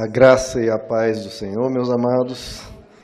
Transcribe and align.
A 0.00 0.06
graça 0.06 0.60
e 0.60 0.70
a 0.70 0.78
paz 0.78 1.24
do 1.24 1.28
Senhor, 1.28 1.68
meus 1.72 1.90
amados. 1.90 2.62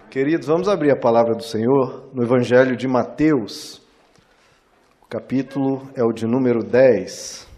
Queridos, 0.08 0.46
vamos 0.46 0.68
abrir 0.68 0.92
a 0.92 0.96
palavra 0.96 1.34
do 1.34 1.42
Senhor 1.42 2.08
no 2.14 2.22
Evangelho 2.22 2.76
de 2.76 2.86
Mateus. 2.86 3.82
O 5.02 5.06
capítulo 5.06 5.90
é 5.96 6.04
o 6.04 6.12
de 6.12 6.24
número 6.24 6.62
10. 6.62 7.48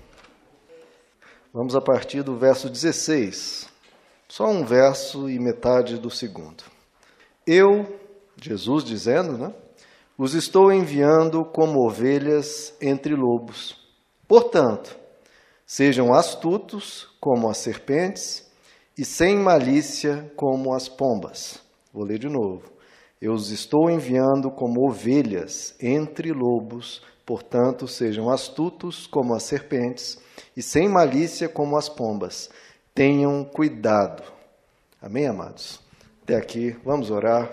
Vamos 1.53 1.77
a 1.77 1.83
partir 1.83 2.23
do 2.23 2.39
verso 2.39 2.71
16. 2.71 3.69
Só 4.27 4.49
um 4.49 4.65
verso 4.65 5.29
e 5.29 5.39
metade 5.39 5.99
do 5.99 6.09
segundo. 6.09 6.65
Eu, 7.47 8.01
Jesus 8.41 8.85
dizendo, 8.85 9.37
né? 9.37 9.53
Os 10.17 10.33
estou 10.33 10.73
enviando 10.73 11.45
como 11.45 11.87
ovelhas 11.87 12.75
entre 12.81 13.15
lobos. 13.15 13.87
Portanto, 14.27 14.97
sejam 15.67 16.15
astutos 16.15 17.15
como 17.21 17.51
as 17.51 17.59
serpentes 17.59 18.46
e 18.97 19.05
sem 19.05 19.37
malícia 19.37 20.33
como 20.37 20.75
as 20.75 20.89
pombas. 20.89 21.61
Vou 21.93 22.05
ler 22.05 22.19
de 22.19 22.29
novo. 22.29 22.73
Eu 23.21 23.33
os 23.33 23.51
estou 23.51 23.91
enviando 23.91 24.51
como 24.51 24.89
ovelhas 24.89 25.75
entre 25.81 26.33
lobos, 26.33 27.03
portanto, 27.25 27.89
sejam 27.89 28.31
astutos 28.31 29.07
como 29.07 29.35
as 29.35 29.43
serpentes 29.43 30.19
e 30.57 30.63
sem 30.63 30.89
malícia 30.89 31.49
como 31.49 31.77
as 31.77 31.89
pombas. 31.89 32.51
Tenham 32.95 33.45
cuidado. 33.45 34.23
Amém, 35.01 35.27
amados? 35.27 35.81
Até 36.23 36.37
aqui, 36.37 36.77
vamos 36.85 37.11
orar. 37.11 37.51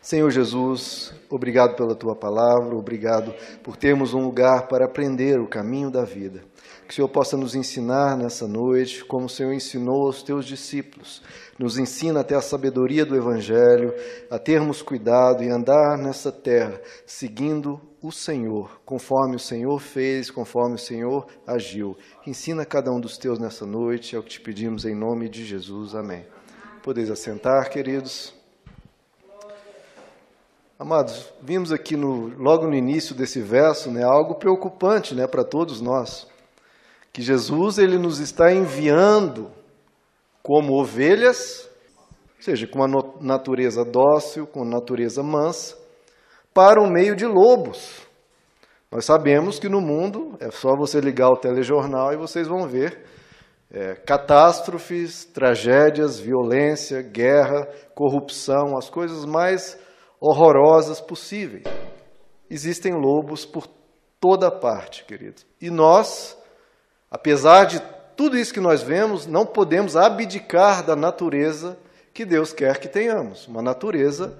Senhor 0.00 0.30
Jesus, 0.30 1.14
obrigado 1.30 1.76
pela 1.76 1.94
tua 1.94 2.16
palavra, 2.16 2.74
obrigado 2.76 3.32
por 3.62 3.76
termos 3.76 4.14
um 4.14 4.20
lugar 4.20 4.66
para 4.66 4.86
aprender 4.86 5.38
o 5.38 5.46
caminho 5.46 5.90
da 5.90 6.04
vida. 6.04 6.42
Que 6.88 6.92
o 6.92 6.94
Senhor 6.94 7.08
possa 7.10 7.36
nos 7.36 7.54
ensinar 7.54 8.16
nessa 8.16 8.48
noite, 8.48 9.04
como 9.04 9.26
o 9.26 9.28
Senhor 9.28 9.52
ensinou 9.52 10.06
aos 10.06 10.22
teus 10.22 10.46
discípulos. 10.46 11.22
Nos 11.58 11.76
ensina 11.76 12.20
até 12.20 12.34
a 12.34 12.40
sabedoria 12.40 13.04
do 13.04 13.14
Evangelho, 13.14 13.92
a 14.30 14.38
termos 14.38 14.80
cuidado 14.80 15.44
e 15.44 15.50
andar 15.50 15.98
nessa 15.98 16.32
terra, 16.32 16.80
seguindo 17.04 17.78
o 18.00 18.10
Senhor, 18.10 18.80
conforme 18.86 19.36
o 19.36 19.38
Senhor 19.38 19.78
fez, 19.78 20.30
conforme 20.30 20.76
o 20.76 20.78
Senhor 20.78 21.26
agiu. 21.46 21.94
Ensina 22.26 22.64
cada 22.64 22.90
um 22.90 22.98
dos 22.98 23.18
teus 23.18 23.38
nessa 23.38 23.66
noite, 23.66 24.16
é 24.16 24.18
o 24.18 24.22
que 24.22 24.30
te 24.30 24.40
pedimos 24.40 24.86
em 24.86 24.94
nome 24.94 25.28
de 25.28 25.44
Jesus. 25.44 25.94
Amém. 25.94 26.24
Podeis 26.82 27.10
assentar, 27.10 27.68
queridos. 27.68 28.32
Amados, 30.78 31.30
vimos 31.42 31.70
aqui 31.70 31.98
no, 31.98 32.28
logo 32.38 32.66
no 32.66 32.74
início 32.74 33.14
desse 33.14 33.42
verso 33.42 33.90
né, 33.90 34.04
algo 34.04 34.36
preocupante 34.36 35.14
né, 35.14 35.26
para 35.26 35.44
todos 35.44 35.82
nós 35.82 36.26
que 37.18 37.22
Jesus 37.24 37.78
ele 37.78 37.98
nos 37.98 38.20
está 38.20 38.52
enviando 38.52 39.50
como 40.40 40.80
ovelhas, 40.80 41.68
ou 42.36 42.42
seja, 42.44 42.64
com 42.64 42.78
uma 42.78 43.12
natureza 43.20 43.84
dócil, 43.84 44.46
com 44.46 44.60
uma 44.60 44.70
natureza 44.76 45.20
mansa, 45.20 45.76
para 46.54 46.80
o 46.80 46.88
meio 46.88 47.16
de 47.16 47.26
lobos. 47.26 48.06
Nós 48.88 49.04
sabemos 49.04 49.58
que 49.58 49.68
no 49.68 49.80
mundo, 49.80 50.36
é 50.38 50.48
só 50.52 50.76
você 50.76 51.00
ligar 51.00 51.28
o 51.30 51.36
telejornal 51.36 52.12
e 52.12 52.16
vocês 52.16 52.46
vão 52.46 52.68
ver 52.68 53.04
é, 53.68 53.96
catástrofes, 53.96 55.24
tragédias, 55.24 56.20
violência, 56.20 57.02
guerra, 57.02 57.66
corrupção, 57.96 58.78
as 58.78 58.88
coisas 58.88 59.24
mais 59.24 59.76
horrorosas 60.20 61.00
possíveis. 61.00 61.64
Existem 62.48 62.92
lobos 62.92 63.44
por 63.44 63.66
toda 64.20 64.52
parte, 64.52 65.04
queridos. 65.04 65.44
E 65.60 65.68
nós, 65.68 66.37
Apesar 67.10 67.64
de 67.64 67.80
tudo 68.16 68.36
isso 68.36 68.52
que 68.52 68.60
nós 68.60 68.82
vemos, 68.82 69.26
não 69.26 69.46
podemos 69.46 69.96
abdicar 69.96 70.84
da 70.84 70.96
natureza 70.96 71.78
que 72.12 72.24
Deus 72.24 72.52
quer 72.52 72.78
que 72.78 72.88
tenhamos 72.88 73.46
uma 73.46 73.62
natureza 73.62 74.36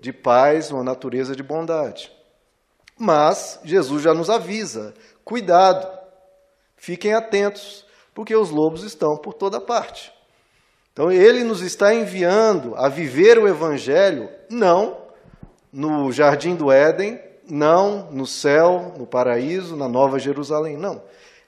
de 0.00 0.12
paz, 0.12 0.70
uma 0.70 0.82
natureza 0.82 1.36
de 1.36 1.42
bondade. 1.42 2.10
Mas 2.98 3.60
Jesus 3.62 4.02
já 4.02 4.12
nos 4.12 4.28
avisa: 4.28 4.92
cuidado, 5.24 5.88
fiquem 6.76 7.14
atentos, 7.14 7.86
porque 8.14 8.34
os 8.34 8.50
lobos 8.50 8.82
estão 8.82 9.16
por 9.16 9.32
toda 9.32 9.60
parte. 9.60 10.12
Então 10.92 11.10
ele 11.10 11.44
nos 11.44 11.62
está 11.62 11.94
enviando 11.94 12.74
a 12.74 12.88
viver 12.88 13.38
o 13.38 13.46
Evangelho 13.46 14.28
não 14.50 14.98
no 15.72 16.10
jardim 16.10 16.56
do 16.56 16.70
Éden, 16.70 17.20
não 17.48 18.10
no 18.10 18.26
céu, 18.26 18.94
no 18.98 19.06
paraíso, 19.06 19.76
na 19.76 19.88
Nova 19.88 20.18
Jerusalém, 20.18 20.76
não. 20.76 21.00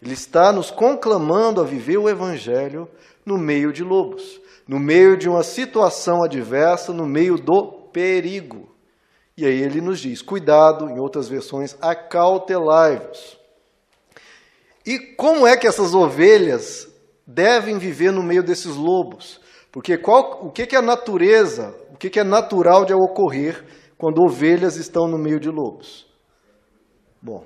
Ele 0.03 0.15
está 0.15 0.53
nos 0.53 0.69
conclamando 0.69 1.61
a 1.61 1.65
viver 1.65 1.97
o 1.97 2.09
Evangelho 2.09 2.89
no 3.25 3.39
meio 3.39 3.73
de 3.73 3.85
lobos, 3.85 4.41
no 4.67 4.81
meio 4.81 5.17
de 5.17 5.29
uma 5.29 5.45
situação 5.45 6.25
adversa, 6.25 6.93
no 6.93 7.07
meio 7.07 7.37
do 7.37 7.89
perigo. 7.93 8.69
E 9.37 9.47
aí 9.47 9.62
ele 9.62 9.81
nos 9.81 10.01
diz: 10.01 10.21
cuidado, 10.21 10.91
em 10.91 10.99
outras 10.99 11.29
versões, 11.29 11.77
acautelai-vos. 11.81 13.39
E 14.85 14.99
como 15.15 15.47
é 15.47 15.57
que 15.57 15.69
essas 15.69 15.95
ovelhas 15.95 16.89
devem 17.25 17.79
viver 17.79 18.11
no 18.11 18.25
meio 18.25 18.43
desses 18.43 18.75
lobos? 18.75 19.41
Porque 19.71 19.97
qual, 19.97 20.45
o 20.45 20.51
que, 20.51 20.75
é 20.75 20.79
a 20.79 20.83
natureza, 20.83 21.75
o 21.95 21.97
que 21.97 22.19
é 22.19 22.25
natural 22.25 22.85
de 22.85 22.93
ocorrer 22.93 23.65
quando 23.97 24.21
ovelhas 24.21 24.77
estão 24.77 25.07
no 25.07 25.17
meio 25.17 25.39
de 25.39 25.49
lobos? 25.49 26.07
Bom, 27.23 27.45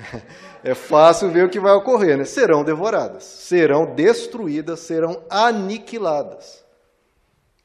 é 0.64 0.74
fácil 0.74 1.30
ver 1.30 1.44
o 1.44 1.50
que 1.50 1.60
vai 1.60 1.74
ocorrer, 1.74 2.16
né? 2.16 2.24
Serão 2.24 2.64
devoradas, 2.64 3.22
serão 3.22 3.94
destruídas, 3.94 4.80
serão 4.80 5.22
aniquiladas. 5.28 6.64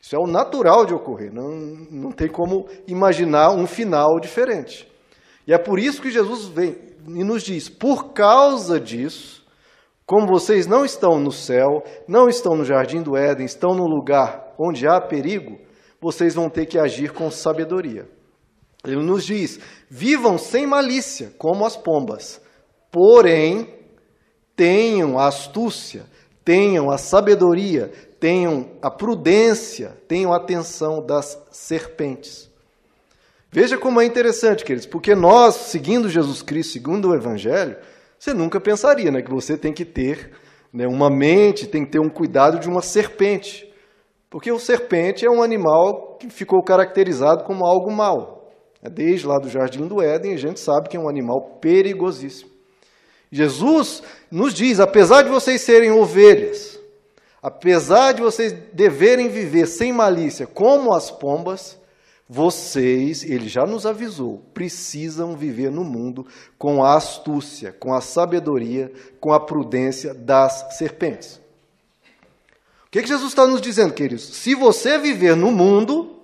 Isso 0.02 0.18
é 0.18 0.20
o 0.20 0.28
natural 0.28 0.86
de 0.86 0.94
ocorrer, 0.94 1.34
não, 1.34 1.50
não 1.90 2.12
tem 2.12 2.28
como 2.28 2.68
imaginar 2.86 3.52
um 3.52 3.66
final 3.66 4.20
diferente. 4.20 4.86
E 5.48 5.54
é 5.54 5.58
por 5.58 5.80
isso 5.80 6.02
que 6.02 6.12
Jesus 6.12 6.48
vem 6.48 6.76
e 7.08 7.24
nos 7.24 7.44
diz: 7.44 7.70
por 7.70 8.12
causa 8.12 8.78
disso, 8.78 9.46
como 10.06 10.28
vocês 10.28 10.68
não 10.68 10.84
estão 10.84 11.18
no 11.20 11.32
céu, 11.32 11.82
não 12.06 12.28
estão 12.28 12.54
no 12.54 12.66
jardim 12.66 13.02
do 13.02 13.16
Éden, 13.16 13.46
estão 13.46 13.74
no 13.74 13.86
lugar 13.86 14.54
onde 14.60 14.86
há 14.86 15.00
perigo, 15.00 15.58
vocês 16.02 16.36
vão 16.36 16.50
ter 16.50 16.66
que 16.66 16.78
agir 16.78 17.14
com 17.14 17.32
sabedoria. 17.32 18.10
Ele 18.84 19.02
nos 19.02 19.26
diz: 19.26 19.58
vivam 19.90 20.38
sem 20.38 20.68
malícia, 20.68 21.32
como 21.38 21.66
as 21.66 21.78
pombas 21.78 22.42
Porém, 22.92 23.74
tenham 24.56 25.18
a 25.18 25.28
astúcia, 25.28 26.06
tenham 26.44 26.90
a 26.90 26.98
sabedoria, 26.98 27.92
tenham 28.20 28.72
a 28.82 28.92
prudência, 28.92 29.98
tenham 30.08 30.34
a 30.34 30.38
atenção 30.38 31.06
das 31.06 31.42
serpentes. 31.52 32.50
Veja 33.52 33.78
como 33.78 34.00
é 34.00 34.06
interessante, 34.06 34.64
queridos, 34.64 34.86
porque 34.86 35.16
nós, 35.16 35.56
seguindo 35.56 36.10
Jesus 36.10 36.42
Cristo, 36.42 36.74
segundo 36.74 37.10
o 37.10 37.16
Evangelho, 37.16 37.78
você 38.18 38.34
nunca 38.34 38.60
pensaria 38.60 39.10
né, 39.10 39.22
que 39.22 39.32
você 39.32 39.58
tem 39.58 39.74
que 39.74 39.86
ter 39.86 40.32
né, 40.72 40.86
uma 40.86 41.10
mente, 41.10 41.68
tem 41.68 41.86
que 41.86 41.92
ter 41.92 42.00
um 42.00 42.10
cuidado 42.10 42.60
de 42.60 42.68
uma 42.68 42.82
serpente. 42.82 43.68
Porque 44.30 44.52
o 44.52 44.60
serpente 44.60 45.26
é 45.26 45.30
um 45.30 45.42
animal 45.42 46.18
que 46.20 46.30
ficou 46.30 46.62
caracterizado 46.62 47.44
como 47.44 47.66
algo 47.66 47.92
mau. 47.92 48.52
Desde 48.92 49.26
lá 49.26 49.40
do 49.40 49.50
Jardim 49.50 49.88
do 49.88 50.02
Éden, 50.02 50.34
a 50.34 50.38
gente 50.38 50.60
sabe 50.60 50.88
que 50.88 50.96
é 50.96 51.00
um 51.00 51.10
animal 51.10 51.58
perigosíssimo. 51.60 52.52
Jesus 53.32 54.02
nos 54.32 54.54
diz: 54.54 54.80
apesar 54.80 55.24
de 55.24 55.30
vocês 55.30 55.62
serem 55.62 55.92
ovelhas, 55.92 56.80
apesar 57.42 58.14
de 58.14 58.22
vocês 58.22 58.54
deverem 58.74 59.30
viver 59.30 59.68
sem 59.68 59.94
malícia 59.94 60.48
como 60.48 60.94
as 60.94 61.12
pombas, 61.12 61.78
vocês, 62.28 63.24
ele 63.24 63.48
já 63.48 63.66
nos 63.66 63.88
avisou, 63.88 64.44
precisam 64.54 65.36
viver 65.36 65.72
no 65.72 65.84
mundo 65.84 66.28
com 66.60 66.84
a 66.84 66.96
astúcia, 66.96 67.72
com 67.72 67.92
a 67.92 68.02
sabedoria, 68.02 68.92
com 69.20 69.34
a 69.34 69.40
prudência 69.40 70.14
das 70.14 70.78
serpentes. 70.78 71.42
O 72.86 72.92
que, 72.92 73.02
que 73.02 73.08
Jesus 73.08 73.30
está 73.30 73.48
nos 73.48 73.62
dizendo, 73.62 73.94
queridos? 73.94 74.24
Se 74.24 74.54
você 74.54 75.00
viver 75.00 75.36
no 75.36 75.52
mundo, 75.52 76.19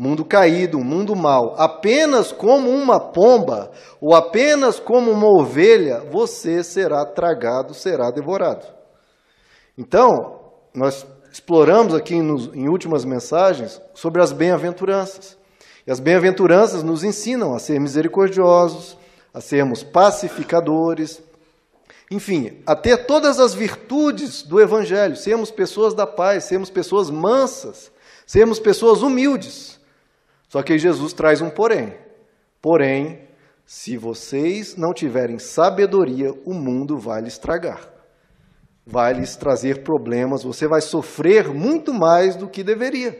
mundo 0.00 0.24
caído, 0.24 0.78
um 0.78 0.84
mundo 0.84 1.16
mau, 1.16 1.56
apenas 1.58 2.30
como 2.30 2.70
uma 2.70 3.00
pomba 3.00 3.72
ou 4.00 4.14
apenas 4.14 4.78
como 4.78 5.10
uma 5.10 5.26
ovelha, 5.26 6.04
você 6.08 6.62
será 6.62 7.04
tragado, 7.04 7.74
será 7.74 8.08
devorado. 8.12 8.64
Então, 9.76 10.38
nós 10.72 11.04
exploramos 11.32 11.94
aqui 11.94 12.14
em 12.14 12.68
últimas 12.68 13.04
mensagens 13.04 13.82
sobre 13.92 14.22
as 14.22 14.30
bem-aventuranças. 14.30 15.36
E 15.84 15.90
as 15.90 15.98
bem-aventuranças 15.98 16.84
nos 16.84 17.02
ensinam 17.02 17.52
a 17.52 17.58
ser 17.58 17.80
misericordiosos, 17.80 18.96
a 19.34 19.40
sermos 19.40 19.82
pacificadores, 19.82 21.20
enfim, 22.08 22.62
a 22.64 22.76
ter 22.76 22.98
todas 22.98 23.40
as 23.40 23.52
virtudes 23.52 24.44
do 24.44 24.60
Evangelho, 24.60 25.16
sermos 25.16 25.50
pessoas 25.50 25.92
da 25.92 26.06
paz, 26.06 26.44
sermos 26.44 26.70
pessoas 26.70 27.10
mansas, 27.10 27.90
sermos 28.24 28.60
pessoas 28.60 29.02
humildes. 29.02 29.77
Só 30.48 30.62
que 30.62 30.78
Jesus 30.78 31.12
traz 31.12 31.40
um 31.40 31.50
porém. 31.50 31.94
Porém, 32.60 33.28
se 33.64 33.96
vocês 33.96 34.76
não 34.76 34.92
tiverem 34.92 35.38
sabedoria, 35.38 36.32
o 36.44 36.54
mundo 36.54 36.98
vai 36.98 37.20
lhe 37.20 37.28
estragar. 37.28 37.80
vai 38.90 39.12
lhes 39.12 39.36
trazer 39.36 39.82
problemas, 39.84 40.42
você 40.42 40.66
vai 40.66 40.80
sofrer 40.80 41.48
muito 41.52 41.92
mais 41.92 42.34
do 42.34 42.48
que 42.48 42.64
deveria. 42.64 43.14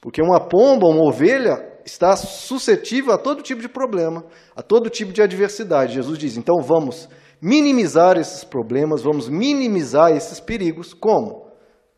Porque 0.00 0.22
uma 0.22 0.40
pomba, 0.40 0.86
uma 0.86 1.06
ovelha, 1.06 1.62
está 1.84 2.16
suscetível 2.16 3.12
a 3.12 3.18
todo 3.18 3.42
tipo 3.42 3.60
de 3.60 3.68
problema, 3.68 4.24
a 4.56 4.62
todo 4.62 4.88
tipo 4.88 5.12
de 5.12 5.20
adversidade. 5.20 5.92
Jesus 5.92 6.18
diz: 6.18 6.38
então 6.38 6.56
vamos 6.62 7.08
minimizar 7.40 8.16
esses 8.16 8.42
problemas, 8.42 9.02
vamos 9.02 9.28
minimizar 9.28 10.12
esses 10.12 10.40
perigos. 10.40 10.94
Como? 10.94 11.46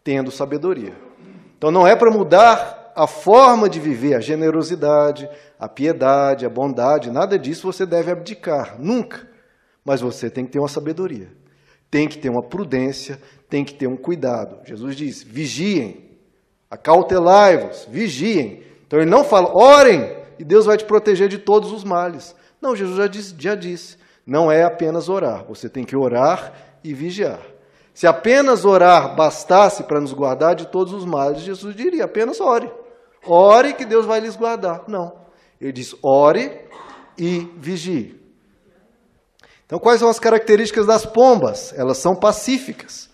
Tendo 0.03 0.33
sabedoria. 0.33 0.95
Então 1.57 1.71
não 1.71 1.87
é 1.87 1.95
para 1.95 2.13
mudar 2.13 2.86
a 2.97 3.07
forma 3.07 3.69
de 3.69 3.79
viver, 3.79 4.15
a 4.15 4.21
generosidade, 4.21 5.29
a 5.61 5.69
piedade, 5.69 6.47
a 6.47 6.49
bondade, 6.49 7.11
nada 7.11 7.39
disso 7.39 7.71
você 7.71 7.85
deve 7.85 8.11
abdicar, 8.11 8.77
nunca. 8.81 9.29
Mas 9.85 10.01
você 10.01 10.31
tem 10.31 10.45
que 10.45 10.53
ter 10.53 10.59
uma 10.59 10.69
sabedoria, 10.69 11.31
tem 11.91 12.09
que 12.09 12.19
ter 12.19 12.31
uma 12.31 12.43
prudência, 12.43 13.21
tem 13.49 13.65
que 13.65 13.75
ter 13.75 13.87
um 13.87 13.97
cuidado. 13.97 14.59
Jesus 14.65 14.97
diz: 14.97 15.23
vigiem, 15.23 16.19
acautelai-vos, 16.71 17.87
vigiem. 17.91 18.63
Então 18.87 18.99
ele 18.99 19.11
não 19.11 19.23
fala, 19.23 19.55
orem 19.55 20.17
e 20.39 20.45
Deus 20.45 20.67
vai 20.67 20.77
te 20.77 20.85
proteger 20.85 21.29
de 21.29 21.39
todos 21.39 21.73
os 21.73 21.85
males. 21.85 22.35
Não, 22.61 22.75
Jesus 22.75 22.97
já 22.97 23.07
disse, 23.07 23.35
já 23.39 23.55
disse 23.55 23.99
não 24.27 24.51
é 24.51 24.65
apenas 24.65 25.09
orar, 25.09 25.45
você 25.45 25.69
tem 25.69 25.85
que 25.85 25.95
orar 25.95 26.53
e 26.83 26.93
vigiar. 26.93 27.41
Se 27.95 28.07
apenas 28.07 28.65
orar 28.65 29.15
bastasse 29.15 29.85
para 29.85 30.01
nos 30.01 30.13
guardar 30.13 30.55
de 30.55 30.67
todos 30.67 30.93
os 30.93 31.05
males, 31.05 31.43
Jesus 31.43 31.75
diria: 31.77 32.05
apenas 32.05 32.41
ore. 32.41 32.71
Ore 33.27 33.75
que 33.75 33.85
Deus 33.85 34.07
vai 34.07 34.21
lhes 34.21 34.37
guardar. 34.37 34.85
Não. 34.89 35.13
Ele 35.61 35.73
diz: 35.73 35.95
ore 36.03 36.61
e 37.19 37.41
vigie. 37.57 38.21
Então, 39.65 39.79
quais 39.79 39.99
são 39.99 40.09
as 40.09 40.21
características 40.21 40.87
das 40.87 41.05
pombas? 41.05 41.73
Elas 41.77 41.99
são 41.99 42.15
pacíficas. 42.15 43.11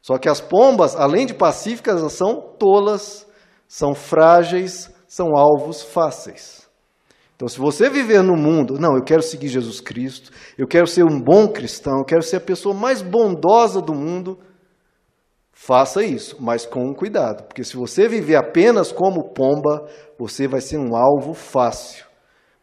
Só 0.00 0.18
que 0.18 0.28
as 0.28 0.40
pombas, 0.40 0.94
além 0.94 1.26
de 1.26 1.34
pacíficas, 1.34 2.00
elas 2.00 2.12
são 2.12 2.40
tolas, 2.58 3.26
são 3.66 3.94
frágeis, 3.94 4.90
são 5.06 5.36
alvos 5.36 5.82
fáceis. 5.82 6.68
Então, 7.34 7.48
se 7.48 7.58
você 7.58 7.88
viver 7.88 8.22
no 8.22 8.36
mundo, 8.36 8.78
não, 8.78 8.96
eu 8.96 9.02
quero 9.02 9.22
seguir 9.22 9.48
Jesus 9.48 9.80
Cristo, 9.80 10.30
eu 10.58 10.66
quero 10.66 10.86
ser 10.86 11.04
um 11.04 11.20
bom 11.20 11.48
cristão, 11.48 11.98
eu 11.98 12.04
quero 12.04 12.22
ser 12.22 12.36
a 12.36 12.40
pessoa 12.40 12.74
mais 12.74 13.02
bondosa 13.02 13.80
do 13.80 13.94
mundo, 13.94 14.38
faça 15.62 16.02
isso, 16.02 16.36
mas 16.40 16.64
com 16.64 16.94
cuidado, 16.94 17.44
porque 17.44 17.62
se 17.62 17.76
você 17.76 18.08
viver 18.08 18.36
apenas 18.36 18.90
como 18.90 19.34
pomba, 19.34 19.86
você 20.18 20.48
vai 20.48 20.60
ser 20.62 20.78
um 20.78 20.96
alvo 20.96 21.34
fácil. 21.34 22.06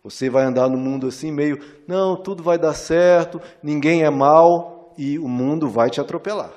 Você 0.04 0.32
vai 0.32 0.46
andar 0.46 0.68
no 0.68 0.78
mundo 0.78 1.06
assim, 1.06 1.32
meio, 1.32 1.60
não, 1.88 2.16
tudo 2.16 2.42
vai 2.42 2.58
dar 2.58 2.74
certo, 2.74 3.40
ninguém 3.62 4.04
é 4.04 4.10
mal, 4.10 4.94
e 4.98 5.20
o 5.20 5.28
mundo 5.28 5.70
vai 5.70 5.92
te 5.92 6.02
atropelar. 6.02 6.52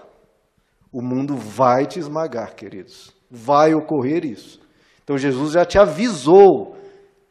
O 0.91 1.03
mundo 1.03 1.37
vai 1.37 1.85
te 1.85 1.99
esmagar, 1.99 2.55
queridos. 2.55 3.13
Vai 3.31 3.75
ocorrer 3.75 4.25
isso. 4.25 4.61
Então 5.05 5.19
Jesus 5.19 5.53
já 5.53 5.65
te 5.67 5.79
avisou 5.79 6.75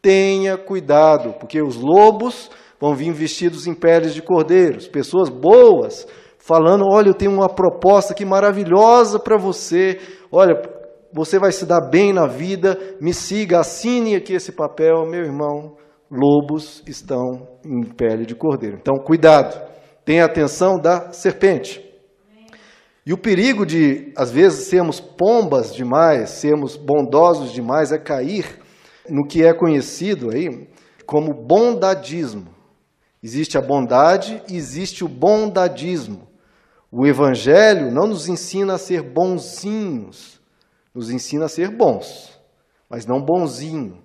tenha 0.01 0.55
cuidado, 0.55 1.33
porque 1.39 1.61
os 1.61 1.75
lobos 1.75 2.49
vão 2.79 2.93
vir 2.93 3.11
vestidos 3.11 3.65
em 3.65 3.73
peles 3.73 4.13
de 4.13 4.21
cordeiros, 4.21 4.87
pessoas 4.87 5.29
boas, 5.29 6.07
falando: 6.39 6.85
olha, 6.89 7.09
eu 7.09 7.13
tenho 7.13 7.31
uma 7.31 7.47
proposta 7.47 8.13
aqui 8.13 8.25
maravilhosa 8.25 9.19
para 9.19 9.37
você, 9.37 9.99
olha, 10.31 10.59
você 11.13 11.37
vai 11.37 11.51
se 11.51 11.65
dar 11.65 11.81
bem 11.81 12.13
na 12.13 12.25
vida, 12.25 12.77
me 12.99 13.13
siga, 13.13 13.59
assine 13.59 14.15
aqui 14.15 14.33
esse 14.33 14.51
papel, 14.51 15.05
meu 15.05 15.23
irmão. 15.23 15.77
Lobos 16.11 16.81
estão 16.87 17.47
em 17.63 17.83
pele 17.83 18.25
de 18.25 18.33
cordeiro. 18.33 18.77
Então, 18.81 18.95
cuidado, 18.95 19.61
tenha 20.03 20.25
atenção 20.25 20.79
da 20.79 21.11
serpente. 21.11 21.87
E 23.05 23.13
o 23.13 23.17
perigo 23.17 23.63
de, 23.63 24.11
às 24.15 24.31
vezes, 24.31 24.67
sermos 24.67 24.99
pombas 24.99 25.73
demais, 25.73 26.31
sermos 26.31 26.75
bondosos 26.75 27.51
demais, 27.51 27.91
é 27.91 27.99
cair 27.99 28.59
no 29.07 29.25
que 29.25 29.43
é 29.43 29.53
conhecido 29.53 30.31
aí 30.31 30.67
como 31.05 31.33
bondadismo. 31.33 32.47
Existe 33.21 33.57
a 33.57 33.61
bondade 33.61 34.41
e 34.47 34.55
existe 34.55 35.03
o 35.03 35.07
bondadismo. 35.07 36.28
O 36.91 37.05
Evangelho 37.05 37.91
não 37.91 38.07
nos 38.07 38.27
ensina 38.27 38.73
a 38.73 38.77
ser 38.77 39.03
bonzinhos, 39.03 40.41
nos 40.93 41.11
ensina 41.11 41.45
a 41.45 41.49
ser 41.49 41.69
bons, 41.69 42.39
mas 42.89 43.05
não 43.05 43.21
bonzinho. 43.21 44.01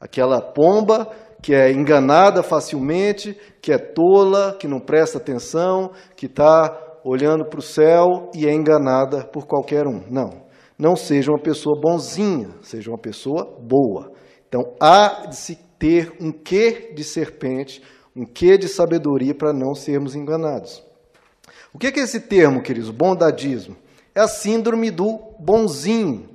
Aquela 0.00 0.40
pomba 0.40 1.08
que 1.40 1.54
é 1.54 1.70
enganada 1.70 2.42
facilmente, 2.42 3.38
que 3.62 3.72
é 3.72 3.78
tola, 3.78 4.56
que 4.58 4.66
não 4.66 4.80
presta 4.80 5.18
atenção, 5.18 5.92
que 6.16 6.26
está 6.26 6.98
olhando 7.04 7.44
para 7.44 7.58
o 7.58 7.62
céu 7.62 8.30
e 8.34 8.48
é 8.48 8.52
enganada 8.52 9.24
por 9.24 9.46
qualquer 9.46 9.86
um. 9.86 10.02
Não. 10.10 10.42
Não 10.76 10.96
seja 10.96 11.30
uma 11.30 11.40
pessoa 11.40 11.78
bonzinha, 11.80 12.48
seja 12.62 12.90
uma 12.90 12.98
pessoa 12.98 13.44
boa. 13.60 14.10
Então, 14.48 14.74
há 14.80 15.26
de 15.26 15.36
se 15.36 15.56
ter 15.78 16.16
um 16.20 16.32
quê 16.32 16.92
de 16.96 17.04
serpente, 17.04 17.80
um 18.16 18.24
quê 18.24 18.58
de 18.58 18.66
sabedoria 18.66 19.34
para 19.34 19.52
não 19.52 19.74
sermos 19.74 20.16
enganados. 20.16 20.82
O 21.74 21.78
que 21.78 21.88
é 21.88 22.02
esse 22.04 22.20
termo, 22.20 22.62
queridos? 22.62 22.90
Bondadismo. 22.90 23.76
É 24.14 24.20
a 24.20 24.28
síndrome 24.28 24.92
do 24.92 25.18
bonzinho. 25.40 26.28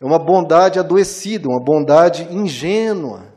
É 0.00 0.04
uma 0.04 0.18
bondade 0.18 0.80
adoecida, 0.80 1.46
uma 1.48 1.62
bondade 1.62 2.26
ingênua, 2.28 3.32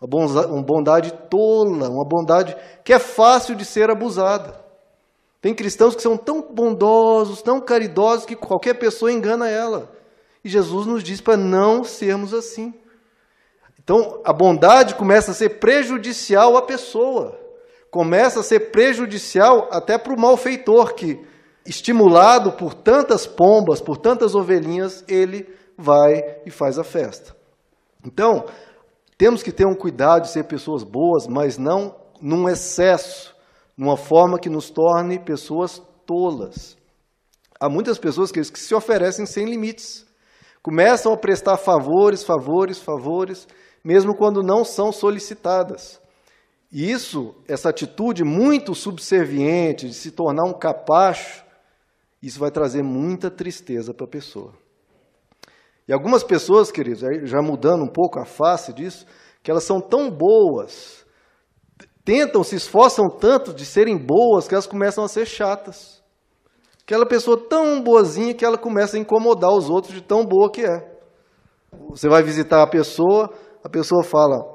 uma 0.00 0.62
bondade 0.62 1.12
tola, 1.28 1.90
uma 1.90 2.04
bondade 2.04 2.56
que 2.84 2.92
é 2.92 3.00
fácil 3.00 3.56
de 3.56 3.64
ser 3.64 3.90
abusada. 3.90 4.62
Tem 5.40 5.52
cristãos 5.52 5.96
que 5.96 6.02
são 6.02 6.16
tão 6.16 6.40
bondosos, 6.40 7.42
tão 7.42 7.60
caridosos, 7.60 8.24
que 8.24 8.36
qualquer 8.36 8.74
pessoa 8.74 9.12
engana 9.12 9.48
ela. 9.48 9.90
E 10.44 10.48
Jesus 10.48 10.86
nos 10.86 11.02
diz 11.02 11.20
para 11.20 11.36
não 11.36 11.82
sermos 11.82 12.32
assim. 12.32 12.72
Então, 13.82 14.20
a 14.24 14.32
bondade 14.32 14.94
começa 14.94 15.32
a 15.32 15.34
ser 15.34 15.58
prejudicial 15.58 16.56
à 16.56 16.62
pessoa, 16.62 17.38
começa 17.94 18.40
a 18.40 18.42
ser 18.42 18.72
prejudicial 18.72 19.68
até 19.70 19.96
para 19.96 20.12
o 20.12 20.20
malfeitor, 20.20 20.94
que, 20.96 21.24
estimulado 21.64 22.50
por 22.50 22.74
tantas 22.74 23.24
pombas, 23.24 23.80
por 23.80 23.96
tantas 23.98 24.34
ovelhinhas, 24.34 25.04
ele 25.06 25.46
vai 25.78 26.40
e 26.44 26.50
faz 26.50 26.76
a 26.76 26.82
festa. 26.82 27.36
Então, 28.04 28.46
temos 29.16 29.44
que 29.44 29.52
ter 29.52 29.64
um 29.64 29.76
cuidado 29.76 30.22
de 30.22 30.30
ser 30.30 30.42
pessoas 30.42 30.82
boas, 30.82 31.28
mas 31.28 31.56
não 31.56 31.94
num 32.20 32.48
excesso, 32.48 33.32
numa 33.76 33.96
forma 33.96 34.40
que 34.40 34.50
nos 34.50 34.70
torne 34.70 35.20
pessoas 35.20 35.80
tolas. 36.04 36.76
Há 37.60 37.68
muitas 37.68 37.96
pessoas 37.96 38.32
que, 38.32 38.42
se 38.42 38.74
oferecem 38.74 39.24
sem 39.24 39.44
limites, 39.44 40.04
começam 40.64 41.12
a 41.12 41.16
prestar 41.16 41.58
favores, 41.58 42.24
favores, 42.24 42.80
favores, 42.80 43.46
mesmo 43.84 44.16
quando 44.16 44.42
não 44.42 44.64
são 44.64 44.90
solicitadas. 44.90 46.02
E 46.74 46.90
isso, 46.90 47.36
essa 47.46 47.68
atitude 47.68 48.24
muito 48.24 48.74
subserviente 48.74 49.86
de 49.86 49.94
se 49.94 50.10
tornar 50.10 50.42
um 50.44 50.52
capacho, 50.52 51.44
isso 52.20 52.40
vai 52.40 52.50
trazer 52.50 52.82
muita 52.82 53.30
tristeza 53.30 53.94
para 53.94 54.06
a 54.06 54.10
pessoa. 54.10 54.52
E 55.86 55.92
algumas 55.92 56.24
pessoas, 56.24 56.72
queridos, 56.72 57.00
já 57.30 57.40
mudando 57.40 57.84
um 57.84 57.88
pouco 57.88 58.18
a 58.18 58.24
face 58.24 58.72
disso, 58.72 59.06
que 59.40 59.52
elas 59.52 59.62
são 59.62 59.80
tão 59.80 60.10
boas, 60.10 61.06
tentam, 62.04 62.42
se 62.42 62.56
esforçam 62.56 63.08
tanto 63.08 63.54
de 63.54 63.64
serem 63.64 63.96
boas, 63.96 64.48
que 64.48 64.54
elas 64.54 64.66
começam 64.66 65.04
a 65.04 65.08
ser 65.08 65.26
chatas. 65.26 66.02
Aquela 66.82 67.06
pessoa 67.06 67.36
tão 67.36 67.80
boazinha 67.84 68.34
que 68.34 68.44
ela 68.44 68.58
começa 68.58 68.96
a 68.96 69.00
incomodar 69.00 69.52
os 69.52 69.70
outros 69.70 69.94
de 69.94 70.02
tão 70.02 70.26
boa 70.26 70.50
que 70.50 70.62
é. 70.62 70.98
Você 71.90 72.08
vai 72.08 72.24
visitar 72.24 72.64
a 72.64 72.66
pessoa, 72.66 73.32
a 73.62 73.68
pessoa 73.68 74.02
fala: 74.02 74.53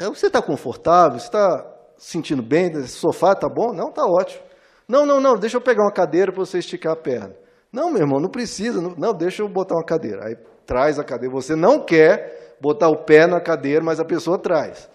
é, 0.00 0.08
Você 0.08 0.26
está 0.26 0.40
confortável? 0.40 1.18
Você 1.18 1.26
está 1.26 1.66
sentindo 1.96 2.42
bem? 2.42 2.72
Esse 2.72 2.88
sofá 2.88 3.32
está 3.32 3.48
bom? 3.48 3.72
Não, 3.72 3.90
está 3.90 4.04
ótimo. 4.06 4.42
Não, 4.88 5.06
não, 5.06 5.20
não, 5.20 5.36
deixa 5.36 5.56
eu 5.56 5.60
pegar 5.60 5.82
uma 5.82 5.92
cadeira 5.92 6.32
para 6.32 6.44
você 6.44 6.58
esticar 6.58 6.94
a 6.94 6.96
perna. 6.96 7.36
Não, 7.72 7.90
meu 7.90 8.00
irmão, 8.00 8.18
não 8.18 8.28
precisa. 8.28 8.80
Não, 8.80 8.94
não, 8.96 9.14
deixa 9.14 9.42
eu 9.42 9.48
botar 9.48 9.76
uma 9.76 9.84
cadeira. 9.84 10.26
Aí 10.26 10.36
traz 10.66 10.98
a 10.98 11.04
cadeira. 11.04 11.32
Você 11.32 11.54
não 11.54 11.84
quer 11.84 12.56
botar 12.60 12.88
o 12.88 13.04
pé 13.04 13.26
na 13.26 13.40
cadeira, 13.40 13.84
mas 13.84 14.00
a 14.00 14.04
pessoa 14.04 14.38
traz. 14.38 14.90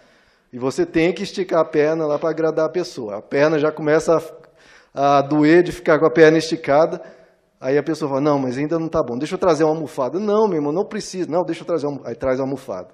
E 0.52 0.60
você 0.60 0.86
tem 0.86 1.14
que 1.14 1.24
esticar 1.24 1.62
a 1.62 1.66
perna 1.66 2.06
lá 2.06 2.20
para 2.20 2.30
agradar 2.30 2.66
a 2.66 2.70
pessoa. 2.70 3.18
A 3.18 3.22
perna 3.22 3.60
já 3.60 3.72
começa 3.72 4.18
a, 4.94 5.20
a 5.20 5.22
doer 5.22 5.64
de 5.64 5.72
ficar 5.72 6.00
com 6.00 6.06
a 6.06 6.12
perna 6.12 6.38
esticada. 6.38 7.02
Aí 7.60 7.78
a 7.78 7.84
pessoa 7.84 8.10
fala: 8.10 8.22
Não, 8.22 8.38
mas 8.38 8.58
ainda 8.58 8.78
não 8.78 8.88
está 8.88 9.02
bom. 9.02 9.18
Deixa 9.18 9.36
eu 9.36 9.40
trazer 9.40 9.64
uma 9.64 9.74
almofada. 9.74 10.20
Não, 10.20 10.48
meu 10.48 10.58
irmão, 10.58 10.74
não 10.74 10.86
precisa. 10.86 11.30
Não, 11.32 11.44
deixa 11.44 11.62
eu 11.62 11.66
trazer 11.66 11.88
uma. 11.88 12.02
Aí 12.06 12.16
traz 12.16 12.40
a 12.40 12.44
almofada. 12.44 12.90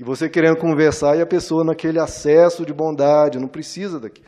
E 0.00 0.02
você 0.02 0.30
querendo 0.30 0.56
conversar 0.56 1.18
e 1.18 1.20
a 1.20 1.26
pessoa 1.26 1.62
naquele 1.62 2.00
acesso 2.00 2.64
de 2.64 2.72
bondade, 2.72 3.38
não 3.38 3.46
precisa 3.46 4.00
daqui. 4.00 4.22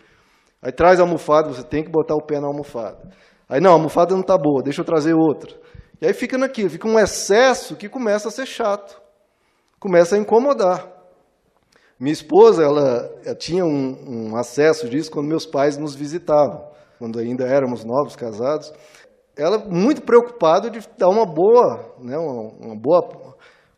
Aí 0.60 0.70
traz 0.70 1.00
a 1.00 1.02
almofada, 1.02 1.48
você 1.48 1.62
tem 1.62 1.82
que 1.82 1.90
botar 1.90 2.14
o 2.14 2.20
pé 2.20 2.38
na 2.38 2.46
almofada. 2.46 3.08
Aí 3.48 3.58
não, 3.58 3.70
a 3.70 3.72
almofada 3.72 4.12
não 4.12 4.20
está 4.20 4.36
boa, 4.36 4.62
deixa 4.62 4.82
eu 4.82 4.84
trazer 4.84 5.14
outra. 5.14 5.50
E 5.98 6.04
aí 6.06 6.12
fica 6.12 6.36
naquilo, 6.36 6.68
fica 6.68 6.86
um 6.86 6.98
excesso 6.98 7.74
que 7.74 7.88
começa 7.88 8.28
a 8.28 8.30
ser 8.30 8.44
chato, 8.44 9.00
começa 9.80 10.14
a 10.14 10.18
incomodar. 10.18 10.86
Minha 11.98 12.12
esposa, 12.12 12.62
ela, 12.62 13.10
ela 13.24 13.34
tinha 13.34 13.64
um, 13.64 14.32
um 14.32 14.36
acesso 14.36 14.90
disso 14.90 15.10
quando 15.10 15.26
meus 15.26 15.46
pais 15.46 15.78
nos 15.78 15.94
visitavam, 15.94 16.68
quando 16.98 17.18
ainda 17.18 17.46
éramos 17.46 17.82
novos 17.82 18.14
casados. 18.14 18.70
ela 19.34 19.56
muito 19.56 20.02
preocupada 20.02 20.68
de 20.68 20.86
dar 20.98 21.08
uma 21.08 21.24
boa, 21.24 21.94
né, 21.98 22.18
uma, 22.18 22.52
uma 22.60 22.76
boa 22.76 23.21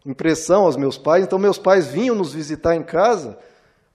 impressão 0.04 0.64
aos 0.64 0.76
meus 0.76 0.98
pais. 0.98 1.24
Então, 1.24 1.38
meus 1.38 1.58
pais 1.58 1.86
vinham 1.86 2.14
nos 2.14 2.32
visitar 2.32 2.74
em 2.74 2.82
casa. 2.82 3.38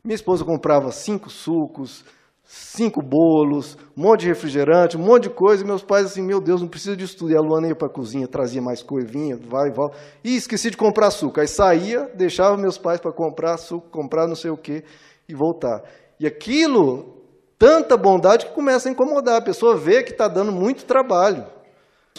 Minha 0.03 0.15
esposa 0.15 0.43
comprava 0.43 0.91
cinco 0.91 1.29
sucos, 1.29 2.03
cinco 2.43 3.01
bolos, 3.01 3.77
um 3.95 4.01
monte 4.01 4.21
de 4.21 4.27
refrigerante, 4.27 4.97
um 4.97 5.01
monte 5.01 5.23
de 5.23 5.29
coisa. 5.29 5.63
E 5.63 5.67
meus 5.67 5.83
pais, 5.83 6.07
assim, 6.07 6.21
meu 6.21 6.41
Deus, 6.41 6.61
não 6.61 6.67
precisa 6.67 6.95
disso 6.95 7.17
tudo. 7.17 7.31
E 7.31 7.37
a 7.37 7.41
Luana 7.41 7.67
ia 7.67 7.75
para 7.75 7.87
a 7.87 7.91
cozinha, 7.91 8.27
trazia 8.27 8.61
mais 8.61 8.81
coisa, 8.81 9.07
vinha, 9.07 9.37
vai 9.37 9.69
e 9.69 9.71
volta. 9.71 9.97
E 10.23 10.35
esqueci 10.35 10.71
de 10.71 10.77
comprar 10.77 11.07
açúcar. 11.07 11.41
Aí 11.41 11.47
saía, 11.47 12.09
deixava 12.15 12.57
meus 12.57 12.77
pais 12.77 12.99
para 12.99 13.11
comprar 13.11 13.53
açúcar, 13.53 13.89
comprar 13.91 14.27
não 14.27 14.35
sei 14.35 14.49
o 14.49 14.57
quê 14.57 14.83
e 15.27 15.35
voltar. 15.35 15.83
E 16.19 16.25
aquilo, 16.25 17.23
tanta 17.57 17.95
bondade 17.95 18.47
que 18.47 18.53
começa 18.53 18.89
a 18.89 18.91
incomodar. 18.91 19.35
A 19.35 19.43
pessoa 19.43 19.77
vê 19.77 20.01
que 20.01 20.11
está 20.11 20.27
dando 20.27 20.51
muito 20.51 20.85
trabalho. 20.85 21.45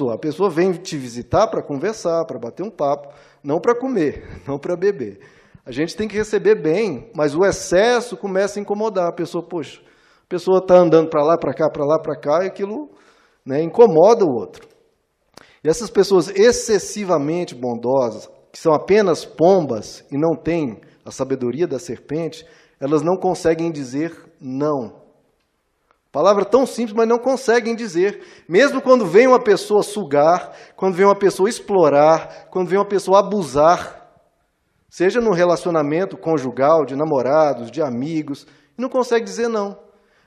A 0.08 0.16
pessoa 0.16 0.48
vem 0.48 0.72
te 0.72 0.96
visitar 0.96 1.48
para 1.48 1.62
conversar, 1.62 2.24
para 2.24 2.38
bater 2.38 2.62
um 2.62 2.70
papo, 2.70 3.12
não 3.42 3.60
para 3.60 3.78
comer, 3.78 4.42
não 4.46 4.58
para 4.58 4.76
beber. 4.76 5.20
A 5.64 5.70
gente 5.72 5.96
tem 5.96 6.08
que 6.08 6.16
receber 6.16 6.60
bem, 6.60 7.10
mas 7.14 7.34
o 7.34 7.44
excesso 7.44 8.16
começa 8.16 8.58
a 8.58 8.62
incomodar. 8.62 9.08
A 9.08 9.12
pessoa, 9.12 9.46
poxa, 9.46 9.80
a 10.24 10.28
pessoa 10.28 10.58
está 10.58 10.76
andando 10.76 11.10
para 11.10 11.22
lá, 11.22 11.36
para 11.38 11.54
cá, 11.54 11.68
para 11.70 11.84
lá, 11.84 11.98
para 11.98 12.18
cá, 12.18 12.44
e 12.44 12.48
aquilo 12.48 12.90
né, 13.44 13.62
incomoda 13.62 14.24
o 14.24 14.32
outro. 14.32 14.66
E 15.62 15.68
essas 15.68 15.90
pessoas 15.90 16.28
excessivamente 16.30 17.54
bondosas, 17.54 18.28
que 18.50 18.58
são 18.58 18.72
apenas 18.72 19.24
pombas 19.24 20.04
e 20.10 20.16
não 20.16 20.34
têm 20.34 20.80
a 21.04 21.10
sabedoria 21.10 21.66
da 21.66 21.78
serpente, 21.78 22.46
elas 22.80 23.02
não 23.02 23.16
conseguem 23.16 23.70
dizer 23.70 24.16
não. 24.40 24.99
Palavra 26.12 26.44
tão 26.44 26.66
simples, 26.66 26.96
mas 26.96 27.08
não 27.08 27.18
conseguem 27.18 27.76
dizer. 27.76 28.20
Mesmo 28.48 28.82
quando 28.82 29.06
vem 29.06 29.28
uma 29.28 29.38
pessoa 29.38 29.82
sugar, 29.82 30.52
quando 30.74 30.94
vem 30.94 31.06
uma 31.06 31.14
pessoa 31.14 31.48
explorar, 31.48 32.48
quando 32.50 32.68
vem 32.68 32.78
uma 32.78 32.88
pessoa 32.88 33.20
abusar, 33.20 34.10
seja 34.88 35.20
no 35.20 35.32
relacionamento 35.32 36.16
conjugal, 36.16 36.84
de 36.84 36.96
namorados, 36.96 37.70
de 37.70 37.80
amigos, 37.80 38.44
não 38.76 38.88
consegue 38.88 39.24
dizer 39.24 39.48
não. 39.48 39.78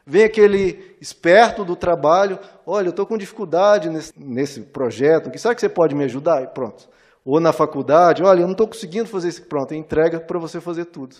Vem 0.05 0.23
aquele 0.23 0.95
esperto 1.01 1.65
do 1.65 1.75
trabalho, 1.75 2.39
olha, 2.65 2.87
eu 2.87 2.91
estou 2.91 3.05
com 3.05 3.17
dificuldade 3.17 3.89
nesse, 3.89 4.13
nesse 4.17 4.61
projeto, 4.61 5.37
sabe 5.37 5.55
que 5.55 5.61
você 5.61 5.69
pode 5.69 5.93
me 5.95 6.05
ajudar? 6.05 6.43
E 6.43 6.47
pronto. 6.47 6.87
Ou 7.25 7.39
na 7.39 7.51
faculdade, 7.51 8.23
olha, 8.23 8.41
eu 8.41 8.45
não 8.45 8.51
estou 8.51 8.67
conseguindo 8.67 9.07
fazer 9.07 9.29
isso, 9.29 9.45
pronto, 9.47 9.73
entrega 9.73 10.19
para 10.19 10.39
você 10.39 10.61
fazer 10.61 10.85
tudo. 10.85 11.15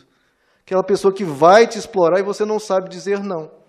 Aquela 0.66 0.84
pessoa 0.84 1.14
que 1.14 1.26
vai 1.26 1.68
te 1.68 1.78
explorar 1.78 2.20
e 2.20 2.24
você 2.24 2.46
não 2.46 2.60
sabe 2.60 2.90
dizer 2.90 3.20
não. 3.22 3.63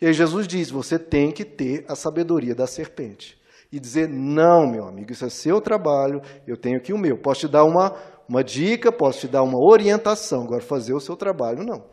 E 0.00 0.06
aí 0.06 0.12
Jesus 0.12 0.46
diz: 0.46 0.70
você 0.70 0.98
tem 0.98 1.32
que 1.32 1.44
ter 1.44 1.84
a 1.88 1.94
sabedoria 1.94 2.54
da 2.54 2.66
serpente. 2.66 3.38
E 3.70 3.78
dizer: 3.78 4.08
não, 4.08 4.66
meu 4.70 4.86
amigo, 4.86 5.12
isso 5.12 5.24
é 5.24 5.28
seu 5.28 5.60
trabalho, 5.60 6.22
eu 6.46 6.56
tenho 6.56 6.78
aqui 6.78 6.92
o 6.92 6.98
meu. 6.98 7.18
Posso 7.18 7.40
te 7.40 7.48
dar 7.48 7.64
uma, 7.64 7.94
uma 8.28 8.42
dica, 8.42 8.90
posso 8.90 9.20
te 9.20 9.28
dar 9.28 9.42
uma 9.42 9.58
orientação, 9.58 10.44
agora 10.44 10.62
fazer 10.62 10.94
o 10.94 11.00
seu 11.00 11.16
trabalho, 11.16 11.64
não. 11.64 11.84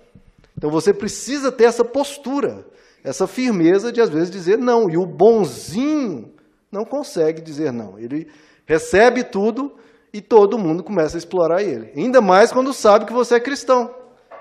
Então 0.57 0.69
você 0.69 0.93
precisa 0.93 1.51
ter 1.51 1.65
essa 1.65 1.83
postura, 1.83 2.65
essa 3.03 3.27
firmeza 3.27 3.91
de 3.91 4.00
às 4.00 4.09
vezes 4.09 4.31
dizer 4.31 4.57
não. 4.57 4.89
E 4.89 4.97
o 4.97 5.05
bonzinho 5.05 6.33
não 6.71 6.85
consegue 6.85 7.41
dizer 7.41 7.74
não. 7.74 8.00
Ele 8.00 8.27
recebe 8.65 9.24
tudo 9.24 9.75
e 10.13 10.21
todo 10.21 10.57
mundo 10.57 10.83
começa 10.83 11.17
a 11.17 11.19
explorar 11.19 11.62
ele. 11.62 11.91
Ainda 11.95 12.21
mais 12.21 12.51
quando 12.51 12.71
sabe 12.71 13.05
que 13.05 13.13
você 13.13 13.35
é 13.35 13.39
cristão, 13.39 13.93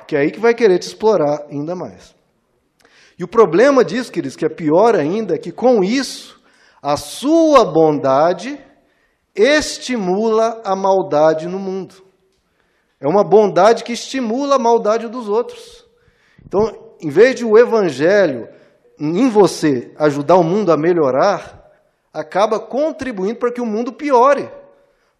que 0.06 0.14
é 0.14 0.20
aí 0.20 0.30
que 0.30 0.38
vai 0.38 0.54
querer 0.54 0.78
te 0.78 0.86
explorar 0.86 1.46
ainda 1.50 1.74
mais. 1.74 2.13
E 3.18 3.24
o 3.24 3.28
problema 3.28 3.84
disso, 3.84 4.10
queridos, 4.10 4.36
que 4.36 4.44
é 4.44 4.48
pior 4.48 4.96
ainda, 4.96 5.34
é 5.34 5.38
que 5.38 5.52
com 5.52 5.84
isso, 5.84 6.40
a 6.82 6.96
sua 6.96 7.64
bondade 7.64 8.58
estimula 9.34 10.60
a 10.64 10.74
maldade 10.76 11.46
no 11.46 11.58
mundo. 11.58 11.94
É 13.00 13.06
uma 13.06 13.24
bondade 13.24 13.84
que 13.84 13.92
estimula 13.92 14.56
a 14.56 14.58
maldade 14.58 15.08
dos 15.08 15.28
outros. 15.28 15.86
Então, 16.44 16.94
em 17.00 17.10
vez 17.10 17.34
de 17.34 17.44
o 17.44 17.58
evangelho 17.58 18.48
em 18.98 19.28
você 19.28 19.92
ajudar 19.98 20.36
o 20.36 20.44
mundo 20.44 20.70
a 20.70 20.76
melhorar, 20.76 21.64
acaba 22.12 22.60
contribuindo 22.60 23.38
para 23.38 23.52
que 23.52 23.60
o 23.60 23.66
mundo 23.66 23.92
piore. 23.92 24.48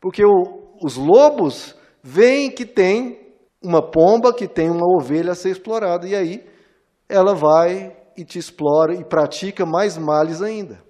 Porque 0.00 0.24
o, 0.24 0.76
os 0.82 0.96
lobos 0.96 1.74
veem 2.02 2.50
que 2.50 2.64
tem 2.64 3.18
uma 3.62 3.82
pomba, 3.82 4.32
que 4.32 4.46
tem 4.46 4.70
uma 4.70 4.86
ovelha 4.86 5.32
a 5.32 5.34
ser 5.34 5.50
explorada, 5.50 6.06
e 6.06 6.14
aí 6.14 6.44
ela 7.08 7.34
vai 7.34 7.96
e 8.16 8.24
te 8.24 8.38
explora 8.38 8.94
e 8.94 9.04
pratica 9.04 9.66
mais 9.66 9.96
males 9.98 10.40
ainda. 10.40 10.82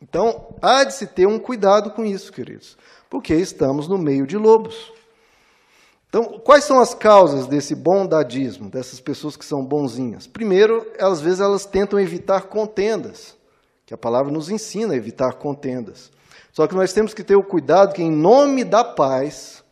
Então, 0.00 0.54
há 0.60 0.84
de 0.84 0.94
se 0.94 1.06
ter 1.06 1.26
um 1.26 1.38
cuidado 1.38 1.90
com 1.90 2.04
isso, 2.04 2.32
queridos, 2.32 2.76
porque 3.08 3.34
estamos 3.34 3.88
no 3.88 3.96
meio 3.96 4.26
de 4.26 4.36
lobos. 4.36 4.92
Então, 6.08 6.40
quais 6.44 6.64
são 6.64 6.78
as 6.78 6.92
causas 6.92 7.46
desse 7.46 7.74
bondadismo, 7.74 8.68
dessas 8.68 9.00
pessoas 9.00 9.36
que 9.36 9.44
são 9.44 9.64
bonzinhas? 9.64 10.26
Primeiro, 10.26 10.86
às 10.98 11.20
vezes 11.20 11.40
elas 11.40 11.64
tentam 11.64 11.98
evitar 11.98 12.42
contendas, 12.42 13.34
que 13.86 13.94
a 13.94 13.96
palavra 13.98 14.30
nos 14.30 14.50
ensina 14.50 14.92
a 14.92 14.96
evitar 14.96 15.34
contendas. 15.34 16.10
Só 16.52 16.66
que 16.66 16.74
nós 16.74 16.92
temos 16.92 17.14
que 17.14 17.24
ter 17.24 17.36
o 17.36 17.42
cuidado 17.42 17.94
que, 17.94 18.02
em 18.02 18.10
nome 18.10 18.62
da 18.62 18.84
paz, 18.84 19.64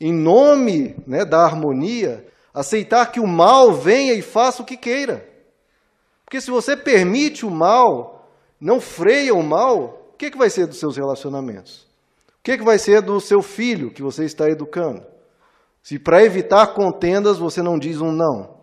em 0.00 0.12
nome 0.12 0.96
né, 1.06 1.24
da 1.24 1.44
harmonia, 1.44 2.26
aceitar 2.56 3.12
que 3.12 3.20
o 3.20 3.26
mal 3.26 3.74
venha 3.74 4.14
e 4.14 4.22
faça 4.22 4.62
o 4.62 4.64
que 4.64 4.78
queira. 4.78 5.28
Porque 6.24 6.40
se 6.40 6.50
você 6.50 6.74
permite 6.74 7.44
o 7.44 7.50
mal, 7.50 8.30
não 8.58 8.80
freia 8.80 9.34
o 9.34 9.42
mal, 9.42 10.10
o 10.14 10.16
que, 10.16 10.30
que 10.30 10.38
vai 10.38 10.48
ser 10.48 10.66
dos 10.66 10.78
seus 10.78 10.96
relacionamentos? 10.96 11.86
O 12.38 12.42
que, 12.42 12.56
que 12.56 12.64
vai 12.64 12.78
ser 12.78 13.02
do 13.02 13.20
seu 13.20 13.42
filho 13.42 13.92
que 13.92 14.02
você 14.02 14.24
está 14.24 14.48
educando? 14.48 15.04
Se 15.82 15.98
para 15.98 16.24
evitar 16.24 16.68
contendas 16.68 17.36
você 17.36 17.62
não 17.62 17.78
diz 17.78 18.00
um 18.00 18.10
não. 18.10 18.56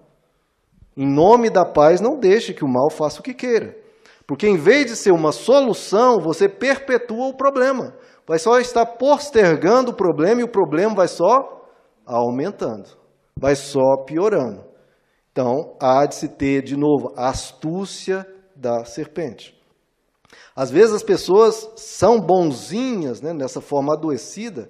Em 0.97 1.07
nome 1.07 1.51
da 1.51 1.63
paz, 1.63 2.01
não 2.01 2.17
deixe 2.17 2.51
que 2.51 2.65
o 2.65 2.67
mal 2.67 2.89
faça 2.89 3.19
o 3.19 3.23
que 3.23 3.33
queira. 3.33 3.77
Porque 4.25 4.47
em 4.47 4.57
vez 4.57 4.87
de 4.87 4.95
ser 4.95 5.11
uma 5.11 5.31
solução, 5.31 6.19
você 6.19 6.49
perpetua 6.49 7.27
o 7.27 7.37
problema. 7.37 7.93
Vai 8.25 8.39
só 8.39 8.59
estar 8.59 8.85
postergando 8.85 9.91
o 9.91 9.95
problema 9.95 10.41
e 10.41 10.43
o 10.43 10.51
problema 10.51 10.95
vai 10.95 11.07
só 11.07 11.67
aumentando 12.05 13.02
vai 13.35 13.55
só 13.55 13.97
piorando. 14.05 14.63
Então, 15.31 15.75
há 15.81 16.05
de 16.05 16.15
se 16.15 16.27
ter, 16.27 16.61
de 16.61 16.77
novo, 16.77 17.13
a 17.17 17.29
astúcia 17.29 18.25
da 18.55 18.85
serpente. 18.85 19.59
Às 20.55 20.69
vezes 20.69 20.93
as 20.93 21.03
pessoas 21.03 21.69
são 21.75 22.19
bonzinhas 22.19 23.21
né, 23.21 23.33
nessa 23.33 23.59
forma 23.59 23.93
adoecida, 23.93 24.69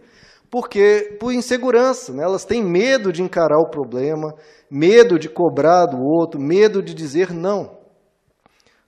porque 0.50 1.18
por 1.20 1.34
insegurança, 1.34 2.14
né, 2.14 2.24
elas 2.24 2.46
têm 2.46 2.64
medo 2.64 3.12
de 3.12 3.22
encarar 3.22 3.60
o 3.60 3.70
problema, 3.70 4.34
medo 4.70 5.20
de 5.20 5.28
cobrar 5.28 5.86
do 5.86 5.98
outro, 6.02 6.40
medo 6.40 6.82
de 6.82 6.94
dizer 6.94 7.34
não. 7.34 7.78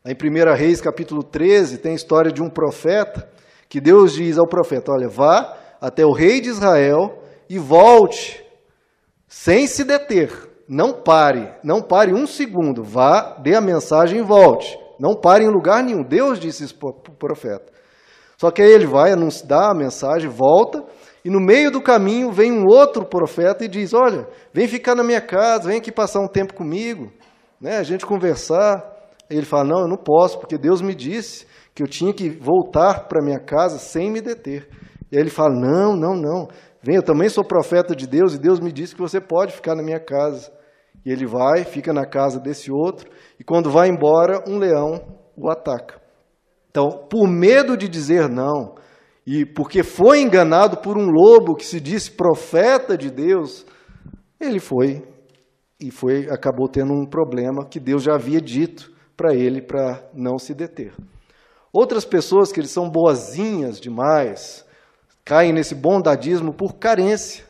Em 0.06 0.14
1 0.14 0.54
Reis 0.56 0.80
capítulo 0.80 1.24
13 1.24 1.80
tem 1.80 1.94
a 1.94 1.96
história 1.96 2.32
de 2.32 2.42
um 2.42 2.50
profeta 2.50 3.28
que 3.68 3.82
Deus 3.82 4.14
diz 4.14 4.38
ao 4.38 4.48
profeta: 4.48 4.92
Olha, 4.92 5.10
vá 5.10 5.58
até 5.82 6.06
o 6.06 6.12
rei 6.12 6.40
de 6.40 6.50
Israel 6.50 7.24
e 7.50 7.58
volte 7.58 8.45
sem 9.38 9.68
se 9.68 9.84
deter. 9.84 10.32
Não 10.66 10.94
pare, 10.94 11.54
não 11.62 11.82
pare 11.82 12.14
um 12.14 12.26
segundo. 12.26 12.82
Vá, 12.82 13.38
dê 13.44 13.54
a 13.54 13.60
mensagem 13.60 14.20
e 14.20 14.24
volte. 14.24 14.80
Não 14.98 15.14
pare 15.14 15.44
em 15.44 15.50
lugar 15.50 15.84
nenhum. 15.84 16.02
Deus 16.02 16.40
disse 16.40 16.64
isso 16.64 16.76
para 16.80 16.90
o 16.90 17.18
profeta. 17.20 17.66
Só 18.38 18.50
que 18.50 18.62
aí 18.62 18.72
ele 18.72 18.88
vai, 18.88 19.14
dá 19.46 19.72
a 19.72 19.76
mensagem, 19.76 20.30
volta, 20.30 20.84
e 21.24 21.30
no 21.30 21.42
meio 21.42 21.70
do 21.70 21.82
caminho 21.82 22.32
vem 22.32 22.50
um 22.50 22.66
outro 22.66 23.06
profeta 23.06 23.66
e 23.66 23.68
diz: 23.68 23.94
Olha, 23.94 24.26
vem 24.54 24.70
ficar 24.70 24.96
na 24.96 25.04
minha 25.04 25.22
casa, 25.22 25.68
vem 25.68 25.80
aqui 25.80 25.92
passar 25.92 26.22
um 26.22 26.28
tempo 26.30 26.54
comigo, 26.54 27.12
né, 27.60 27.78
a 27.78 27.84
gente 27.84 28.06
conversar. 28.06 28.84
Ele 29.30 29.46
fala: 29.46 29.66
Não, 29.66 29.82
eu 29.82 29.88
não 29.88 29.98
posso, 29.98 30.40
porque 30.40 30.58
Deus 30.58 30.82
me 30.82 30.96
disse 30.96 31.46
que 31.76 31.84
eu 31.84 31.88
tinha 31.88 32.14
que 32.14 32.30
voltar 32.30 33.08
para 33.10 33.22
minha 33.22 33.40
casa 33.40 33.80
sem 33.80 34.10
me 34.10 34.22
deter. 34.22 34.70
E 35.12 35.18
aí 35.18 35.22
ele 35.22 35.30
fala: 35.30 35.54
Não, 35.54 35.94
não, 35.94 36.16
não. 36.16 36.48
Vem, 36.86 36.98
eu 36.98 37.04
também 37.04 37.28
sou 37.30 37.44
profeta 37.44 37.96
de 37.96 38.06
Deus 38.06 38.36
e 38.36 38.40
Deus 38.40 38.60
me 38.60 38.72
disse 38.72 38.94
que 38.94 39.02
você 39.02 39.20
pode 39.20 39.52
ficar 39.52 39.74
na 39.74 39.82
minha 39.82 40.00
casa. 40.00 40.52
E 41.04 41.12
ele 41.12 41.26
vai, 41.26 41.64
fica 41.64 41.92
na 41.92 42.06
casa 42.06 42.40
desse 42.40 42.72
outro, 42.72 43.10
e 43.40 43.44
quando 43.44 43.72
vai 43.72 43.90
embora, 43.90 44.44
um 44.48 44.60
leão 44.60 45.02
o 45.36 45.50
ataca. 45.50 46.00
Então, 46.70 47.08
por 47.10 47.28
medo 47.28 47.76
de 47.76 47.88
dizer 47.88 48.30
não, 48.30 48.76
e 49.26 49.46
porque 49.46 49.82
foi 49.82 50.22
enganado 50.22 50.78
por 50.78 50.96
um 50.96 51.10
lobo 51.10 51.56
que 51.56 51.66
se 51.66 51.80
disse 51.80 52.12
profeta 52.12 52.96
de 52.96 53.10
Deus, 53.10 53.66
ele 54.40 54.60
foi 54.60 55.04
e 55.80 55.90
foi 55.90 56.28
acabou 56.30 56.70
tendo 56.70 56.94
um 56.94 57.06
problema 57.06 57.66
que 57.66 57.80
Deus 57.80 58.04
já 58.04 58.14
havia 58.14 58.40
dito 58.40 58.92
para 59.18 59.34
ele 59.34 59.62
para 59.62 60.08
não 60.14 60.38
se 60.38 60.54
deter. 60.54 60.94
Outras 61.74 62.06
pessoas 62.06 62.52
que 62.52 62.60
eles 62.60 62.72
são 62.72 62.90
boazinhas 62.90 63.80
demais, 63.80 64.65
caem 65.26 65.52
nesse 65.52 65.74
bondadismo 65.74 66.54
por 66.54 66.76
carência. 66.76 67.44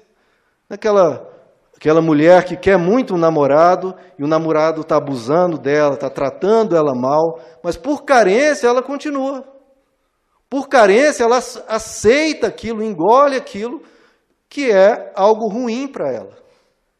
Aquela, 0.70 1.29
aquela 1.75 2.01
mulher 2.01 2.46
que 2.46 2.55
quer 2.55 2.77
muito 2.77 3.13
um 3.13 3.17
namorado 3.17 3.94
e 4.17 4.24
o 4.24 4.27
namorado 4.27 4.82
está 4.82 4.96
abusando 4.96 5.58
dela, 5.58 5.96
está 5.96 6.10
tratando 6.10 6.75
ela 6.75 6.96
mal, 6.96 7.39
mas 7.62 7.75
por 7.75 8.03
carência 8.03 8.67
ela 8.67 8.82
continua. 8.82 9.44
Por 10.50 10.70
carência, 10.70 11.24
ela 11.24 11.38
aceita 11.67 12.48
aquilo, 12.48 12.84
engole 12.84 13.36
aquilo 13.36 13.82
que 14.48 14.72
é 14.72 15.12
algo 15.15 15.48
ruim 15.48 15.88
para 15.88 16.12
ela. 16.12 16.38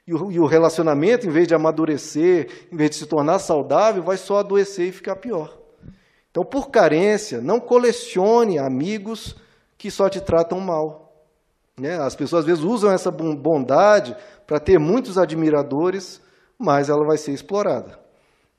E 0.06 0.14
o, 0.14 0.32
e 0.32 0.40
o 0.40 0.46
relacionamento, 0.46 1.26
em 1.26 1.30
vez 1.30 1.48
de 1.48 1.56
amadurecer, 1.56 2.68
em 2.72 2.76
vez 2.76 2.90
de 2.92 2.96
se 2.98 3.06
tornar 3.06 3.40
saudável, 3.40 4.04
vai 4.04 4.18
só 4.18 4.40
adoecer 4.40 4.88
e 4.88 4.92
ficar 4.92 5.16
pior. 5.16 5.58
Então, 6.30 6.44
por 6.44 6.70
carência, 6.70 7.40
não 7.40 7.60
colecione 7.60 8.60
amigos 8.60 9.36
que 9.86 9.92
só 9.92 10.10
te 10.10 10.20
tratam 10.20 10.60
mal. 10.60 11.14
Né? 11.80 11.96
As 12.02 12.16
pessoas 12.16 12.40
às 12.40 12.46
vezes 12.48 12.64
usam 12.64 12.92
essa 12.92 13.12
bondade 13.12 14.18
para 14.48 14.60
ter 14.60 14.80
muitos 14.80 15.16
admiradores, 15.16 16.20
mas 16.58 16.90
ela 16.90 17.06
vai 17.06 17.18
ser 17.18 17.34
explorada. 17.34 18.00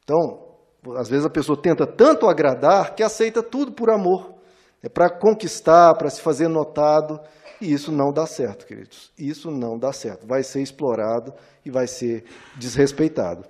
Então, 0.04 0.54
às 0.96 1.08
vezes 1.08 1.26
a 1.26 1.30
pessoa 1.30 1.60
tenta 1.60 1.84
tanto 1.84 2.28
agradar 2.28 2.94
que 2.94 3.02
aceita 3.02 3.42
tudo 3.42 3.72
por 3.72 3.90
amor. 3.90 4.34
É 4.80 4.88
para 4.88 5.10
conquistar, 5.10 5.96
para 5.96 6.08
se 6.08 6.20
fazer 6.20 6.46
notado. 6.46 7.18
E 7.60 7.72
isso 7.72 7.90
não 7.90 8.12
dá 8.12 8.24
certo, 8.24 8.64
queridos. 8.64 9.10
Isso 9.18 9.50
não 9.50 9.76
dá 9.76 9.92
certo. 9.92 10.28
Vai 10.28 10.44
ser 10.44 10.62
explorado 10.62 11.34
e 11.64 11.72
vai 11.72 11.88
ser 11.88 12.22
desrespeitado. 12.56 13.44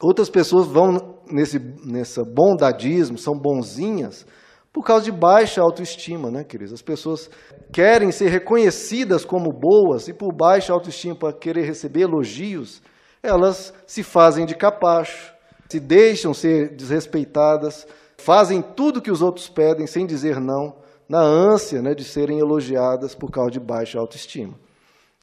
Outras 0.00 0.30
pessoas 0.30 0.66
vão 0.66 1.18
nesse 1.30 1.58
nessa 1.84 2.24
bondadismo, 2.24 3.18
são 3.18 3.34
bonzinhas, 3.34 4.26
por 4.72 4.84
causa 4.84 5.04
de 5.04 5.12
baixa 5.12 5.60
autoestima, 5.60 6.30
né, 6.30 6.42
queridos? 6.42 6.72
As 6.72 6.82
pessoas 6.82 7.28
querem 7.70 8.10
ser 8.10 8.28
reconhecidas 8.28 9.24
como 9.24 9.52
boas 9.52 10.08
e 10.08 10.14
por 10.14 10.32
baixa 10.32 10.72
autoestima, 10.72 11.14
para 11.14 11.32
querer 11.32 11.64
receber 11.66 12.02
elogios, 12.02 12.80
elas 13.22 13.74
se 13.86 14.02
fazem 14.02 14.46
de 14.46 14.54
capacho, 14.54 15.34
se 15.68 15.78
deixam 15.78 16.32
ser 16.32 16.74
desrespeitadas, 16.74 17.86
fazem 18.16 18.62
tudo 18.62 19.02
que 19.02 19.10
os 19.10 19.20
outros 19.20 19.48
pedem 19.48 19.86
sem 19.86 20.06
dizer 20.06 20.40
não, 20.40 20.76
na 21.08 21.20
ânsia 21.20 21.82
né, 21.82 21.94
de 21.94 22.04
serem 22.04 22.38
elogiadas 22.38 23.14
por 23.14 23.30
causa 23.30 23.50
de 23.50 23.60
baixa 23.60 23.98
autoestima. 23.98 24.54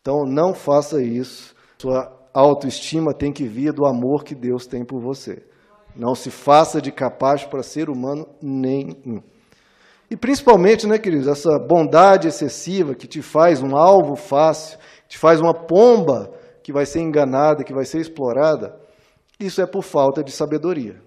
Então, 0.02 0.26
não 0.26 0.54
faça 0.54 1.02
isso. 1.02 1.56
Sua 1.80 2.12
autoestima 2.34 3.14
tem 3.14 3.34
que 3.34 3.46
vir 3.46 3.74
do 3.74 3.86
amor 3.86 4.24
que 4.24 4.36
Deus 4.36 4.66
tem 4.66 4.86
por 4.86 5.02
você. 5.02 5.44
Não 5.96 6.14
se 6.14 6.30
faça 6.30 6.82
de 6.82 6.92
capaz 6.92 7.44
para 7.44 7.64
ser 7.64 7.90
humano 7.90 8.28
nenhum. 8.42 9.22
E 10.10 10.18
principalmente, 10.18 10.88
né, 10.88 10.98
queridos, 10.98 11.28
essa 11.28 11.60
bondade 11.60 12.28
excessiva 12.28 12.96
que 12.96 13.08
te 13.08 13.22
faz 13.22 13.62
um 13.62 13.78
alvo 13.78 14.16
fácil, 14.16 14.80
te 15.08 15.18
faz 15.18 15.40
uma 15.40 15.54
pomba 15.54 16.32
que 16.64 16.74
vai 16.74 16.86
ser 16.86 17.02
enganada, 17.02 17.64
que 17.64 17.74
vai 17.74 17.86
ser 17.86 18.00
explorada, 18.00 18.76
isso 19.40 19.62
é 19.62 19.68
por 19.68 19.84
falta 19.84 20.24
de 20.24 20.32
sabedoria. 20.32 21.02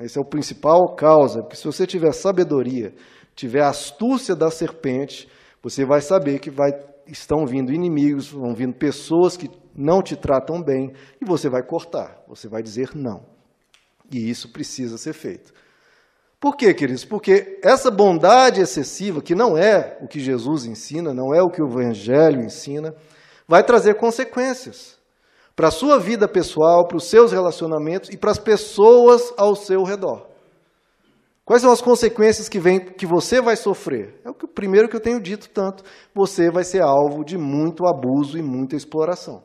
Esse 0.00 0.18
é 0.18 0.20
o 0.20 0.28
principal 0.28 0.94
causa, 0.94 1.42
porque 1.42 1.56
se 1.56 1.64
você 1.64 1.86
tiver 1.86 2.12
sabedoria, 2.12 2.94
tiver 3.34 3.62
astúcia 3.62 4.34
da 4.34 4.50
serpente, 4.50 5.28
você 5.62 5.84
vai 5.84 6.00
saber 6.00 6.38
que 6.38 6.50
vai, 6.50 6.70
estão 7.06 7.46
vindo 7.46 7.72
inimigos, 7.72 8.30
vão 8.30 8.54
vindo 8.54 8.74
pessoas 8.74 9.36
que 9.36 9.50
não 9.74 10.02
te 10.02 10.16
tratam 10.16 10.62
bem, 10.62 10.92
e 11.20 11.24
você 11.24 11.48
vai 11.48 11.62
cortar, 11.62 12.22
você 12.28 12.48
vai 12.48 12.62
dizer 12.62 12.90
não. 12.94 13.24
E 14.10 14.28
isso 14.28 14.52
precisa 14.52 14.96
ser 14.98 15.12
feito. 15.12 15.52
Por 16.42 16.56
quê, 16.56 16.74
queridos? 16.74 17.04
Porque 17.04 17.60
essa 17.62 17.88
bondade 17.88 18.60
excessiva, 18.60 19.22
que 19.22 19.32
não 19.32 19.56
é 19.56 19.96
o 20.00 20.08
que 20.08 20.18
Jesus 20.18 20.66
ensina, 20.66 21.14
não 21.14 21.32
é 21.32 21.40
o 21.40 21.48
que 21.48 21.62
o 21.62 21.68
Evangelho 21.68 22.42
ensina, 22.42 22.92
vai 23.46 23.62
trazer 23.62 23.94
consequências 23.94 24.98
para 25.54 25.68
a 25.68 25.70
sua 25.70 26.00
vida 26.00 26.26
pessoal, 26.26 26.88
para 26.88 26.96
os 26.96 27.08
seus 27.08 27.30
relacionamentos 27.30 28.10
e 28.10 28.16
para 28.16 28.32
as 28.32 28.40
pessoas 28.40 29.32
ao 29.36 29.54
seu 29.54 29.84
redor. 29.84 30.26
Quais 31.44 31.62
são 31.62 31.70
as 31.70 31.80
consequências 31.80 32.48
que, 32.48 32.58
vem, 32.58 32.80
que 32.80 33.06
você 33.06 33.40
vai 33.40 33.54
sofrer? 33.54 34.20
É 34.24 34.30
o, 34.30 34.34
que, 34.34 34.48
primeiro 34.48 34.88
que 34.88 34.96
eu 34.96 35.00
tenho 35.00 35.20
dito 35.20 35.48
tanto. 35.48 35.84
Você 36.12 36.50
vai 36.50 36.64
ser 36.64 36.82
alvo 36.82 37.24
de 37.24 37.38
muito 37.38 37.86
abuso 37.86 38.36
e 38.36 38.42
muita 38.42 38.74
exploração. 38.74 39.44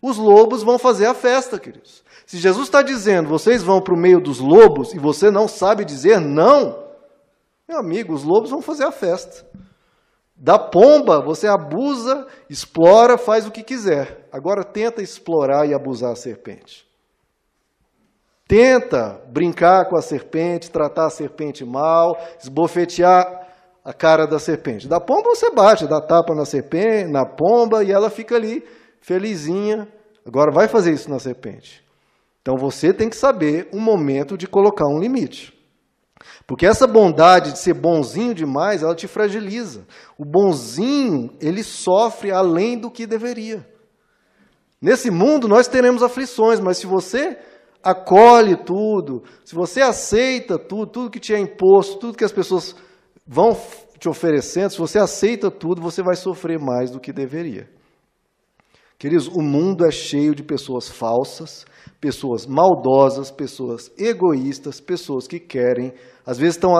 Os 0.00 0.16
lobos 0.16 0.62
vão 0.62 0.78
fazer 0.78 1.06
a 1.06 1.14
festa, 1.14 1.58
queridos. 1.58 2.04
Se 2.26 2.36
Jesus 2.36 2.66
está 2.66 2.82
dizendo, 2.82 3.28
vocês 3.28 3.62
vão 3.62 3.80
para 3.80 3.94
o 3.94 3.98
meio 3.98 4.20
dos 4.20 4.38
lobos 4.38 4.94
e 4.94 4.98
você 4.98 5.30
não 5.30 5.48
sabe 5.48 5.84
dizer 5.84 6.20
não, 6.20 6.84
meu 7.68 7.78
amigo, 7.78 8.14
os 8.14 8.22
lobos 8.22 8.50
vão 8.50 8.62
fazer 8.62 8.84
a 8.84 8.92
festa. 8.92 9.46
Da 10.36 10.58
pomba, 10.58 11.20
você 11.20 11.48
abusa, 11.48 12.26
explora, 12.48 13.18
faz 13.18 13.46
o 13.46 13.50
que 13.50 13.64
quiser. 13.64 14.28
Agora 14.30 14.62
tenta 14.62 15.02
explorar 15.02 15.66
e 15.66 15.74
abusar 15.74 16.12
a 16.12 16.16
serpente. 16.16 16.86
Tenta 18.46 19.20
brincar 19.26 19.88
com 19.88 19.96
a 19.96 20.00
serpente, 20.00 20.70
tratar 20.70 21.06
a 21.06 21.10
serpente 21.10 21.64
mal, 21.64 22.16
esbofetear 22.40 23.46
a 23.84 23.92
cara 23.92 24.26
da 24.26 24.38
serpente. 24.38 24.86
Da 24.86 25.00
pomba 25.00 25.30
você 25.30 25.50
bate, 25.50 25.86
dá 25.86 26.00
tapa 26.00 26.34
na 26.34 26.44
serpente, 26.44 27.10
na 27.10 27.26
pomba 27.26 27.82
e 27.82 27.90
ela 27.90 28.08
fica 28.08 28.36
ali 28.36 28.64
felizinha. 29.00 29.88
Agora 30.26 30.52
vai 30.52 30.68
fazer 30.68 30.92
isso 30.92 31.10
na 31.10 31.18
serpente. 31.18 31.84
Então 32.42 32.56
você 32.56 32.92
tem 32.92 33.08
que 33.08 33.16
saber 33.16 33.68
um 33.72 33.80
momento 33.80 34.36
de 34.36 34.46
colocar 34.46 34.86
um 34.86 34.98
limite. 34.98 35.52
Porque 36.46 36.66
essa 36.66 36.86
bondade 36.86 37.52
de 37.52 37.58
ser 37.58 37.74
bonzinho 37.74 38.34
demais, 38.34 38.82
ela 38.82 38.94
te 38.94 39.06
fragiliza. 39.06 39.86
O 40.16 40.24
bonzinho, 40.24 41.30
ele 41.40 41.62
sofre 41.62 42.30
além 42.30 42.78
do 42.78 42.90
que 42.90 43.06
deveria. 43.06 43.66
Nesse 44.80 45.10
mundo 45.10 45.48
nós 45.48 45.68
teremos 45.68 46.02
aflições, 46.02 46.60
mas 46.60 46.78
se 46.78 46.86
você 46.86 47.36
acolhe 47.82 48.56
tudo, 48.56 49.22
se 49.44 49.54
você 49.54 49.80
aceita 49.80 50.58
tudo, 50.58 50.86
tudo 50.86 51.10
que 51.10 51.20
te 51.20 51.34
é 51.34 51.38
imposto, 51.38 51.98
tudo 51.98 52.16
que 52.16 52.24
as 52.24 52.32
pessoas 52.32 52.74
vão 53.26 53.56
te 53.98 54.08
oferecendo, 54.08 54.70
se 54.70 54.78
você 54.78 54.98
aceita 54.98 55.50
tudo, 55.50 55.82
você 55.82 56.02
vai 56.02 56.16
sofrer 56.16 56.58
mais 56.58 56.90
do 56.90 57.00
que 57.00 57.12
deveria. 57.12 57.68
Queridos, 58.98 59.28
o 59.28 59.40
mundo 59.40 59.86
é 59.86 59.92
cheio 59.92 60.34
de 60.34 60.42
pessoas 60.42 60.88
falsas, 60.88 61.64
pessoas 62.00 62.46
maldosas, 62.46 63.30
pessoas 63.30 63.92
egoístas, 63.96 64.80
pessoas 64.80 65.28
que 65.28 65.38
querem, 65.38 65.94
às 66.26 66.36
vezes 66.36 66.56
estão 66.56 66.72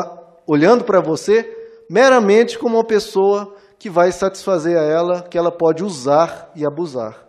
olhando 0.44 0.82
para 0.82 1.00
você 1.00 1.48
meramente 1.88 2.58
como 2.58 2.76
uma 2.76 2.84
pessoa 2.84 3.54
que 3.78 3.88
vai 3.88 4.10
satisfazer 4.10 4.76
a 4.76 4.82
ela, 4.82 5.22
que 5.22 5.38
ela 5.38 5.52
pode 5.52 5.84
usar 5.84 6.50
e 6.56 6.66
abusar. 6.66 7.24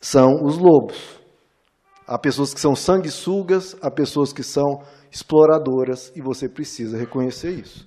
São 0.00 0.42
os 0.42 0.58
lobos. 0.58 1.20
Há 2.04 2.18
pessoas 2.18 2.52
que 2.52 2.60
são 2.60 2.74
sanguessugas, 2.74 3.76
há 3.80 3.88
pessoas 3.88 4.32
que 4.32 4.42
são 4.42 4.82
exploradoras, 5.12 6.10
e 6.16 6.20
você 6.20 6.48
precisa 6.48 6.98
reconhecer 6.98 7.50
isso. 7.50 7.86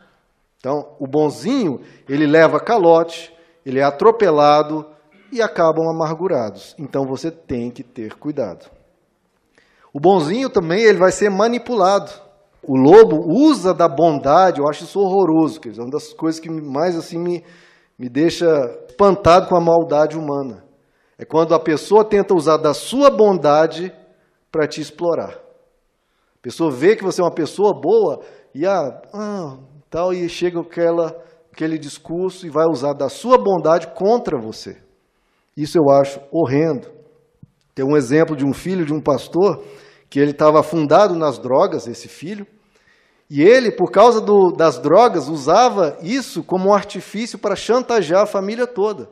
Então, 0.60 0.95
o 0.97 1.06
bonzinho, 1.06 1.82
ele 2.08 2.25
leva 2.25 2.58
calote, 2.58 3.34
ele 3.65 3.80
é 3.80 3.84
atropelado 3.84 4.94
e 5.36 5.41
acabam 5.41 5.89
amargurados. 5.89 6.74
Então 6.80 7.06
você 7.06 7.30
tem 7.30 7.69
que 7.69 7.84
ter 7.84 8.15
cuidado. 8.15 8.69
O 9.93 10.00
bonzinho 10.00 10.50
também 10.50 10.82
ele 10.82 10.98
vai 10.98 11.12
ser 11.12 11.30
manipulado. 11.30 12.12
O 12.63 12.76
lobo 12.76 13.17
usa 13.28 13.74
da 13.74 13.88
bondade, 13.88 14.60
eu 14.60 14.67
acho 14.67 14.86
isso 14.86 15.00
horroroso, 15.00 15.60
que 15.60 15.69
é 15.69 15.82
uma 15.82 15.91
das 15.91 16.13
coisas 16.13 16.39
que 16.39 16.50
mais 16.50 16.95
assim 16.95 17.19
me, 17.19 17.43
me 17.98 18.10
deixa 18.10 18.45
espantado 18.89 19.48
com 19.48 19.56
a 19.56 19.62
maldade 19.62 20.17
humana. 20.17 20.63
É 21.17 21.26
quando 21.26 21.54
a 21.54 21.60
pessoa 21.60 22.04
tenta 22.04 22.34
usar 22.34 22.58
da 22.58 22.74
sua 22.74 23.10
bondade 23.10 23.93
para 24.52 24.67
te 24.67 24.82
explorar. 24.82 25.34
A 25.34 26.41
pessoa 26.41 26.71
vê 26.71 26.95
que 26.95 27.04
você 27.04 27.21
é 27.21 27.24
uma 27.24 27.34
pessoa 27.34 27.74
boa 27.80 28.21
e 28.54 28.65
ah, 28.65 29.02
ah, 29.13 29.58
tal 29.89 30.13
e 30.13 30.28
chega 30.28 30.60
aquela, 30.60 31.15
aquele 31.52 31.78
discurso 31.78 32.48
e 32.48 32.50
vai 32.50 32.65
usar 32.65 32.93
da 32.93 33.10
sua 33.10 33.38
bondade 33.38 33.88
contra 33.88 34.39
você. 34.39 34.85
Isso 35.56 35.78
eu 35.78 35.89
acho 35.89 36.20
horrendo. 36.32 36.88
Tem 37.74 37.86
um 37.86 37.96
exemplo 37.96 38.36
de 38.36 38.46
um 38.46 38.54
filho 38.54 38.86
de 38.86 38.94
um 38.94 39.02
pastor 39.02 39.63
que 40.10 40.20
ele 40.20 40.32
estava 40.32 40.60
afundado 40.60 41.15
nas 41.15 41.38
drogas, 41.38 41.88
esse 41.88 42.08
filho, 42.08 42.48
e 43.30 43.41
ele, 43.41 43.72
por 43.72 43.91
causa 43.91 44.22
do, 44.22 44.52
das 44.52 44.78
drogas, 44.78 45.28
usava 45.28 45.98
isso 46.02 46.44
como 46.44 46.70
um 46.70 46.74
artifício 46.74 47.39
para 47.39 47.56
chantagear 47.56 48.22
a 48.22 48.28
família 48.28 48.68
toda. 48.68 49.10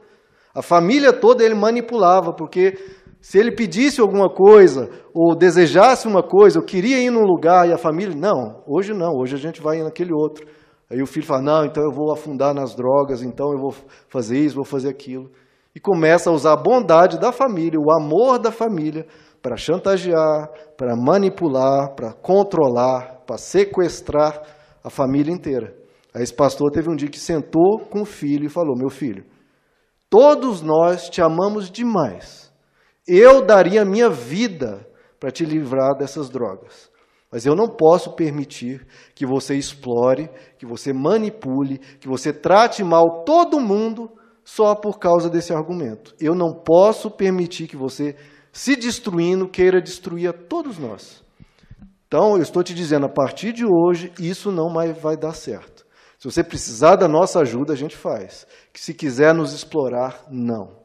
A 0.54 0.62
família 0.62 1.12
toda 1.12 1.44
ele 1.44 1.56
manipulava, 1.56 2.32
porque 2.32 2.78
se 3.20 3.40
ele 3.40 3.52
pedisse 3.52 4.00
alguma 4.00 4.30
coisa, 4.30 4.90
ou 5.14 5.36
desejasse 5.36 6.08
uma 6.08 6.22
coisa, 6.22 6.60
ou 6.60 6.66
queria 6.66 7.00
ir 7.00 7.10
num 7.10 7.24
lugar, 7.24 7.68
e 7.68 7.74
a 7.74 7.78
família, 7.78 8.16
não, 8.16 8.62
hoje 8.68 8.94
não, 8.94 9.16
hoje 9.16 9.34
a 9.34 9.40
gente 9.40 9.62
vai 9.62 9.82
naquele 9.82 10.14
outro. 10.14 10.46
Aí 10.92 11.02
o 11.02 11.08
filho 11.08 11.26
fala, 11.26 11.42
não, 11.42 11.66
então 11.66 11.84
eu 11.84 11.92
vou 11.92 12.12
afundar 12.12 12.54
nas 12.54 12.76
drogas, 12.76 13.24
então 13.24 13.52
eu 13.52 13.58
vou 13.58 13.74
fazer 14.10 14.38
isso, 14.38 14.56
vou 14.56 14.66
fazer 14.66 14.90
aquilo. 14.90 15.32
E 15.76 15.80
começa 15.80 16.30
a 16.30 16.34
usar 16.34 16.54
a 16.54 16.62
bondade 16.62 17.20
da 17.20 17.32
família, 17.32 17.80
o 17.80 17.92
amor 17.92 18.38
da 18.38 18.52
família, 18.52 19.08
para 19.42 19.58
chantagear, 19.58 20.50
para 20.78 20.96
manipular, 20.96 21.96
para 21.96 22.14
controlar, 22.14 23.24
para 23.26 23.38
sequestrar 23.38 24.42
a 24.84 24.90
família 24.90 25.34
inteira. 25.34 25.76
Aí 26.14 26.22
esse 26.22 26.34
pastor 26.34 26.72
teve 26.72 26.90
um 26.90 26.96
dia 26.96 27.10
que 27.10 27.20
sentou 27.20 27.80
com 27.90 28.02
o 28.02 28.06
filho 28.06 28.46
e 28.46 28.50
falou: 28.50 28.78
Meu 28.78 28.90
filho, 28.90 29.26
todos 30.10 30.62
nós 30.62 31.10
te 31.10 31.22
amamos 31.22 31.72
demais. 31.72 32.54
Eu 33.08 33.46
daria 33.46 33.82
a 33.82 33.86
minha 33.86 34.10
vida 34.10 34.88
para 35.20 35.32
te 35.32 35.44
livrar 35.44 35.98
dessas 35.98 36.30
drogas. 36.30 36.92
Mas 37.32 37.48
eu 37.48 37.56
não 37.56 37.68
posso 37.68 38.14
permitir 38.16 38.86
que 39.16 39.26
você 39.26 39.56
explore, 39.56 40.30
que 40.58 40.68
você 40.68 40.94
manipule, 40.94 41.80
que 42.00 42.08
você 42.08 42.32
trate 42.32 42.84
mal 42.84 43.24
todo 43.24 43.60
mundo 43.60 44.12
só 44.44 44.76
por 44.76 45.00
causa 45.00 45.30
desse 45.30 45.54
argumento. 45.54 46.14
Eu 46.20 46.36
não 46.36 46.54
posso 46.54 47.10
permitir 47.10 47.68
que 47.68 47.78
você, 47.78 48.16
se 48.52 48.76
destruindo, 48.76 49.48
queira 49.48 49.82
destruir 49.82 50.30
a 50.30 50.34
todos 50.34 50.78
nós. 50.78 51.24
Então, 52.08 52.36
eu 52.36 52.44
estou 52.44 52.62
te 52.62 52.74
dizendo, 52.74 53.06
a 53.06 53.10
partir 53.10 53.54
de 53.54 53.66
hoje, 53.66 54.12
isso 54.20 54.52
não 54.52 54.70
mais 54.70 54.96
vai 54.98 55.18
dar 55.18 55.34
certo. 55.34 55.84
Se 56.20 56.32
você 56.32 56.44
precisar 56.44 56.96
da 56.96 57.08
nossa 57.08 57.42
ajuda, 57.42 57.74
a 57.74 57.76
gente 57.76 57.98
faz. 57.98 58.48
Se 58.74 58.94
quiser 58.94 59.34
nos 59.34 59.52
explorar, 59.52 60.24
não. 60.30 60.84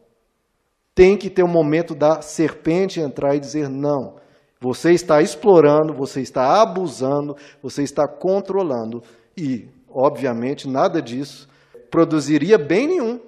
Tem 0.94 1.16
que 1.16 1.30
ter 1.30 1.44
um 1.44 1.48
momento 1.48 1.94
da 1.94 2.20
serpente 2.22 2.98
entrar 2.98 3.36
e 3.36 3.40
dizer 3.40 3.68
não. 3.68 4.16
Você 4.60 4.92
está 4.92 5.22
explorando, 5.22 5.94
você 5.94 6.20
está 6.20 6.60
abusando, 6.60 7.36
você 7.62 7.82
está 7.82 8.08
controlando. 8.08 9.02
E, 9.36 9.68
obviamente, 9.88 10.66
nada 10.66 11.00
disso 11.00 11.48
produziria 11.90 12.58
bem 12.58 12.88
nenhum. 12.88 13.20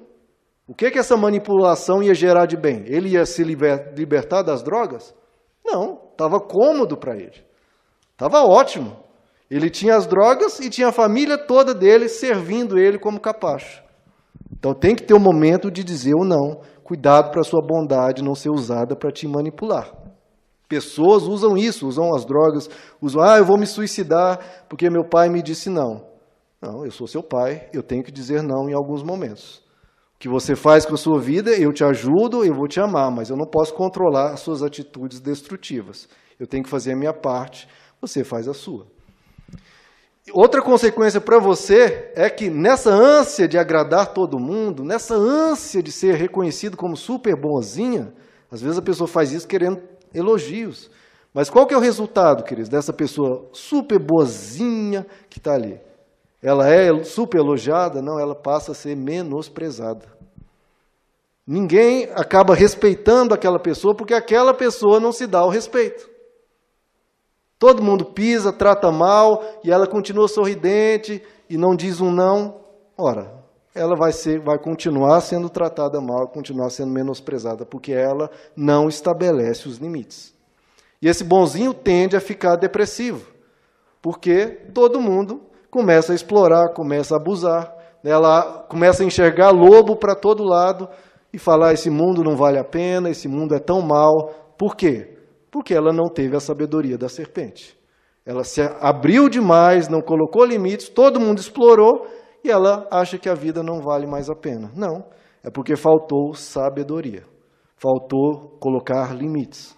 O 0.70 0.74
que, 0.74 0.88
que 0.88 1.00
essa 1.00 1.16
manipulação 1.16 2.00
ia 2.00 2.14
gerar 2.14 2.46
de 2.46 2.56
bem? 2.56 2.85
Ele 2.87 3.09
ia 3.09 3.26
se 3.26 3.42
liber, 3.42 3.92
libertar 3.96 4.42
das 4.42 4.62
drogas? 4.62 5.12
Não, 5.64 5.98
estava 6.12 6.38
cômodo 6.38 6.96
para 6.96 7.16
ele. 7.16 7.44
Estava 8.12 8.44
ótimo. 8.44 8.96
Ele 9.50 9.68
tinha 9.68 9.96
as 9.96 10.06
drogas 10.06 10.61
e 10.61 10.70
tinha 10.70 10.87
a 10.87 10.92
família 10.92 11.37
toda 11.37 11.74
dele 11.74 12.09
servindo 12.09 12.78
ele 12.78 13.00
como 13.00 13.18
capacho. 13.18 13.83
Então 14.52 14.72
tem 14.72 14.94
que 14.94 15.02
ter 15.02 15.12
um 15.12 15.18
momento 15.18 15.72
de 15.72 15.83
dizer 15.83 16.14
ou 16.14 16.24
não. 16.24 16.61
Cuidado 16.85 17.33
para 17.33 17.40
a 17.40 17.44
sua 17.44 17.61
bondade 17.61 18.22
não 18.22 18.37
ser 18.37 18.50
usada 18.50 18.94
para 18.94 19.11
te 19.11 19.26
manipular. 19.26 19.92
Pessoas 20.68 21.24
usam 21.24 21.56
isso, 21.56 21.88
usam 21.88 22.14
as 22.14 22.24
drogas, 22.24 22.70
usam, 23.02 23.20
ah, 23.20 23.38
eu 23.38 23.44
vou 23.44 23.59
me 23.59 23.66
suicidar 23.66 24.38
porque 24.68 24.88
meu 24.88 25.02
pai 25.04 25.28
me 25.28 25.42
disse 25.42 25.68
não. 25.68 26.06
Não, 26.62 26.85
eu 26.85 26.92
sou 26.92 27.09
seu 27.09 27.24
pai, 27.24 27.68
eu 27.72 27.83
tenho 27.83 28.04
que 28.04 28.12
dizer 28.12 28.40
não 28.40 28.68
em 28.68 28.72
alguns 28.72 29.02
momentos. 29.02 29.68
Que 30.20 30.28
você 30.28 30.54
faz 30.54 30.85
com 30.85 30.94
a 30.94 30.98
sua 30.98 31.18
vida, 31.18 31.50
eu 31.50 31.72
te 31.72 31.83
ajudo, 31.83 32.44
eu 32.44 32.54
vou 32.54 32.68
te 32.68 32.78
amar, 32.78 33.11
mas 33.11 33.30
eu 33.30 33.37
não 33.38 33.46
posso 33.46 33.72
controlar 33.74 34.35
as 34.35 34.40
suas 34.40 34.62
atitudes 34.62 35.18
destrutivas. 35.18 36.06
Eu 36.38 36.46
tenho 36.46 36.62
que 36.62 36.68
fazer 36.68 36.92
a 36.92 36.96
minha 36.96 37.14
parte, 37.14 37.66
você 38.00 38.22
faz 38.22 38.46
a 38.46 38.52
sua. 38.52 38.87
Outra 40.35 40.61
consequência 40.61 41.22
para 41.22 41.38
você 41.38 42.12
é 42.14 42.28
que 42.28 42.50
nessa 42.50 42.90
ânsia 42.90 43.48
de 43.48 43.56
agradar 43.56 44.12
todo 44.12 44.38
mundo, 44.38 44.85
nessa 44.85 45.14
ânsia 45.14 45.83
de 45.83 45.90
ser 45.90 46.14
reconhecido 46.16 46.76
como 46.76 46.98
super 46.98 47.35
bonzinha, 47.35 48.12
às 48.50 48.61
vezes 48.61 48.76
a 48.76 48.83
pessoa 48.83 49.09
faz 49.09 49.33
isso 49.33 49.48
querendo 49.48 49.80
elogios. 50.12 50.90
Mas 51.33 51.48
qual 51.48 51.66
que 51.66 51.72
é 51.72 51.76
o 51.76 51.80
resultado, 51.80 52.44
queridos, 52.44 52.68
dessa 52.68 52.92
pessoa 52.92 53.48
super 53.52 53.98
boazinha 53.98 55.06
que 55.30 55.38
está 55.38 55.54
ali? 55.54 55.80
Ela 56.42 56.68
é 56.68 57.05
super 57.05 57.38
elogiada? 57.38 58.00
Não, 58.00 58.18
ela 58.18 58.35
passa 58.35 58.72
a 58.72 58.74
ser 58.74 58.96
menosprezada. 58.96 60.07
Ninguém 61.46 62.09
acaba 62.14 62.55
respeitando 62.55 63.35
aquela 63.35 63.59
pessoa 63.59 63.94
porque 63.94 64.14
aquela 64.14 64.55
pessoa 64.55 65.00
não 65.00 65.12
se 65.12 65.26
dá 65.26 65.44
o 65.44 65.50
respeito. 65.50 66.09
Todo 67.59 67.83
mundo 67.83 68.07
pisa, 68.07 68.53
trata 68.53 68.90
mal 68.90 69.44
e 69.62 69.70
ela 69.70 69.87
continua 69.87 70.29
sorridente 70.29 71.22
e 71.48 71.59
não 71.59 71.76
diz 71.76 72.00
um 72.00 72.11
não. 72.11 72.61
Ora, 72.96 73.35
ela 73.74 73.94
vai, 73.94 74.12
ser, 74.12 74.40
vai 74.40 74.59
continuar 74.59 75.20
sendo 75.20 75.50
tratada 75.50 76.00
mal, 76.00 76.29
continuar 76.29 76.70
sendo 76.70 76.90
menosprezada, 76.90 77.66
porque 77.66 77.92
ela 77.92 78.31
não 78.57 78.88
estabelece 78.88 79.68
os 79.68 79.76
limites. 79.76 80.35
E 81.03 81.09
esse 81.09 81.22
bonzinho 81.22 81.74
tende 81.74 82.16
a 82.16 82.20
ficar 82.20 82.57
depressivo, 82.57 83.26
porque 84.00 84.46
todo 84.72 85.00
mundo 85.00 85.50
começa 85.70 86.12
a 86.12 86.14
explorar, 86.14 86.72
começa 86.74 87.14
a 87.14 87.18
abusar, 87.18 87.74
né? 88.02 88.11
ela 88.11 88.64
começa 88.68 89.02
a 89.02 89.06
enxergar 89.06 89.50
lobo 89.50 89.96
para 89.96 90.14
todo 90.14 90.44
lado 90.44 90.88
e 91.33 91.38
falar: 91.38 91.72
esse 91.72 91.88
mundo 91.88 92.22
não 92.24 92.37
vale 92.37 92.59
a 92.59 92.64
pena, 92.64 93.09
esse 93.09 93.28
mundo 93.28 93.54
é 93.54 93.59
tão 93.59 93.80
mal. 93.80 94.30
Por 94.59 94.76
quê? 94.76 95.16
Porque 95.50 95.74
ela 95.74 95.92
não 95.92 96.09
teve 96.09 96.37
a 96.37 96.40
sabedoria 96.40 96.98
da 96.98 97.09
serpente. 97.09 97.78
Ela 98.24 98.44
se 98.44 98.61
abriu 98.80 99.28
demais, 99.28 99.88
não 99.88 100.00
colocou 100.00 100.44
limites, 100.44 100.88
todo 100.88 101.18
mundo 101.18 101.38
explorou 101.38 102.06
e 102.44 102.50
ela 102.50 102.87
acha 102.90 103.18
que 103.18 103.28
a 103.28 103.35
vida 103.35 103.62
não 103.62 103.80
vale 103.80 104.06
mais 104.06 104.28
a 104.28 104.35
pena. 104.35 104.70
Não, 104.76 105.04
é 105.42 105.50
porque 105.50 105.74
faltou 105.76 106.35
sabedoria, 106.35 107.24
faltou 107.76 108.56
colocar 108.61 109.14
limites. 109.14 109.76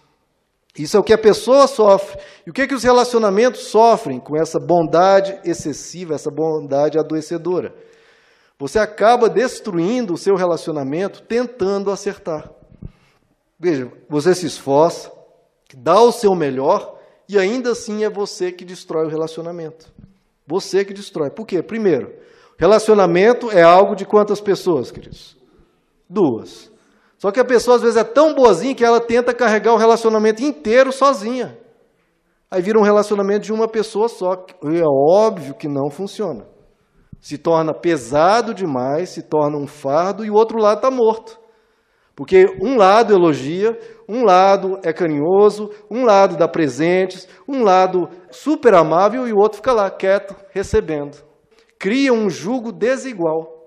Isso 0.79 0.97
é 0.97 1.01
o 1.01 1.03
que 1.03 1.13
a 1.13 1.19
pessoa 1.19 1.67
sofre. 1.67 2.19
E 2.47 2.51
o 2.51 2.53
que, 2.53 2.63
é 2.63 2.67
que 2.67 2.75
os 2.75 2.83
relacionamentos 2.83 3.65
sofrem 3.65 4.19
com 4.19 4.37
essa 4.37 4.59
bondade 4.59 5.39
excessiva, 5.45 6.15
essa 6.15 6.31
bondade 6.31 6.99
adoecedora? 6.99 7.75
Você 8.59 8.79
acaba 8.79 9.29
destruindo 9.29 10.15
o 10.15 10.19
seu 10.19 10.35
relacionamento 10.35 11.23
tentando 11.23 11.91
acertar. 11.91 12.51
Veja, 13.59 13.93
você 14.09 14.35
se 14.35 14.47
esforça, 14.47 15.13
dá 15.77 16.01
o 16.01 16.13
seu 16.13 16.35
melhor 16.35 16.99
e 17.29 17.39
ainda 17.39 17.73
assim 17.73 18.05
é 18.05 18.11
você 18.11 18.51
que 18.51 18.65
destrói 18.65 19.07
o 19.07 19.11
relacionamento. 19.11 19.93
Você 20.47 20.85
que 20.85 20.95
destrói. 20.95 21.31
Por 21.31 21.47
quê? 21.47 21.63
Primeiro, 21.63 22.23
Relacionamento 22.63 23.51
é 23.51 23.61
algo 23.61 23.97
de 23.97 24.07
quantas 24.07 24.41
pessoas, 24.41 24.93
queridos? 24.93 25.37
Duas. 26.09 26.71
Só 27.23 27.31
que 27.31 27.39
a 27.39 27.45
pessoa 27.45 27.77
às 27.77 27.83
vezes 27.83 27.97
é 27.97 28.03
tão 28.03 28.35
boazinha 28.35 28.75
que 28.75 28.85
ela 28.85 29.01
tenta 29.01 29.33
carregar 29.33 29.73
o 29.73 29.77
relacionamento 29.77 30.43
inteiro 30.43 30.91
sozinha. 30.91 31.57
Aí 32.51 32.61
vira 32.61 32.77
um 32.77 32.83
relacionamento 32.83 33.45
de 33.45 33.53
uma 33.53 33.69
pessoa 33.69 34.09
só. 34.09 34.45
E 34.65 34.81
é 34.81 34.85
óbvio 34.85 35.55
que 35.55 35.69
não 35.69 35.89
funciona. 35.89 36.45
Se 37.21 37.39
torna 37.39 37.73
pesado 37.73 38.53
demais, 38.53 39.11
se 39.11 39.23
torna 39.23 39.57
um 39.57 39.69
fardo 39.69 40.25
e 40.25 40.31
o 40.33 40.35
outro 40.35 40.59
lado 40.59 40.79
está 40.79 40.91
morto. 40.91 41.39
Porque 42.17 42.59
um 42.61 42.77
lado 42.77 43.15
elogia, 43.15 43.79
um 44.09 44.25
lado 44.25 44.81
é 44.83 44.93
carinhoso, 44.93 45.71
um 45.89 46.05
lado 46.05 46.37
dá 46.37 46.49
presentes, 46.49 47.29
um 47.47 47.63
lado 47.63 48.09
super 48.33 48.75
amável 48.75 49.29
e 49.29 49.33
o 49.33 49.39
outro 49.39 49.59
fica 49.59 49.73
lá 49.73 49.89
quieto, 49.89 50.35
recebendo 50.51 51.19
cria 51.83 52.13
um 52.13 52.31
jugo 52.31 52.71
desigual. 52.71 53.62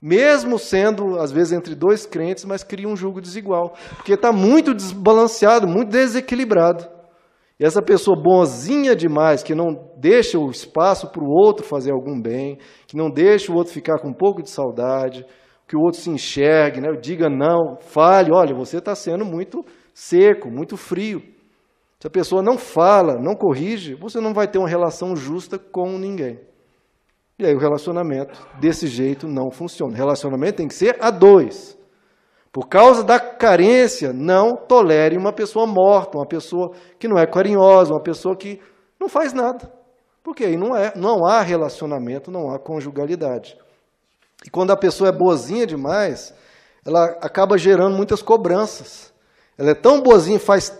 Mesmo 0.00 0.58
sendo, 0.58 1.18
às 1.18 1.32
vezes, 1.32 1.52
entre 1.52 1.74
dois 1.74 2.06
crentes, 2.06 2.44
mas 2.44 2.62
cria 2.62 2.88
um 2.88 2.96
jugo 2.96 3.20
desigual. 3.20 3.74
Porque 3.96 4.12
está 4.12 4.32
muito 4.32 4.72
desbalanceado, 4.72 5.66
muito 5.66 5.90
desequilibrado. 5.90 6.88
E 7.58 7.64
essa 7.64 7.82
pessoa 7.82 8.16
bonzinha 8.16 8.94
demais, 8.94 9.42
que 9.42 9.54
não 9.54 9.90
deixa 9.96 10.38
o 10.38 10.48
espaço 10.48 11.08
para 11.10 11.24
o 11.24 11.28
outro 11.28 11.66
fazer 11.66 11.90
algum 11.90 12.20
bem, 12.20 12.58
que 12.86 12.96
não 12.96 13.10
deixa 13.10 13.50
o 13.50 13.56
outro 13.56 13.72
ficar 13.72 13.98
com 13.98 14.10
um 14.10 14.14
pouco 14.14 14.40
de 14.40 14.48
saudade, 14.48 15.26
que 15.66 15.76
o 15.76 15.80
outro 15.80 16.00
se 16.00 16.08
enxergue, 16.08 16.80
né? 16.80 16.88
diga 17.00 17.28
não, 17.28 17.76
fale, 17.80 18.30
olha, 18.32 18.54
você 18.54 18.78
está 18.78 18.94
sendo 18.94 19.24
muito 19.24 19.64
seco, 19.92 20.48
muito 20.48 20.76
frio. 20.76 21.20
Se 21.98 22.06
a 22.06 22.10
pessoa 22.10 22.40
não 22.40 22.56
fala, 22.56 23.18
não 23.18 23.34
corrige, 23.34 23.96
você 23.96 24.20
não 24.20 24.32
vai 24.32 24.46
ter 24.46 24.58
uma 24.58 24.68
relação 24.68 25.16
justa 25.16 25.58
com 25.58 25.98
ninguém. 25.98 26.38
E 27.38 27.46
aí 27.46 27.54
o 27.54 27.58
relacionamento 27.58 28.44
desse 28.58 28.88
jeito 28.88 29.28
não 29.28 29.50
funciona. 29.50 29.92
O 29.92 29.96
relacionamento 29.96 30.56
tem 30.56 30.68
que 30.68 30.74
ser 30.74 30.96
a 31.00 31.10
dois. 31.10 31.78
Por 32.52 32.68
causa 32.68 33.04
da 33.04 33.20
carência, 33.20 34.12
não 34.12 34.56
tolere 34.56 35.16
uma 35.16 35.32
pessoa 35.32 35.66
morta, 35.66 36.18
uma 36.18 36.26
pessoa 36.26 36.72
que 36.98 37.06
não 37.06 37.16
é 37.16 37.26
carinhosa, 37.26 37.92
uma 37.92 38.02
pessoa 38.02 38.34
que 38.34 38.60
não 38.98 39.08
faz 39.08 39.32
nada. 39.32 39.72
Porque 40.24 40.44
aí 40.44 40.56
não, 40.56 40.76
é, 40.76 40.92
não 40.96 41.24
há 41.24 41.40
relacionamento, 41.40 42.30
não 42.30 42.50
há 42.50 42.58
conjugalidade. 42.58 43.56
E 44.44 44.50
quando 44.50 44.72
a 44.72 44.76
pessoa 44.76 45.08
é 45.08 45.12
boazinha 45.12 45.66
demais, 45.66 46.34
ela 46.84 47.04
acaba 47.20 47.56
gerando 47.56 47.96
muitas 47.96 48.20
cobranças. 48.20 49.12
Ela 49.56 49.70
é 49.70 49.74
tão 49.74 50.00
boazinha, 50.00 50.40
faz 50.40 50.76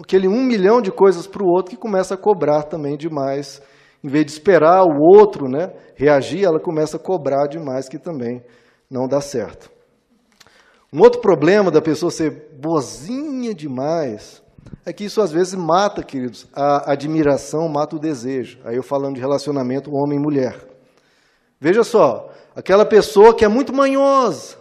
aquele 0.00 0.28
um 0.28 0.42
milhão 0.42 0.80
de 0.80 0.90
coisas 0.90 1.26
para 1.26 1.42
o 1.42 1.48
outro 1.48 1.70
que 1.70 1.76
começa 1.76 2.14
a 2.14 2.18
cobrar 2.18 2.62
também 2.62 2.96
demais 2.96 3.60
em 4.02 4.08
vez 4.08 4.26
de 4.26 4.32
esperar 4.32 4.84
o 4.84 5.00
outro 5.00 5.48
né, 5.48 5.72
reagir, 5.94 6.44
ela 6.44 6.60
começa 6.60 6.96
a 6.96 7.00
cobrar 7.00 7.46
demais, 7.46 7.88
que 7.88 7.98
também 7.98 8.42
não 8.90 9.06
dá 9.06 9.20
certo. 9.20 9.70
Um 10.92 11.00
outro 11.00 11.20
problema 11.20 11.70
da 11.70 11.82
pessoa 11.82 12.10
ser 12.10 12.48
boazinha 12.58 13.54
demais 13.54 14.42
é 14.86 14.92
que 14.92 15.04
isso 15.04 15.20
às 15.20 15.30
vezes 15.30 15.54
mata, 15.54 16.02
queridos, 16.02 16.46
a 16.54 16.92
admiração 16.92 17.68
mata 17.68 17.96
o 17.96 17.98
desejo. 17.98 18.58
Aí 18.64 18.76
eu 18.76 18.82
falando 18.82 19.16
de 19.16 19.20
relacionamento 19.20 19.94
homem 19.94 20.18
mulher. 20.18 20.56
Veja 21.60 21.82
só, 21.84 22.30
aquela 22.54 22.86
pessoa 22.86 23.34
que 23.34 23.44
é 23.44 23.48
muito 23.48 23.74
manhosa, 23.74 24.56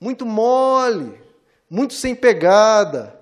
muito 0.00 0.26
mole, 0.26 1.18
muito 1.70 1.94
sem 1.94 2.14
pegada, 2.14 3.15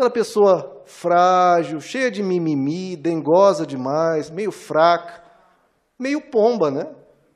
aquela 0.00 0.10
pessoa 0.10 0.82
frágil, 0.86 1.78
cheia 1.78 2.10
de 2.10 2.22
mimimi, 2.22 2.96
dengosa 2.96 3.66
demais, 3.66 4.30
meio 4.30 4.50
fraca, 4.50 5.22
meio 5.98 6.22
pomba, 6.22 6.70
né? 6.70 6.86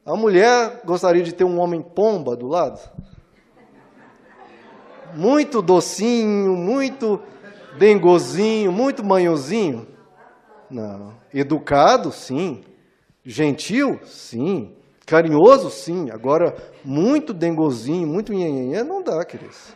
A 0.06 0.16
mulher 0.16 0.80
gostaria 0.84 1.22
de 1.22 1.34
ter 1.34 1.44
um 1.44 1.60
homem 1.60 1.82
pomba 1.82 2.34
do 2.34 2.46
lado. 2.46 2.80
Muito 5.14 5.60
docinho, 5.60 6.56
muito 6.56 7.20
dengozinho, 7.78 8.72
muito 8.72 9.04
manhozinho. 9.04 9.86
Não. 10.70 11.14
Educado, 11.32 12.10
sim. 12.10 12.64
Gentil, 13.22 14.00
sim. 14.04 14.74
Carinhoso, 15.06 15.70
sim. 15.70 16.10
Agora, 16.10 16.56
muito 16.82 17.34
dengozinho, 17.34 18.08
muito 18.08 18.32
nhenhenhé, 18.32 18.82
não 18.82 19.02
dá, 19.02 19.22
queridos. 19.24 19.74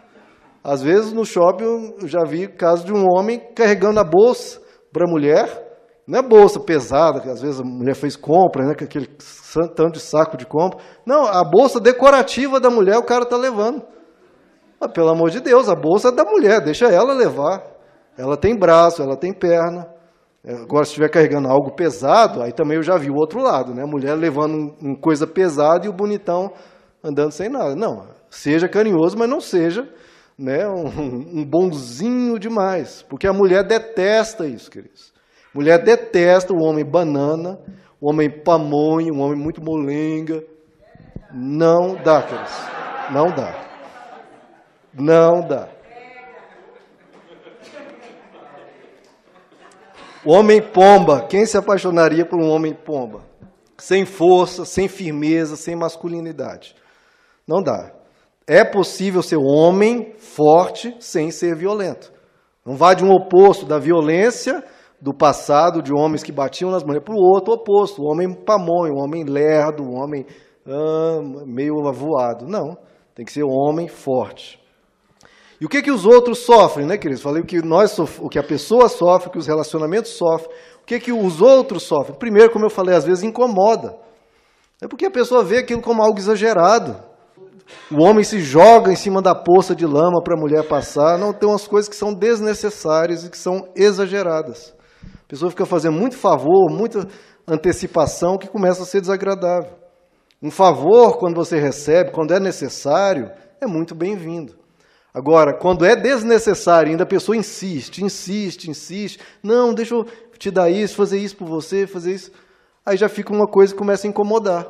Às 0.62 0.82
vezes 0.82 1.12
no 1.12 1.24
shopping 1.24 1.94
eu 2.00 2.08
já 2.08 2.24
vi 2.24 2.48
caso 2.48 2.84
de 2.84 2.92
um 2.92 3.06
homem 3.10 3.40
carregando 3.54 4.00
a 4.00 4.04
bolsa 4.04 4.60
para 4.92 5.04
a 5.04 5.10
mulher, 5.10 5.68
não 6.06 6.20
é 6.20 6.22
bolsa 6.22 6.58
pesada, 6.58 7.20
que 7.20 7.28
às 7.28 7.42
vezes 7.42 7.60
a 7.60 7.64
mulher 7.64 7.94
fez 7.94 8.16
compra, 8.16 8.64
né, 8.64 8.74
com 8.74 8.82
aquele 8.82 9.06
tanto 9.76 9.92
de 9.92 10.00
saco 10.00 10.38
de 10.38 10.46
compra. 10.46 10.78
Não, 11.04 11.26
a 11.26 11.44
bolsa 11.44 11.78
decorativa 11.78 12.58
da 12.58 12.70
mulher 12.70 12.96
o 12.96 13.04
cara 13.04 13.24
está 13.24 13.36
levando. 13.36 13.82
Mas, 14.80 14.90
pelo 14.92 15.10
amor 15.10 15.28
de 15.28 15.40
Deus, 15.40 15.68
a 15.68 15.74
bolsa 15.74 16.08
é 16.08 16.12
da 16.12 16.24
mulher, 16.24 16.62
deixa 16.62 16.86
ela 16.86 17.12
levar. 17.12 17.62
Ela 18.16 18.36
tem 18.36 18.56
braço, 18.56 19.02
ela 19.02 19.16
tem 19.16 19.34
perna. 19.34 19.86
É, 20.42 20.54
agora, 20.54 20.84
se 20.84 20.92
estiver 20.92 21.10
carregando 21.10 21.48
algo 21.48 21.74
pesado, 21.74 22.42
aí 22.42 22.52
também 22.52 22.76
eu 22.76 22.82
já 22.82 22.96
vi 22.96 23.10
o 23.10 23.16
outro 23.16 23.42
lado, 23.42 23.74
né? 23.74 23.82
A 23.82 23.86
mulher 23.86 24.14
levando 24.14 24.74
um, 24.82 24.94
coisa 24.94 25.26
pesada 25.26 25.84
e 25.84 25.88
o 25.90 25.92
bonitão 25.92 26.50
andando 27.04 27.32
sem 27.32 27.50
nada. 27.50 27.76
Não, 27.76 28.06
seja 28.30 28.66
carinhoso, 28.66 29.18
mas 29.18 29.28
não 29.28 29.40
seja 29.40 29.86
né, 30.38 30.68
um, 30.68 31.40
um 31.40 31.44
bonzinho 31.44 32.38
demais. 32.38 33.02
Porque 33.02 33.26
a 33.26 33.32
mulher 33.32 33.64
detesta 33.64 34.46
isso, 34.46 34.70
queridos. 34.70 35.12
Mulher 35.52 35.82
detesta 35.82 36.52
o 36.52 36.62
homem 36.62 36.84
banana, 36.84 37.58
o 38.00 38.08
homem 38.08 38.30
pamonha, 38.30 39.12
um 39.12 39.20
homem 39.20 39.38
muito 39.38 39.60
molenga. 39.62 40.44
Não 41.34 41.96
dá, 41.96 42.22
queridos. 42.22 42.54
Não 43.10 43.34
dá. 43.34 43.64
Não 44.94 45.46
dá. 45.46 45.68
O 50.24 50.32
homem 50.32 50.60
pomba, 50.60 51.26
quem 51.26 51.46
se 51.46 51.56
apaixonaria 51.56 52.24
por 52.24 52.38
um 52.40 52.50
homem 52.50 52.74
pomba? 52.74 53.22
Sem 53.78 54.04
força, 54.04 54.64
sem 54.64 54.88
firmeza, 54.88 55.56
sem 55.56 55.74
masculinidade. 55.76 56.74
Não 57.46 57.62
dá. 57.62 57.97
É 58.48 58.64
possível 58.64 59.22
ser 59.22 59.36
homem 59.36 60.14
forte 60.16 60.96
sem 60.98 61.30
ser 61.30 61.54
violento. 61.54 62.10
Não 62.64 62.74
vá 62.74 62.94
de 62.94 63.04
um 63.04 63.10
oposto 63.10 63.66
da 63.66 63.78
violência 63.78 64.64
do 64.98 65.12
passado, 65.12 65.82
de 65.82 65.92
homens 65.92 66.22
que 66.22 66.32
batiam 66.32 66.70
nas 66.70 66.82
mulheres, 66.82 67.04
para 67.04 67.14
o 67.14 67.22
outro 67.22 67.52
oposto, 67.52 68.02
o 68.02 68.06
homem 68.06 68.32
pamonho, 68.32 68.94
o 68.94 69.04
homem 69.04 69.22
lerdo, 69.22 69.82
o 69.82 69.92
homem 69.92 70.24
ah, 70.66 71.20
meio 71.44 71.86
avoado. 71.86 72.46
Não, 72.46 72.76
tem 73.14 73.22
que 73.22 73.32
ser 73.32 73.44
um 73.44 73.52
homem 73.52 73.86
forte. 73.86 74.58
E 75.60 75.66
o 75.66 75.68
que, 75.68 75.82
que 75.82 75.90
os 75.90 76.06
outros 76.06 76.38
sofrem, 76.38 76.86
né, 76.86 76.96
queridos? 76.96 77.22
Falei 77.22 77.42
o 77.42 77.46
que, 77.46 77.60
nós, 77.60 77.98
o 77.98 78.28
que 78.30 78.38
a 78.38 78.42
pessoa 78.42 78.88
sofre, 78.88 79.28
o 79.28 79.32
que 79.32 79.38
os 79.38 79.46
relacionamentos 79.46 80.12
sofrem, 80.12 80.50
o 80.80 80.86
que, 80.86 80.98
que 80.98 81.12
os 81.12 81.42
outros 81.42 81.82
sofrem. 81.82 82.16
Primeiro, 82.18 82.50
como 82.50 82.64
eu 82.64 82.70
falei, 82.70 82.94
às 82.94 83.04
vezes 83.04 83.24
incomoda. 83.24 83.94
É 84.80 84.88
porque 84.88 85.04
a 85.04 85.10
pessoa 85.10 85.44
vê 85.44 85.58
aquilo 85.58 85.82
como 85.82 86.02
algo 86.02 86.18
exagerado. 86.18 87.07
O 87.90 88.02
homem 88.02 88.24
se 88.24 88.40
joga 88.40 88.92
em 88.92 88.96
cima 88.96 89.22
da 89.22 89.34
poça 89.34 89.74
de 89.74 89.86
lama 89.86 90.22
para 90.22 90.34
a 90.34 90.40
mulher 90.40 90.66
passar. 90.66 91.18
Não, 91.18 91.32
tem 91.32 91.48
umas 91.48 91.66
coisas 91.66 91.88
que 91.88 91.96
são 91.96 92.12
desnecessárias 92.12 93.24
e 93.24 93.30
que 93.30 93.38
são 93.38 93.68
exageradas. 93.74 94.74
A 95.04 95.28
pessoa 95.28 95.50
fica 95.50 95.66
fazendo 95.66 95.96
muito 95.96 96.16
favor, 96.16 96.70
muita 96.70 97.06
antecipação 97.46 98.38
que 98.38 98.48
começa 98.48 98.82
a 98.82 98.86
ser 98.86 99.00
desagradável. 99.00 99.72
Um 100.42 100.50
favor, 100.50 101.18
quando 101.18 101.34
você 101.34 101.58
recebe, 101.58 102.12
quando 102.12 102.32
é 102.32 102.40
necessário, 102.40 103.30
é 103.60 103.66
muito 103.66 103.94
bem-vindo. 103.94 104.56
Agora, 105.12 105.58
quando 105.58 105.84
é 105.84 105.96
desnecessário, 105.96 106.90
ainda 106.90 107.02
a 107.02 107.06
pessoa 107.06 107.36
insiste, 107.36 108.04
insiste, 108.04 108.70
insiste. 108.70 109.18
Não, 109.42 109.74
deixa 109.74 109.94
eu 109.94 110.06
te 110.38 110.50
dar 110.50 110.70
isso, 110.70 110.94
fazer 110.94 111.18
isso 111.18 111.36
por 111.36 111.48
você, 111.48 111.86
fazer 111.86 112.14
isso. 112.14 112.30
Aí 112.86 112.96
já 112.96 113.08
fica 113.08 113.32
uma 113.32 113.46
coisa 113.46 113.72
que 113.72 113.78
começa 113.78 114.06
a 114.06 114.10
incomodar. 114.10 114.66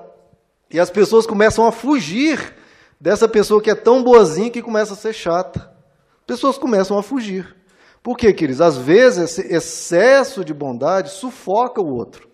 E 0.70 0.80
as 0.80 0.90
pessoas 0.90 1.26
começam 1.26 1.66
a 1.66 1.72
fugir 1.72 2.54
dessa 3.00 3.28
pessoa 3.28 3.62
que 3.62 3.70
é 3.70 3.74
tão 3.74 4.02
boazinha 4.02 4.50
que 4.50 4.62
começa 4.62 4.94
a 4.94 4.96
ser 4.96 5.12
chata. 5.12 5.72
Pessoas 6.26 6.58
começam 6.58 6.98
a 6.98 7.02
fugir. 7.02 7.56
Por 8.02 8.16
quê, 8.16 8.32
queridos? 8.32 8.61
Às 8.61 8.76
vezes 8.78 9.38
esse 9.38 9.54
excesso 9.54 10.44
de 10.44 10.54
bondade 10.54 11.11
sufoca 11.11 11.80
o 11.80 11.94
outro. 11.94 12.28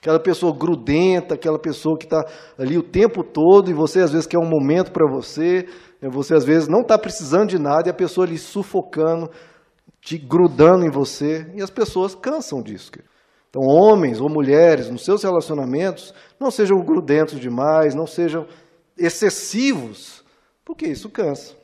Aquela 0.00 0.20
pessoa 0.20 0.56
grudenta, 0.56 1.34
aquela 1.34 1.58
pessoa 1.58 1.98
que 1.98 2.04
está 2.04 2.24
ali 2.56 2.78
o 2.78 2.82
tempo 2.82 3.24
todo 3.24 3.70
e 3.70 3.74
você 3.74 4.00
às 4.00 4.12
vezes 4.12 4.26
quer 4.26 4.38
um 4.38 4.48
momento 4.48 4.92
para 4.92 5.10
você, 5.10 5.66
você 6.02 6.34
às 6.34 6.44
vezes 6.44 6.68
não 6.68 6.82
está 6.82 6.96
precisando 6.96 7.48
de 7.48 7.58
nada 7.58 7.88
e 7.88 7.90
a 7.90 7.94
pessoa 7.94 8.26
ali 8.26 8.38
sufocando, 8.38 9.28
te 10.00 10.16
grudando 10.16 10.84
em 10.86 10.90
você 10.90 11.50
e 11.56 11.62
as 11.62 11.70
pessoas 11.70 12.14
cansam 12.14 12.62
disso. 12.62 12.92
Então, 13.50 13.62
homens 13.62 14.20
ou 14.20 14.28
mulheres, 14.28 14.88
nos 14.90 15.04
seus 15.04 15.22
relacionamentos, 15.22 16.14
não 16.38 16.50
sejam 16.50 16.78
grudentos 16.78 17.40
demais, 17.40 17.94
não 17.94 18.06
sejam 18.06 18.46
excessivos, 18.98 20.24
porque 20.64 20.86
isso 20.86 21.08
cansa. 21.08 21.56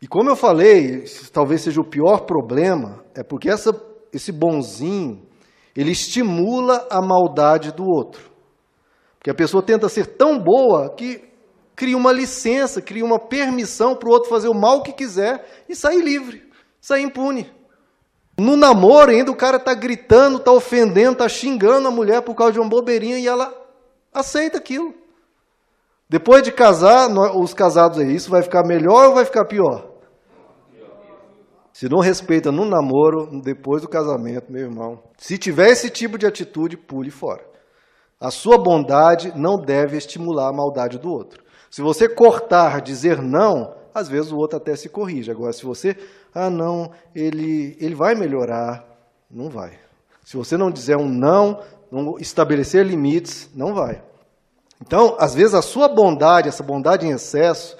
E 0.00 0.06
como 0.06 0.30
eu 0.30 0.36
falei, 0.36 1.04
talvez 1.32 1.62
seja 1.62 1.80
o 1.80 1.88
pior 1.88 2.20
problema, 2.20 3.04
é 3.14 3.22
porque 3.22 3.50
essa, 3.50 3.70
esse 4.12 4.30
bonzinho, 4.30 5.26
ele 5.74 5.90
estimula 5.90 6.86
a 6.90 7.00
maldade 7.00 7.72
do 7.72 7.84
outro. 7.84 8.30
Porque 9.18 9.30
a 9.30 9.34
pessoa 9.34 9.62
tenta 9.62 9.88
ser 9.88 10.06
tão 10.06 10.38
boa 10.38 10.94
que 10.94 11.28
cria 11.74 11.96
uma 11.96 12.12
licença, 12.12 12.80
cria 12.82 13.04
uma 13.04 13.18
permissão 13.18 13.94
para 13.94 14.08
o 14.08 14.12
outro 14.12 14.28
fazer 14.28 14.48
o 14.48 14.54
mal 14.54 14.82
que 14.82 14.92
quiser 14.92 15.64
e 15.68 15.74
sair 15.74 16.02
livre, 16.02 16.48
sair 16.80 17.02
impune. 17.02 17.50
No 18.38 18.56
namoro 18.56 19.10
ainda 19.10 19.32
o 19.32 19.36
cara 19.36 19.56
está 19.56 19.74
gritando, 19.74 20.38
está 20.38 20.52
ofendendo, 20.52 21.12
está 21.12 21.28
xingando 21.28 21.88
a 21.88 21.90
mulher 21.90 22.22
por 22.22 22.36
causa 22.36 22.52
de 22.52 22.60
uma 22.60 22.68
bobeirinha 22.68 23.18
e 23.18 23.26
ela 23.26 23.52
aceita 24.12 24.58
aquilo. 24.58 24.94
Depois 26.08 26.42
de 26.42 26.50
casar, 26.50 27.08
os 27.36 27.52
casados 27.52 27.98
aí, 27.98 28.14
isso 28.14 28.30
vai 28.30 28.42
ficar 28.42 28.66
melhor 28.66 29.08
ou 29.08 29.14
vai 29.14 29.24
ficar 29.24 29.44
pior? 29.44 29.86
Se 31.72 31.88
não 31.88 32.00
respeita 32.00 32.50
no 32.50 32.64
namoro, 32.64 33.40
depois 33.42 33.82
do 33.82 33.88
casamento, 33.88 34.50
meu 34.50 34.62
irmão. 34.62 35.02
Se 35.16 35.38
tiver 35.38 35.68
esse 35.68 35.90
tipo 35.90 36.18
de 36.18 36.26
atitude, 36.26 36.76
pule 36.76 37.10
fora. 37.10 37.44
A 38.18 38.30
sua 38.30 38.58
bondade 38.58 39.32
não 39.36 39.56
deve 39.60 39.96
estimular 39.96 40.48
a 40.48 40.52
maldade 40.52 40.98
do 40.98 41.08
outro. 41.08 41.44
Se 41.70 41.82
você 41.82 42.08
cortar, 42.08 42.80
dizer 42.80 43.22
não, 43.22 43.76
às 43.94 44.08
vezes 44.08 44.32
o 44.32 44.36
outro 44.36 44.56
até 44.56 44.74
se 44.74 44.88
corrige. 44.88 45.30
Agora, 45.30 45.52
se 45.52 45.64
você, 45.64 45.96
ah, 46.34 46.50
não, 46.50 46.90
ele, 47.14 47.76
ele 47.78 47.94
vai 47.94 48.14
melhorar, 48.14 48.84
não 49.30 49.48
vai. 49.48 49.78
Se 50.24 50.36
você 50.36 50.56
não 50.56 50.70
dizer 50.70 50.96
um 50.96 51.08
não, 51.08 51.62
não 51.92 52.18
estabelecer 52.18 52.84
limites, 52.84 53.50
não 53.54 53.72
vai. 53.74 54.02
Então, 54.80 55.16
às 55.18 55.34
vezes 55.34 55.54
a 55.54 55.62
sua 55.62 55.88
bondade, 55.88 56.48
essa 56.48 56.62
bondade 56.62 57.06
em 57.06 57.10
excesso, 57.10 57.76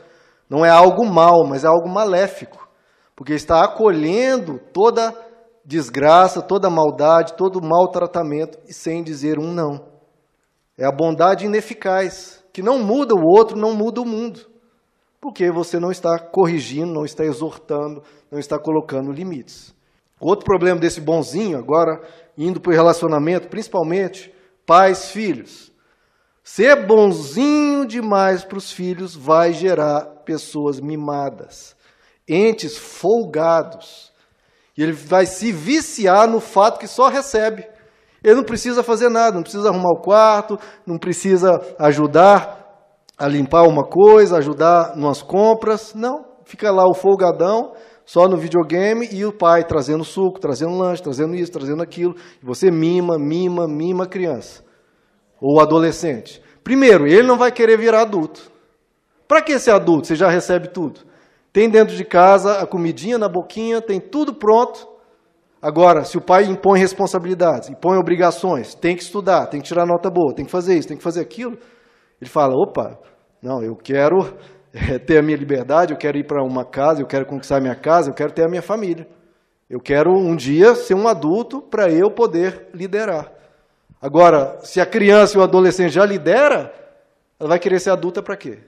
não 0.48 0.64
é 0.64 0.70
algo 0.70 1.04
mal, 1.06 1.46
mas 1.46 1.64
é 1.64 1.68
algo 1.68 1.88
maléfico, 1.88 2.68
porque 3.14 3.34
está 3.34 3.62
acolhendo 3.62 4.58
toda 4.72 5.14
desgraça, 5.64 6.40
toda 6.40 6.70
maldade, 6.70 7.34
todo 7.34 7.62
maltratamento 7.62 8.58
e 8.66 8.72
sem 8.72 9.02
dizer 9.02 9.38
um 9.38 9.52
não. 9.52 9.87
É 10.76 10.87
a 10.87 10.92
bondade 10.92 11.44
ineficaz, 11.44 12.42
que 12.52 12.62
não 12.62 12.78
muda 12.78 13.14
o 13.14 13.22
outro, 13.22 13.58
não 13.58 13.74
muda 13.74 14.00
o 14.00 14.06
mundo, 14.06 14.40
porque 15.20 15.50
você 15.50 15.78
não 15.78 15.90
está 15.90 16.18
corrigindo, 16.18 16.92
não 16.92 17.04
está 17.04 17.24
exortando, 17.24 18.02
não 18.30 18.38
está 18.38 18.58
colocando 18.58 19.12
limites. 19.12 19.74
Outro 20.20 20.44
problema 20.44 20.80
desse 20.80 21.00
bonzinho, 21.00 21.58
agora 21.58 22.00
indo 22.37 22.61
para 22.61 22.72
o 22.72 22.74
relacionamento, 22.74 23.48
principalmente 23.48 24.32
pais, 24.64 25.11
filhos. 25.11 25.67
Ser 26.50 26.87
bonzinho 26.87 27.84
demais 27.87 28.42
para 28.42 28.56
os 28.56 28.72
filhos 28.72 29.14
vai 29.14 29.52
gerar 29.52 30.00
pessoas 30.24 30.80
mimadas, 30.80 31.76
entes 32.26 32.74
folgados. 32.74 34.11
E 34.74 34.82
ele 34.82 34.92
vai 34.92 35.26
se 35.26 35.52
viciar 35.52 36.26
no 36.26 36.40
fato 36.40 36.80
que 36.80 36.88
só 36.88 37.08
recebe. 37.08 37.68
Ele 38.24 38.37
não 38.37 38.44
precisa 38.44 38.82
fazer 38.82 39.11
nada, 39.11 39.37
não 39.37 39.42
precisa 39.42 39.68
arrumar 39.68 39.90
o 39.90 40.00
quarto, 40.00 40.58
não 40.87 40.96
precisa 40.96 41.61
ajudar 41.78 42.66
a 43.18 43.28
limpar 43.28 43.68
uma 43.68 43.84
coisa, 43.84 44.38
ajudar 44.38 44.96
nas 44.96 45.20
compras. 45.20 45.92
Não, 45.94 46.24
fica 46.46 46.72
lá 46.72 46.88
o 46.88 46.94
folgadão, 46.94 47.74
só 48.06 48.26
no 48.26 48.38
videogame 48.38 49.06
e 49.12 49.22
o 49.22 49.34
pai 49.34 49.64
trazendo 49.64 50.02
suco, 50.02 50.40
trazendo 50.40 50.78
lanche, 50.78 51.02
trazendo 51.02 51.34
isso, 51.34 51.52
trazendo 51.52 51.82
aquilo. 51.82 52.16
E 52.42 52.46
você 52.46 52.70
mima, 52.70 53.18
mima, 53.18 53.68
mima 53.68 54.04
a 54.04 54.08
criança 54.08 54.66
ou 55.40 55.61
adolescente. 55.61 56.42
Primeiro, 56.62 57.07
ele 57.07 57.27
não 57.27 57.38
vai 57.38 57.51
querer 57.51 57.79
virar 57.79 58.03
adulto. 58.03 58.51
Para 59.27 59.42
que 59.42 59.59
ser 59.59 59.70
adulto? 59.72 60.07
Você 60.07 60.16
já 60.16 60.29
recebe 60.29 60.68
tudo. 60.68 61.01
Tem 61.53 61.68
dentro 61.68 61.96
de 61.96 62.05
casa 62.05 62.61
a 62.61 62.66
comidinha 62.66 63.18
na 63.18 63.29
boquinha, 63.29 63.81
tem 63.81 64.01
tudo 64.01 64.35
pronto. 64.35 64.87
Agora, 65.61 66.05
se 66.05 66.16
o 66.16 66.20
pai 66.20 66.44
impõe 66.44 66.79
responsabilidades, 66.79 67.68
impõe 67.68 67.98
obrigações, 67.98 68.74
tem 68.74 68.94
que 68.94 69.03
estudar, 69.03 69.46
tem 69.46 69.61
que 69.61 69.66
tirar 69.66 69.85
nota 69.87 70.09
boa, 70.09 70.35
tem 70.35 70.44
que 70.44 70.51
fazer 70.51 70.79
isso, 70.79 70.87
tem 70.87 70.96
que 70.96 71.03
fazer 71.03 71.20
aquilo, 71.20 71.59
ele 72.20 72.31
fala: 72.31 72.55
opa, 72.55 72.98
não, 73.42 73.62
eu 73.62 73.74
quero 73.74 74.35
eh, 74.72 74.98
ter 74.98 75.18
a 75.18 75.22
minha 75.22 75.37
liberdade, 75.37 75.92
eu 75.92 75.98
quero 75.98 76.16
ir 76.16 76.27
para 76.27 76.44
uma 76.44 76.64
casa, 76.64 77.03
eu 77.03 77.07
quero 77.07 77.27
conquistar 77.27 77.57
a 77.57 77.61
minha 77.61 77.74
casa, 77.74 78.11
eu 78.11 78.14
quero 78.14 78.33
ter 78.33 78.44
a 78.44 78.48
minha 78.48 78.62
família. 78.62 79.07
Eu 79.68 79.81
quero 79.81 80.11
um 80.11 80.35
dia 80.35 80.74
ser 80.74 80.94
um 80.94 81.07
adulto 81.07 81.61
para 81.61 81.90
eu 81.90 82.11
poder 82.11 82.68
liderar. 82.72 83.31
Agora, 84.00 84.58
se 84.62 84.80
a 84.80 84.87
criança 84.87 85.37
e 85.37 85.40
o 85.40 85.42
adolescente 85.42 85.92
já 85.92 86.04
lidera, 86.04 86.72
ela 87.38 87.48
vai 87.48 87.58
querer 87.58 87.80
ser 87.80 87.90
adulta 87.90 88.22
para 88.22 88.37
quê? 88.37 88.61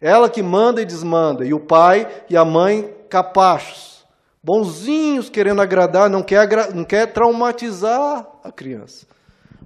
Ela 0.00 0.28
que 0.28 0.42
manda 0.42 0.80
e 0.80 0.84
desmanda, 0.84 1.44
e 1.44 1.52
o 1.52 1.60
pai 1.60 2.08
e 2.28 2.36
a 2.36 2.44
mãe 2.44 2.94
capachos, 3.08 4.04
bonzinhos, 4.42 5.28
querendo 5.28 5.60
agradar, 5.60 6.08
não 6.08 6.22
quer, 6.22 6.74
não 6.74 6.84
quer 6.84 7.12
traumatizar 7.12 8.26
a 8.42 8.50
criança. 8.50 9.06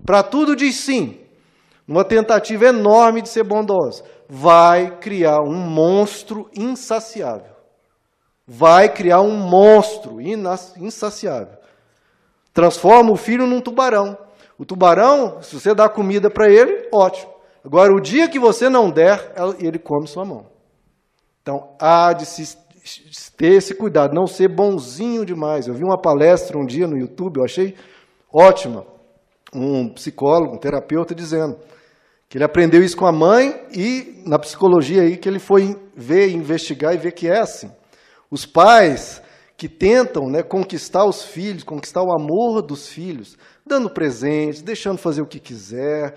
Para 0.04 0.22
tudo 0.22 0.56
diz 0.56 0.76
sim, 0.76 1.20
numa 1.87 2.04
tentativa 2.04 2.66
enorme 2.66 3.22
de 3.22 3.28
ser 3.28 3.44
bondosa, 3.44 4.04
vai 4.28 4.98
criar 4.98 5.40
um 5.40 5.54
monstro 5.54 6.50
insaciável 6.54 7.56
vai 8.46 8.88
criar 8.88 9.20
um 9.20 9.37
monstro 9.37 10.20
insaciável. 10.20 11.59
Transforma 12.54 13.11
o 13.11 13.16
filho 13.16 13.46
num 13.46 13.61
tubarão. 13.61 14.16
O 14.59 14.64
tubarão, 14.64 15.42
se 15.42 15.59
você 15.59 15.75
dá 15.75 15.88
comida 15.88 16.31
para 16.31 16.51
ele, 16.51 16.88
ótimo. 16.92 17.31
Agora, 17.64 17.92
o 17.92 18.01
dia 18.01 18.29
que 18.29 18.38
você 18.38 18.69
não 18.69 18.90
der, 18.90 19.33
ele 19.59 19.79
come 19.79 20.07
sua 20.07 20.25
mão. 20.25 20.47
Então, 21.42 21.75
há 21.81 22.12
de 22.12 22.25
se 22.25 22.57
ter 23.37 23.55
esse 23.55 23.75
cuidado, 23.75 24.14
não 24.14 24.27
ser 24.27 24.49
bonzinho 24.49 25.25
demais. 25.25 25.66
Eu 25.66 25.75
vi 25.75 25.83
uma 25.85 26.01
palestra 26.01 26.57
um 26.57 26.64
dia 26.64 26.87
no 26.87 26.97
YouTube, 26.97 27.38
eu 27.38 27.45
achei 27.45 27.75
ótima. 28.33 28.87
Um 29.55 29.88
psicólogo, 29.88 30.55
um 30.55 30.59
terapeuta, 30.59 31.14
dizendo 31.14 31.57
que 32.29 32.37
ele 32.37 32.45
aprendeu 32.45 32.83
isso 32.83 32.97
com 32.97 33.07
a 33.07 33.12
mãe 33.12 33.64
e 33.73 34.23
na 34.27 34.38
psicologia 34.38 35.03
aí 35.03 35.16
que 35.16 35.29
ele 35.29 35.38
foi 35.38 35.77
ver, 35.95 36.31
investigar 36.31 36.95
e 36.95 36.99
ver 36.99 37.12
que 37.12 37.29
é 37.29 37.38
assim. 37.38 37.71
Os 38.31 38.45
pais 38.45 39.23
que 39.57 39.69
tentam 39.69 40.29
né, 40.29 40.42
conquistar 40.42 41.05
os 41.05 41.25
filhos, 41.25 41.64
conquistar 41.64 42.03
o 42.03 42.12
amor 42.12 42.61
dos 42.61 42.88
filhos, 42.88 43.37
dando 43.66 43.88
presentes, 43.88 44.61
deixando 44.61 44.99
fazer 44.99 45.23
o 45.23 45.27
que 45.27 45.40
quiser, 45.40 46.14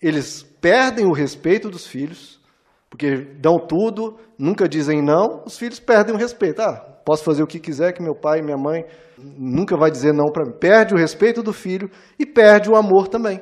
eles 0.00 0.42
perdem 0.42 1.06
o 1.06 1.12
respeito 1.12 1.68
dos 1.68 1.86
filhos, 1.86 2.40
porque 2.88 3.16
dão 3.38 3.58
tudo, 3.58 4.18
nunca 4.38 4.66
dizem 4.66 5.02
não, 5.02 5.42
os 5.46 5.58
filhos 5.58 5.78
perdem 5.78 6.14
o 6.14 6.18
respeito. 6.18 6.62
Ah, 6.62 6.74
posso 7.04 7.22
fazer 7.22 7.42
o 7.42 7.46
que 7.46 7.60
quiser, 7.60 7.92
que 7.92 8.02
meu 8.02 8.14
pai 8.14 8.38
e 8.38 8.42
minha 8.42 8.56
mãe 8.56 8.84
nunca 9.18 9.76
vai 9.76 9.90
dizer 9.90 10.12
não 10.12 10.32
para 10.32 10.46
mim. 10.46 10.56
Perde 10.58 10.94
o 10.94 10.96
respeito 10.96 11.42
do 11.42 11.52
filho 11.52 11.90
e 12.18 12.24
perde 12.24 12.70
o 12.70 12.76
amor 12.76 13.08
também. 13.08 13.40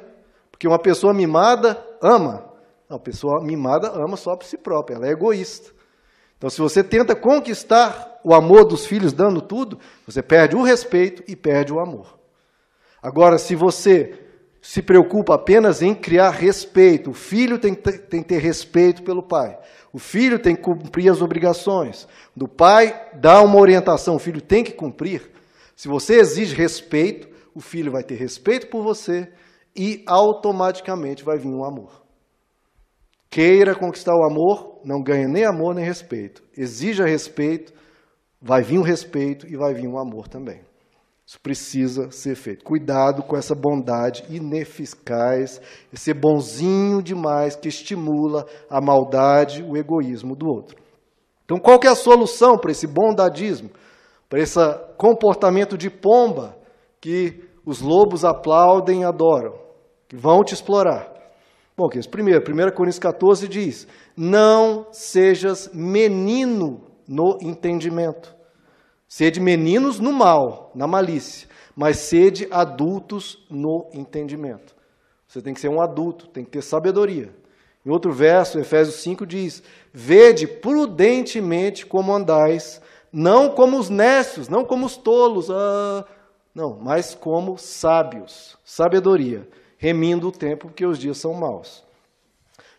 Porque 0.50 0.66
uma 0.66 0.78
pessoa 0.78 1.14
mimada 1.14 1.82
ama. 2.02 2.44
Não, 2.90 2.96
a 2.96 3.00
pessoa 3.00 3.42
mimada 3.42 3.88
ama 3.88 4.16
só 4.16 4.34
por 4.36 4.44
si 4.44 4.58
própria, 4.58 4.96
ela 4.96 5.06
é 5.06 5.12
egoísta. 5.12 5.70
Então, 6.36 6.50
se 6.50 6.60
você 6.60 6.82
tenta 6.82 7.14
conquistar 7.14 8.07
o 8.24 8.34
amor 8.34 8.64
dos 8.64 8.86
filhos 8.86 9.12
dando 9.12 9.40
tudo, 9.40 9.78
você 10.06 10.22
perde 10.22 10.56
o 10.56 10.62
respeito 10.62 11.22
e 11.26 11.36
perde 11.36 11.72
o 11.72 11.80
amor. 11.80 12.18
Agora, 13.02 13.38
se 13.38 13.54
você 13.54 14.18
se 14.60 14.82
preocupa 14.82 15.34
apenas 15.34 15.82
em 15.82 15.94
criar 15.94 16.30
respeito, 16.30 17.10
o 17.10 17.14
filho 17.14 17.58
tem, 17.58 17.74
tem 17.74 18.22
que 18.22 18.28
ter 18.28 18.38
respeito 18.38 19.02
pelo 19.02 19.22
pai, 19.22 19.58
o 19.92 19.98
filho 19.98 20.38
tem 20.38 20.54
que 20.54 20.62
cumprir 20.62 21.10
as 21.10 21.22
obrigações, 21.22 22.06
do 22.36 22.48
pai 22.48 23.08
dá 23.14 23.40
uma 23.40 23.58
orientação, 23.58 24.16
o 24.16 24.18
filho 24.18 24.40
tem 24.40 24.62
que 24.64 24.72
cumprir. 24.72 25.30
Se 25.76 25.88
você 25.88 26.18
exige 26.20 26.54
respeito, 26.54 27.28
o 27.54 27.60
filho 27.60 27.92
vai 27.92 28.02
ter 28.02 28.16
respeito 28.16 28.66
por 28.66 28.82
você 28.82 29.32
e 29.74 30.02
automaticamente 30.06 31.24
vai 31.24 31.38
vir 31.38 31.48
um 31.48 31.64
amor. 31.64 32.02
Queira 33.30 33.74
conquistar 33.74 34.14
o 34.14 34.24
amor, 34.24 34.80
não 34.84 35.02
ganha 35.02 35.28
nem 35.28 35.44
amor 35.44 35.74
nem 35.74 35.84
respeito. 35.84 36.42
Exija 36.56 37.04
respeito, 37.04 37.72
vai 38.40 38.62
vir 38.62 38.78
um 38.78 38.82
respeito 38.82 39.46
e 39.46 39.56
vai 39.56 39.74
vir 39.74 39.88
um 39.88 39.98
amor 39.98 40.28
também. 40.28 40.60
Isso 41.28 41.38
precisa 41.42 42.10
ser 42.10 42.34
feito. 42.36 42.64
Cuidado 42.64 43.22
com 43.22 43.36
essa 43.36 43.54
bondade 43.54 44.24
ineficaz, 44.30 45.60
esse 45.92 46.14
bonzinho 46.14 47.02
demais 47.02 47.54
que 47.54 47.68
estimula 47.68 48.46
a 48.70 48.80
maldade, 48.80 49.62
o 49.62 49.76
egoísmo 49.76 50.34
do 50.34 50.48
outro. 50.48 50.76
Então, 51.44 51.58
qual 51.58 51.78
é 51.84 51.88
a 51.88 51.94
solução 51.94 52.56
para 52.56 52.70
esse 52.70 52.86
bondadismo, 52.86 53.70
para 54.26 54.40
esse 54.40 54.58
comportamento 54.96 55.76
de 55.76 55.90
pomba 55.90 56.56
que 56.98 57.44
os 57.66 57.82
lobos 57.82 58.24
aplaudem 58.24 59.02
e 59.02 59.04
adoram, 59.04 59.52
que 60.08 60.16
vão 60.16 60.42
te 60.42 60.54
explorar? 60.54 61.12
Bom, 61.76 61.88
que 61.88 62.00
primeiro, 62.08 62.40
1 62.40 62.74
Coríntios 62.74 62.98
14 62.98 63.46
diz: 63.46 63.86
Não 64.16 64.86
sejas 64.92 65.70
menino 65.74 66.87
no 67.08 67.38
entendimento. 67.40 68.36
Sede 69.08 69.40
meninos 69.40 69.98
no 69.98 70.12
mal, 70.12 70.70
na 70.74 70.86
malícia, 70.86 71.48
mas 71.74 71.96
sede 71.96 72.46
adultos 72.50 73.46
no 73.50 73.88
entendimento. 73.92 74.76
Você 75.26 75.40
tem 75.40 75.54
que 75.54 75.60
ser 75.60 75.68
um 75.68 75.80
adulto, 75.80 76.26
tem 76.26 76.44
que 76.44 76.50
ter 76.50 76.62
sabedoria. 76.62 77.34
Em 77.84 77.90
outro 77.90 78.12
verso, 78.12 78.58
Efésios 78.58 78.96
5 78.96 79.26
diz: 79.26 79.62
Vede 79.92 80.46
prudentemente 80.46 81.86
como 81.86 82.14
andais, 82.14 82.82
não 83.10 83.50
como 83.50 83.78
os 83.78 83.88
nécios, 83.88 84.48
não 84.48 84.64
como 84.64 84.84
os 84.84 84.96
tolos, 84.96 85.50
ah, 85.50 86.04
não, 86.54 86.78
mas 86.78 87.14
como 87.14 87.56
sábios. 87.56 88.58
Sabedoria 88.64 89.48
remindo 89.78 90.28
o 90.28 90.32
tempo, 90.32 90.66
porque 90.66 90.84
os 90.84 90.98
dias 90.98 91.18
são 91.18 91.32
maus. 91.32 91.84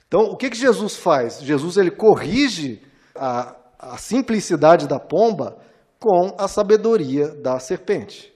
Então, 0.08 0.24
o 0.24 0.36
que, 0.36 0.50
que 0.50 0.58
Jesus 0.58 0.98
faz? 0.98 1.40
Jesus 1.40 1.78
ele 1.78 1.92
corrige 1.92 2.82
a, 3.16 3.56
a 3.80 3.98
simplicidade 3.98 4.88
da 4.88 5.00
pomba 5.00 5.58
com 5.98 6.36
a 6.38 6.50
sabedoria 6.50 7.30
da 7.30 7.58
serpente. 7.60 8.34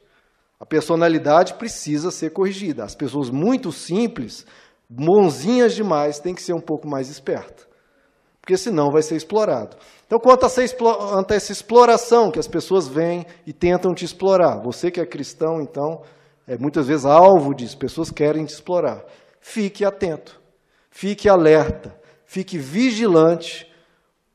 A 0.57 0.65
personalidade 0.65 1.55
precisa 1.55 2.09
ser 2.09 2.31
corrigida. 2.31 2.85
As 2.85 2.95
pessoas 2.95 3.29
muito 3.29 3.69
simples, 3.69 4.45
bonzinhas 4.89 5.73
demais, 5.73 6.19
têm 6.19 6.33
que 6.33 6.41
ser 6.41 6.53
um 6.53 6.61
pouco 6.61 6.87
mais 6.87 7.09
espertas. 7.09 7.67
Porque 8.39 8.55
senão 8.55 8.89
vai 8.89 9.01
ser 9.01 9.17
explorado. 9.17 9.75
Então, 10.05 10.19
quanto 10.19 10.45
a, 10.45 11.35
essa, 11.35 11.51
exploração 11.51 12.31
que 12.31 12.39
as 12.39 12.47
pessoas 12.47 12.87
vêm 12.87 13.25
e 13.45 13.51
tentam 13.51 13.93
te 13.93 14.05
explorar, 14.05 14.61
você 14.61 14.89
que 14.89 15.01
é 15.01 15.05
cristão, 15.05 15.61
então, 15.61 16.01
é 16.47 16.57
muitas 16.57 16.87
vezes 16.87 17.05
alvo 17.05 17.53
disso, 17.53 17.77
pessoas 17.77 18.09
querem 18.09 18.45
te 18.45 18.53
explorar. 18.53 19.03
Fique 19.39 19.83
atento, 19.83 20.41
fique 20.89 21.27
alerta, 21.27 21.97
fique 22.25 22.57
vigilante 22.57 23.69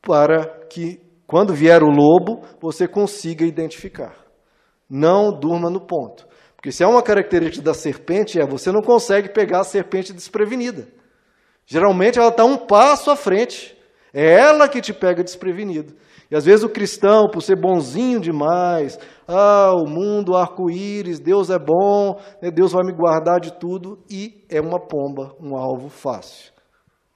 para 0.03 0.58
que, 0.69 1.01
quando 1.27 1.55
vier 1.55 1.83
o 1.83 1.91
lobo, 1.91 2.43
você 2.61 2.87
consiga 2.87 3.45
identificar. 3.45 4.15
Não 4.89 5.31
durma 5.31 5.69
no 5.69 5.81
ponto. 5.81 6.27
Porque 6.57 6.73
se 6.73 6.83
é 6.83 6.87
uma 6.87 7.03
característica 7.03 7.65
da 7.65 7.75
serpente, 7.75 8.41
é 8.41 8.47
você 8.47 8.73
não 8.73 8.81
consegue 8.81 9.29
pegar 9.29 9.61
a 9.61 9.65
serpente 9.65 10.13
desprevenida. 10.13 10.89
Geralmente 11.67 12.19
ela 12.19 12.29
está 12.29 12.45
um 12.45 12.57
passo 12.57 13.11
à 13.11 13.17
frente. 13.17 13.77
É 14.13 14.35
ela 14.35 14.69
que 14.69 14.81
te 14.81 14.93
pega 14.93 15.23
desprevenido. 15.23 15.95
E 16.31 16.37
às 16.37 16.45
vezes 16.45 16.63
o 16.63 16.69
cristão, 16.69 17.29
por 17.31 17.43
ser 17.43 17.57
bonzinho 17.57 18.21
demais, 18.21 18.99
ah, 19.27 19.73
o 19.75 19.87
mundo, 19.87 20.37
arco-íris, 20.37 21.19
Deus 21.19 21.49
é 21.49 21.59
bom, 21.59 22.21
né, 22.43 22.51
Deus 22.51 22.73
vai 22.73 22.85
me 22.85 22.93
guardar 22.93 23.41
de 23.41 23.53
tudo, 23.59 23.99
e 24.11 24.45
é 24.51 24.61
uma 24.61 24.79
pomba, 24.79 25.35
um 25.41 25.57
alvo 25.57 25.89
fácil. 25.89 26.53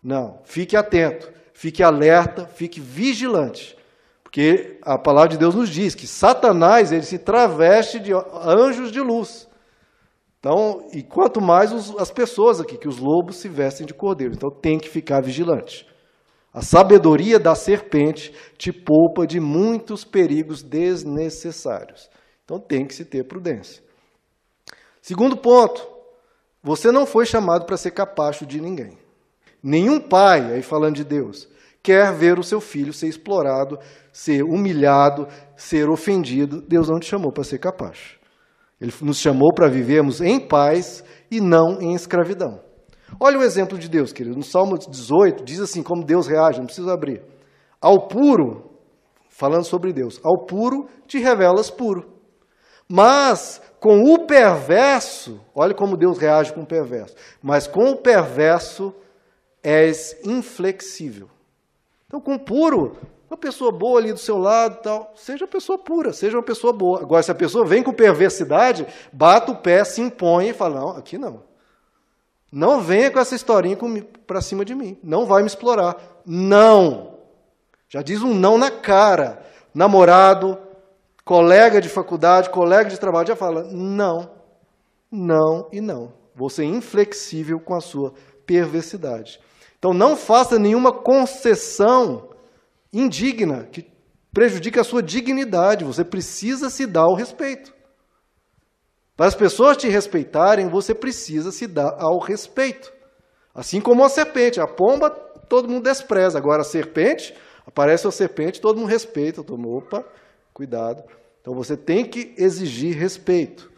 Não, 0.03 0.41
fique 0.45 0.77
atento, 0.77 1.31
fique 1.63 1.81
alerta, 1.81 2.45
fique 2.45 2.81
vigilante. 2.81 3.77
Porque 4.25 4.81
a 4.83 4.99
palavra 4.99 5.29
de 5.29 5.39
Deus 5.39 5.55
nos 5.55 5.69
diz 5.69 5.95
que 5.95 6.09
Satanás 6.09 6.91
ele 6.91 7.05
se 7.05 7.21
traveste 7.21 8.01
de 8.01 8.13
anjos 8.13 8.91
de 8.91 9.01
luz. 9.01 9.49
Então, 10.41 10.89
e 10.93 11.05
quanto 11.05 11.41
mais 11.41 11.73
os, 11.73 11.97
as 12.01 12.11
pessoas 12.11 12.61
aqui, 12.61 12.77
que 12.77 12.89
os 12.89 12.99
lobos 12.99 13.37
se 13.37 13.49
vestem 13.49 13.87
de 13.87 13.95
cordeiro. 13.95 14.35
Então 14.35 14.51
tem 14.51 14.77
que 14.77 14.89
ficar 14.89 15.23
vigilante. 15.23 15.87
A 16.53 16.63
sabedoria 16.63 17.39
da 17.39 17.55
serpente 17.55 18.35
te 18.59 18.73
poupa 18.73 19.25
de 19.25 19.39
muitos 19.39 20.03
perigos 20.03 20.65
desnecessários. 20.65 22.11
Então 22.45 22.59
tem 22.59 22.85
que 22.85 22.93
se 22.93 23.05
ter 23.05 23.23
prudência. 23.23 23.85
Segundo 25.01 25.37
ponto, 25.37 25.87
você 26.61 26.91
não 26.91 27.07
foi 27.07 27.25
chamado 27.25 27.67
para 27.67 27.77
ser 27.77 27.93
capacho 27.93 28.45
de 28.45 28.61
ninguém. 28.61 28.99
Nenhum 29.63 30.01
pai, 30.01 30.55
aí 30.55 30.61
falando 30.61 30.97
de 30.97 31.05
Deus, 31.05 31.52
quer 31.83 32.13
ver 32.13 32.39
o 32.39 32.43
seu 32.43 32.61
filho 32.61 32.93
ser 32.93 33.09
explorado, 33.09 33.79
ser 34.13 34.43
humilhado, 34.43 35.27
ser 35.57 35.89
ofendido. 35.89 36.63
Deus 36.63 36.89
não 36.89 37.01
te 37.01 37.07
chamou 37.07 37.33
para 37.33 37.45
ser 37.45 37.59
capacho. 37.59 38.21
Ele 38.81 38.93
nos 39.03 39.19
chamou 39.19 39.53
para 39.55 39.69
vivermos 39.69 40.21
em 40.21 40.41
paz 40.41 41.05
e 41.31 41.41
não 41.41 41.81
em 41.81 41.95
escravidão. 41.95 42.61
Olha 43.21 43.39
o 43.39 43.43
exemplo 43.43 43.79
de 43.79 43.89
Deus, 43.89 44.13
querido. 44.13 44.37
No 44.37 44.43
Salmo 44.43 44.79
18 44.79 45.45
diz 45.45 45.61
assim 45.61 45.83
como 45.83 46.05
Deus 46.05 46.27
reage, 46.27 46.59
não 46.59 46.67
precisa 46.67 46.93
abrir. 46.93 47.23
Ao 47.81 48.07
puro, 48.09 48.71
falando 49.29 49.65
sobre 49.65 49.93
Deus, 49.93 50.21
ao 50.25 50.47
puro 50.47 50.89
te 51.07 51.19
revelas 51.19 51.71
puro. 51.71 52.11
Mas 52.89 53.61
com 53.81 54.13
o 54.13 54.27
perverso, 54.27 55.41
olha 55.55 55.75
como 55.75 55.97
Deus 55.97 56.19
reage 56.19 56.53
com 56.53 56.63
o 56.63 56.67
perverso. 56.67 57.15
Mas 57.43 57.67
com 57.67 57.91
o 57.91 57.97
perverso 57.97 58.95
és 59.63 60.17
inflexível. 60.25 61.29
Então, 62.13 62.21
com 62.21 62.37
puro, 62.37 62.99
uma 63.31 63.39
pessoa 63.39 63.73
boa 63.73 63.99
ali 63.99 64.13
do 64.13 64.19
seu 64.19 64.37
lado, 64.37 64.83
tal, 64.83 65.15
seja 65.17 65.47
uma 65.47 65.51
pessoa 65.51 65.79
pura, 65.79 66.13
seja 66.13 66.37
uma 66.37 66.43
pessoa 66.43 66.71
boa. 66.71 67.01
Agora, 67.01 67.23
se 67.23 67.31
a 67.31 67.35
pessoa 67.35 67.65
vem 67.65 67.83
com 67.83 67.91
perversidade, 67.91 68.87
bata 69.11 69.51
o 69.51 69.57
pé, 69.57 69.83
se 69.83 70.03
impõe 70.03 70.51
e 70.51 70.53
fala: 70.53 70.79
não, 70.79 70.91
aqui 70.91 71.17
não. 71.17 71.43
Não 72.53 72.83
venha 72.83 73.11
com 73.11 73.19
essa 73.19 73.35
historinha 73.35 73.79
para 74.27 74.43
cima 74.43 74.63
de 74.63 74.75
mim. 74.75 74.99
Não 75.03 75.25
vai 75.25 75.41
me 75.41 75.47
explorar. 75.47 75.97
Não. 76.27 77.15
Já 77.89 78.03
diz 78.03 78.21
um 78.21 78.35
não 78.35 78.59
na 78.59 78.71
cara. 78.71 79.43
Namorado, 79.75 80.59
colega 81.25 81.81
de 81.81 81.89
faculdade, 81.89 82.51
colega 82.51 82.91
de 82.91 83.01
trabalho, 83.01 83.29
já 83.29 83.37
fala: 83.37 83.65
não, 83.71 84.33
não 85.11 85.67
e 85.73 85.81
não. 85.81 86.13
Vou 86.35 86.51
ser 86.51 86.65
inflexível 86.65 87.59
com 87.59 87.75
a 87.75 87.81
sua 87.81 88.13
perversidade. 88.45 89.41
Então, 89.83 89.93
não 89.93 90.15
faça 90.15 90.61
nenhuma 90.61 90.93
concessão 90.93 92.31
indigna 92.93 93.65
que 93.65 93.85
prejudique 94.33 94.79
a 94.79 94.85
sua 94.85 95.03
dignidade. 95.03 95.85
Você 95.85 96.05
precisa 96.05 96.71
se 96.71 96.87
dar 96.87 97.09
o 97.09 97.17
respeito. 97.17 97.75
Para 99.17 99.27
as 99.27 99.35
pessoas 99.35 99.77
te 99.77 99.89
respeitarem, 99.89 100.69
você 100.69 100.95
precisa 100.95 101.51
se 101.51 101.67
dar 101.67 101.97
ao 101.99 102.21
respeito. 102.21 102.93
Assim 103.53 103.81
como 103.81 104.05
a 104.05 104.09
serpente, 104.09 104.61
a 104.61 104.69
pomba 104.69 105.11
todo 105.49 105.69
mundo 105.69 105.83
despreza, 105.83 106.39
agora 106.39 106.61
a 106.63 106.65
serpente, 106.65 107.35
aparece 107.67 108.07
a 108.07 108.13
serpente, 108.13 108.61
todo 108.61 108.79
mundo 108.79 108.89
respeita, 108.89 109.43
todo 109.43 109.59
mundo, 109.59 109.79
opa, 109.79 110.05
cuidado. 110.55 111.03
Então 111.41 111.55
você 111.55 111.77
tem 111.77 112.05
que 112.05 112.37
exigir 112.39 112.97
respeito. 112.97 113.69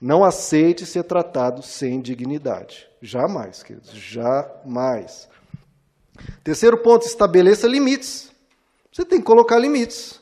Não 0.00 0.24
aceite 0.24 0.84
ser 0.84 1.04
tratado 1.04 1.62
sem 1.62 2.00
dignidade. 2.00 2.90
Jamais, 3.00 3.62
queridos, 3.62 3.92
jamais. 3.92 5.30
Terceiro 6.44 6.78
ponto, 6.78 7.06
estabeleça 7.06 7.66
limites. 7.66 8.30
Você 8.92 9.04
tem 9.04 9.18
que 9.18 9.24
colocar 9.24 9.58
limites. 9.58 10.20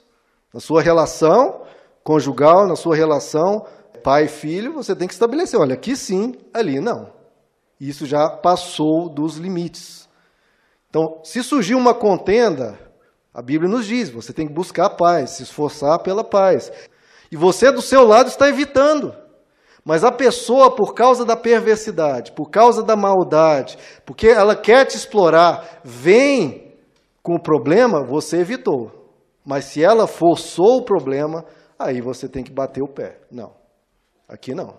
Na 0.53 0.61
sua 0.61 0.83
relação 0.83 1.63
conjugal, 2.03 2.67
na 2.67 2.77
sua 2.77 2.97
relação 2.97 3.67
pai 4.01 4.25
e 4.25 4.29
filho, 4.29 4.73
você 4.73 4.97
tem 4.97 5.07
que 5.07 5.15
estabelecer, 5.15 5.61
olha, 5.61 5.75
aqui 5.75 5.95
sim, 5.95 6.35
ali 6.53 6.81
não. 6.81 7.13
Isso 7.81 8.07
já 8.07 8.29
passou 8.29 9.09
dos 9.09 9.37
limites. 9.37 10.09
Então, 10.89 11.21
se 11.23 11.43
surgir 11.43 11.75
uma 11.75 11.95
contenda, 11.95 12.79
a 13.33 13.41
Bíblia 13.41 13.71
nos 13.71 13.87
diz, 13.87 14.11
você 14.11 14.33
tem 14.33 14.47
que 14.47 14.53
buscar 14.53 14.87
a 14.87 14.91
paz, 14.91 15.31
se 15.31 15.43
esforçar 15.43 15.99
pela 16.01 16.25
paz. 16.25 16.73
E 17.31 17.37
você 17.37 17.71
do 17.71 17.81
seu 17.81 18.05
lado 18.05 18.29
está 18.29 18.49
evitando. 18.49 19.15
Mas 19.85 20.05
a 20.05 20.13
pessoa, 20.13 20.75
por 20.75 20.95
causa 20.95 21.25
da 21.25 21.37
perversidade, 21.37 22.33
por 22.33 22.51
causa 22.51 22.83
da 22.83 22.97
maldade, 22.97 23.79
porque 24.05 24.29
ela 24.29 24.55
quer 24.55 24.85
te 24.85 24.97
explorar, 24.97 25.81
vem 25.83 26.75
com 27.23 27.35
o 27.35 27.43
problema, 27.43 28.05
você 28.05 28.39
evitou. 28.39 28.91
Mas 29.45 29.65
se 29.65 29.83
ela 29.83 30.07
forçou 30.07 30.79
o 30.79 30.85
problema, 30.85 31.45
aí 31.79 32.01
você 32.01 32.29
tem 32.29 32.45
que 32.45 32.53
bater 32.53 32.83
o 32.83 32.89
pé. 32.89 33.21
Não. 33.31 33.53
Aqui 34.29 34.55
não. 34.55 34.79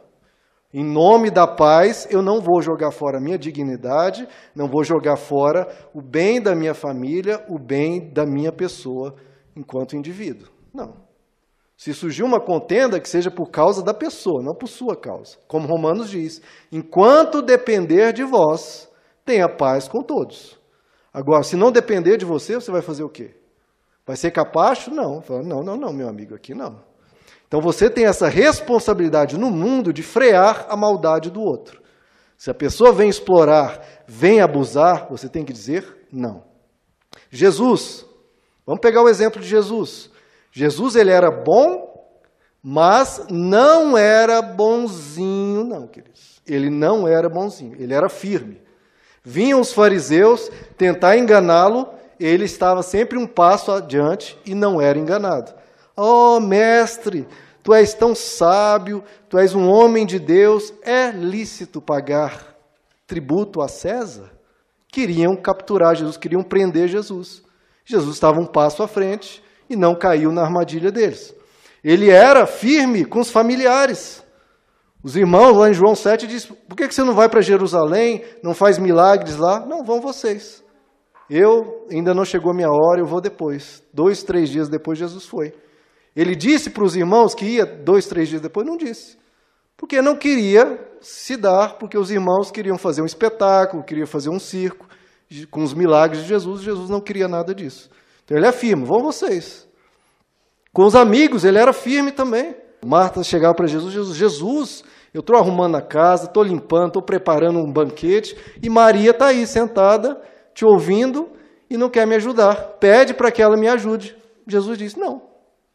Em 0.73 0.85
nome 0.85 1.29
da 1.29 1.45
paz, 1.45 2.07
eu 2.09 2.21
não 2.21 2.39
vou 2.39 2.61
jogar 2.61 2.91
fora 2.91 3.17
a 3.17 3.21
minha 3.21 3.37
dignidade, 3.37 4.25
não 4.55 4.69
vou 4.69 4.83
jogar 4.83 5.17
fora 5.17 5.67
o 5.93 6.01
bem 6.01 6.41
da 6.41 6.55
minha 6.55 6.73
família, 6.73 7.43
o 7.49 7.59
bem 7.59 8.09
da 8.13 8.25
minha 8.25 8.53
pessoa 8.53 9.15
enquanto 9.53 9.97
indivíduo. 9.97 10.47
Não. 10.73 11.11
Se 11.82 11.95
surgir 11.95 12.21
uma 12.21 12.39
contenda, 12.39 12.99
que 12.99 13.09
seja 13.09 13.32
por 13.32 13.49
causa 13.49 13.82
da 13.82 13.91
pessoa, 13.91 14.43
não 14.43 14.53
por 14.53 14.67
sua 14.67 14.95
causa. 14.95 15.38
Como 15.47 15.65
Romanos 15.65 16.11
diz: 16.11 16.39
enquanto 16.71 17.41
depender 17.41 18.13
de 18.13 18.23
vós, 18.23 18.88
tenha 19.25 19.49
paz 19.49 19.88
com 19.88 20.03
todos. 20.03 20.59
Agora, 21.11 21.41
se 21.41 21.55
não 21.55 21.71
depender 21.71 22.17
de 22.17 22.23
você, 22.23 22.53
você 22.53 22.69
vai 22.69 22.84
fazer 22.84 23.03
o 23.03 23.09
quê? 23.09 23.34
Vai 24.05 24.15
ser 24.15 24.29
capacho? 24.29 24.91
Não. 24.91 25.23
Não, 25.43 25.63
não, 25.63 25.75
não, 25.75 25.91
meu 25.91 26.07
amigo, 26.07 26.36
aqui 26.36 26.53
não. 26.53 26.84
Então 27.47 27.59
você 27.59 27.89
tem 27.89 28.05
essa 28.05 28.27
responsabilidade 28.29 29.36
no 29.36 29.49
mundo 29.49 29.91
de 29.91 30.03
frear 30.03 30.67
a 30.69 30.77
maldade 30.77 31.32
do 31.32 31.41
outro. 31.41 31.82
Se 32.38 32.51
a 32.51 32.53
pessoa 32.53 32.91
vem 32.91 33.09
explorar, 33.09 33.84
vem 34.05 34.39
abusar, 34.39 35.07
você 35.09 35.27
tem 35.27 35.43
que 35.43 35.51
dizer 35.51 36.05
não. 36.11 36.43
Jesus, 37.32 38.05
vamos 38.67 38.82
pegar 38.82 39.01
o 39.01 39.09
exemplo 39.09 39.41
de 39.41 39.47
Jesus. 39.47 40.11
Jesus 40.51 40.95
ele 40.95 41.11
era 41.11 41.31
bom, 41.31 41.91
mas 42.61 43.25
não 43.29 43.97
era 43.97 44.41
bonzinho, 44.41 45.63
não, 45.63 45.87
queridos. 45.87 46.41
Ele 46.45 46.69
não 46.69 47.07
era 47.07 47.29
bonzinho, 47.29 47.75
ele 47.79 47.93
era 47.93 48.09
firme. 48.09 48.61
Vinham 49.23 49.61
os 49.61 49.73
fariseus 49.73 50.51
tentar 50.77 51.17
enganá-lo, 51.17 51.87
ele 52.19 52.45
estava 52.45 52.83
sempre 52.83 53.17
um 53.17 53.25
passo 53.25 53.71
adiante 53.71 54.37
e 54.45 54.53
não 54.53 54.81
era 54.81 54.97
enganado. 54.97 55.53
Oh, 55.95 56.39
mestre, 56.39 57.27
tu 57.63 57.73
és 57.73 57.93
tão 57.93 58.13
sábio, 58.13 59.03
tu 59.29 59.37
és 59.37 59.55
um 59.55 59.69
homem 59.69 60.05
de 60.05 60.19
Deus, 60.19 60.73
é 60.83 61.11
lícito 61.11 61.81
pagar 61.81 62.55
tributo 63.07 63.61
a 63.61 63.67
César? 63.67 64.31
Queriam 64.87 65.35
capturar 65.35 65.95
Jesus, 65.95 66.17
queriam 66.17 66.43
prender 66.43 66.87
Jesus. 66.87 67.43
Jesus 67.85 68.15
estava 68.15 68.39
um 68.39 68.45
passo 68.45 68.83
à 68.83 68.87
frente 68.87 69.43
e 69.72 69.76
não 69.76 69.95
caiu 69.95 70.32
na 70.32 70.41
armadilha 70.41 70.91
deles. 70.91 71.34
Ele 71.84 72.09
era 72.09 72.45
firme 72.45 73.05
com 73.05 73.19
os 73.19 73.32
familiares. 73.32 74.24
Os 75.03 75.15
irmãos 75.15 75.57
lá 75.57 75.69
em 75.69 75.74
João 75.74 75.95
7 75.95 76.28
dizem: 76.28 76.55
por 76.67 76.76
que 76.76 76.91
você 76.91 77.03
não 77.03 77.13
vai 77.13 77.28
para 77.28 77.41
Jerusalém, 77.41 78.24
não 78.43 78.53
faz 78.53 78.78
milagres 78.78 79.38
lá? 79.38 79.65
Não, 79.65 79.84
vão 79.84 79.99
vocês. 79.99 80.63
Eu 81.30 81.88
ainda 81.89 82.13
não 82.13 82.26
chegou 82.26 82.51
a 82.51 82.53
minha 82.53 82.69
hora, 82.69 82.99
eu 82.99 83.05
vou 83.05 83.22
depois. 83.22 83.82
Dois, 83.93 84.22
três 84.22 84.49
dias 84.49 84.67
depois, 84.67 84.99
Jesus 84.99 85.26
foi. 85.26 85.53
Ele 86.13 86.36
disse 86.36 86.69
para 86.69 86.84
os 86.84 86.95
irmãos 86.95 87.34
que 87.34 87.45
ia 87.45 87.65
dois, 87.65 88.05
três 88.05 88.28
dias 88.28 88.41
depois? 88.41 88.67
Não 88.67 88.76
disse. 88.76 89.17
Porque 89.78 90.01
não 90.01 90.15
queria 90.15 90.78
se 90.99 91.38
dar, 91.38 91.78
porque 91.80 91.97
os 91.97 92.11
irmãos 92.11 92.51
queriam 92.51 92.78
fazer 92.78 93.01
um 93.01 93.05
espetáculo, 93.05 93.84
queriam 93.84 94.05
fazer 94.05 94.30
um 94.30 94.38
circo 94.38 94.88
com 95.49 95.63
os 95.63 95.74
milagres 95.74 96.22
de 96.22 96.28
Jesus. 96.28 96.61
Jesus 96.61 96.89
não 96.89 96.99
queria 96.99 97.28
nada 97.28 97.55
disso. 97.55 97.89
Ele 98.36 98.47
afirma: 98.47 98.86
vão 98.86 99.01
vocês. 99.01 99.67
Com 100.73 100.86
os 100.86 100.95
amigos, 100.95 101.43
ele 101.43 101.57
era 101.57 101.73
firme 101.73 102.11
também. 102.11 102.55
Marta 102.86 103.23
chegava 103.23 103.53
para 103.53 103.67
Jesus: 103.67 103.93
Jesus, 103.93 104.17
Jesus 104.17 104.84
eu 105.13 105.19
estou 105.19 105.36
arrumando 105.36 105.75
a 105.75 105.82
casa, 105.82 106.25
estou 106.25 106.43
limpando, 106.43 106.88
estou 106.88 107.01
preparando 107.01 107.59
um 107.59 107.71
banquete, 107.71 108.36
e 108.63 108.69
Maria 108.69 109.11
está 109.11 109.27
aí 109.27 109.45
sentada, 109.45 110.21
te 110.53 110.63
ouvindo 110.63 111.29
e 111.69 111.75
não 111.75 111.89
quer 111.89 112.07
me 112.07 112.15
ajudar. 112.15 112.77
Pede 112.79 113.13
para 113.13 113.32
que 113.32 113.41
ela 113.41 113.57
me 113.57 113.67
ajude. 113.67 114.15
Jesus 114.47 114.77
disse: 114.77 114.99
Não, 114.99 115.21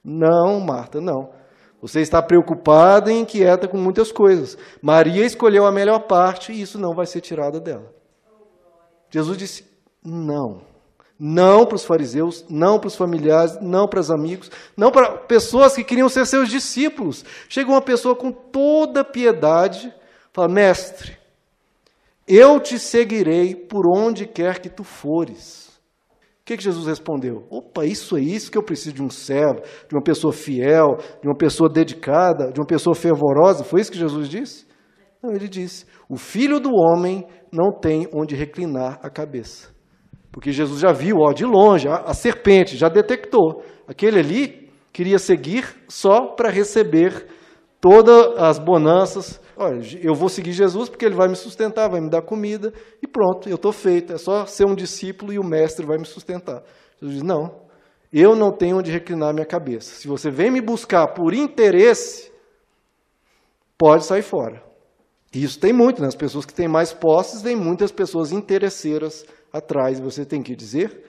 não, 0.03 0.61
Marta, 0.61 1.01
não. 1.01 1.31
Você 1.83 2.01
está 2.01 2.23
preocupada 2.23 3.13
e 3.13 3.19
inquieta 3.19 3.69
com 3.69 3.77
muitas 3.77 4.11
coisas. 4.11 4.57
Maria 4.81 5.25
escolheu 5.25 5.67
a 5.67 5.73
melhor 5.73 6.01
parte 6.01 6.51
e 6.51 6.61
isso 6.61 6.79
não 6.79 6.95
vai 6.95 7.07
ser 7.07 7.21
tirado 7.21 7.61
dela. 7.61 7.95
Jesus 9.11 9.37
disse: 9.37 9.65
não. 10.03 10.61
Não 11.19 11.65
para 11.65 11.77
os 11.77 11.85
fariseus, 11.85 12.45
não 12.49 12.79
para 12.79 12.89
os 12.89 12.97
familiares, 12.97 13.59
não 13.63 13.89
para 13.89 14.01
os 14.01 14.11
amigos, 14.11 14.51
não 14.77 14.91
para 14.91 15.17
pessoas 15.19 15.75
que 15.75 15.83
queriam 15.83 16.09
ser 16.09 16.27
seus 16.27 16.49
discípulos. 16.49 17.25
Chega 17.49 17.71
uma 17.71 17.81
pessoa 17.81 18.15
com 18.15 18.31
toda 18.31 19.03
piedade, 19.05 19.93
fala: 20.33 20.49
Mestre, 20.49 21.17
eu 22.29 22.61
te 22.61 22.79
seguirei 22.79 23.55
por 23.55 23.87
onde 23.87 24.27
quer 24.27 24.59
que 24.59 24.69
tu 24.69 24.85
fores 24.85 25.67
que, 26.47 26.57
que 26.57 26.63
Jesus 26.63 26.87
respondeu? 26.87 27.45
Opa, 27.51 27.85
isso 27.85 28.17
é 28.17 28.21
isso 28.21 28.53
que 28.53 28.57
eu 28.57 28.63
preciso 28.63 28.95
de 28.95 29.03
um 29.03 29.11
servo, 29.11 29.63
de 29.89 29.97
uma 29.97 30.03
pessoa 30.03 30.33
fiel, 30.33 30.97
de 31.21 31.27
uma 31.27 31.37
pessoa 31.37 31.69
dedicada, 31.69 32.53
de 32.53 32.61
uma 32.61 32.67
pessoa 32.67 32.95
fervorosa. 32.95 33.65
Foi 33.65 33.81
isso 33.81 33.91
que 33.91 33.99
Jesus 33.99 34.29
disse? 34.29 34.65
Não, 35.21 35.33
ele 35.33 35.49
disse: 35.49 35.87
o 36.09 36.17
filho 36.17 36.61
do 36.61 36.71
homem 36.73 37.27
não 37.53 37.73
tem 37.73 38.09
onde 38.13 38.37
reclinar 38.37 39.01
a 39.03 39.11
cabeça. 39.11 39.75
Porque 40.37 40.53
Jesus 40.53 40.81
já 40.81 40.93
viu, 40.93 41.21
ó, 41.21 41.33
de 41.33 41.47
longe, 41.47 41.89
a, 41.89 41.95
a 41.95 42.13
serpente, 42.13 42.77
já 42.77 42.91
detectou. 42.91 43.65
Aquele 43.89 44.21
ali 44.21 44.71
queria 44.93 45.19
seguir 45.19 45.65
só 45.89 46.27
para 46.27 46.51
receber 46.51 47.27
todas 47.81 48.37
as 48.37 48.59
bonanças, 48.59 49.41
Olha, 49.59 49.81
eu 50.03 50.15
vou 50.15 50.29
seguir 50.29 50.53
Jesus 50.53 50.91
porque 50.91 51.07
ele 51.07 51.15
vai 51.15 51.29
me 51.29 51.35
sustentar, 51.35 51.89
vai 51.89 51.99
me 51.99 52.11
dar 52.11 52.21
comida 52.21 52.75
e 53.03 53.07
pronto, 53.07 53.49
eu 53.49 53.55
estou 53.55 53.73
feito. 53.73 54.13
É 54.13 54.19
só 54.19 54.45
ser 54.45 54.67
um 54.67 54.75
discípulo 54.75 55.33
e 55.33 55.39
o 55.39 55.43
mestre 55.43 55.87
vai 55.87 55.97
me 55.97 56.05
sustentar. 56.05 56.63
Jesus 57.01 57.15
diz: 57.15 57.23
Não, 57.23 57.63
eu 58.13 58.37
não 58.37 58.53
tenho 58.53 58.77
onde 58.77 58.91
reclinar 58.91 59.33
minha 59.33 59.47
cabeça. 59.47 59.95
Se 59.95 60.07
você 60.07 60.31
vem 60.31 60.51
me 60.51 60.61
buscar 60.61 61.07
por 61.15 61.33
interesse, 61.33 62.31
pode 63.79 64.05
sair 64.05 64.21
fora. 64.21 64.63
E 65.35 65.43
isso 65.43 65.59
tem 65.59 65.73
muito, 65.73 66.01
né? 66.01 66.09
As 66.09 66.15
pessoas 66.15 66.45
que 66.45 66.55
têm 66.55 66.69
mais 66.69 66.93
posses, 66.93 67.43
têm 67.43 67.57
muitas 67.57 67.93
pessoas 67.93 68.33
interesseiras 68.33 69.25
atrás. 69.53 69.99
E 69.99 70.03
você 70.03 70.25
tem 70.25 70.43
que 70.43 70.57
dizer: 70.57 71.05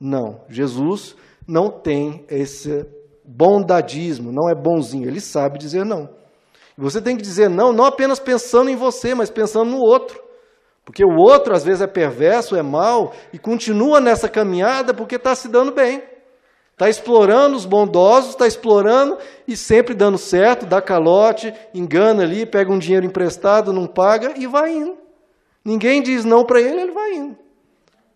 Não, 0.00 0.42
Jesus 0.48 1.16
não 1.46 1.70
tem 1.70 2.24
esse 2.28 2.86
bondadismo, 3.24 4.32
não 4.32 4.48
é 4.50 4.54
bonzinho, 4.54 5.08
ele 5.08 5.20
sabe 5.20 5.58
dizer 5.58 5.84
não. 5.84 6.08
Você 6.76 7.00
tem 7.00 7.16
que 7.16 7.22
dizer 7.22 7.48
não, 7.48 7.72
não 7.72 7.84
apenas 7.84 8.18
pensando 8.18 8.70
em 8.70 8.76
você, 8.76 9.14
mas 9.14 9.30
pensando 9.30 9.70
no 9.70 9.78
outro. 9.78 10.22
Porque 10.84 11.04
o 11.04 11.16
outro, 11.16 11.54
às 11.54 11.62
vezes, 11.62 11.80
é 11.80 11.86
perverso, 11.86 12.56
é 12.56 12.62
mau 12.62 13.12
e 13.32 13.38
continua 13.38 14.00
nessa 14.00 14.28
caminhada 14.28 14.92
porque 14.92 15.14
está 15.14 15.34
se 15.34 15.48
dando 15.48 15.72
bem. 15.72 16.02
Está 16.82 16.90
explorando 16.90 17.54
os 17.54 17.64
bondosos, 17.64 18.30
está 18.30 18.44
explorando 18.44 19.16
e 19.46 19.56
sempre 19.56 19.94
dando 19.94 20.18
certo, 20.18 20.66
dá 20.66 20.82
calote, 20.82 21.54
engana 21.72 22.24
ali, 22.24 22.44
pega 22.44 22.72
um 22.72 22.78
dinheiro 22.78 23.06
emprestado, 23.06 23.72
não 23.72 23.86
paga 23.86 24.34
e 24.36 24.48
vai 24.48 24.72
indo. 24.72 24.98
Ninguém 25.64 26.02
diz 26.02 26.24
não 26.24 26.44
para 26.44 26.60
ele, 26.60 26.80
ele 26.80 26.90
vai 26.90 27.14
indo. 27.14 27.36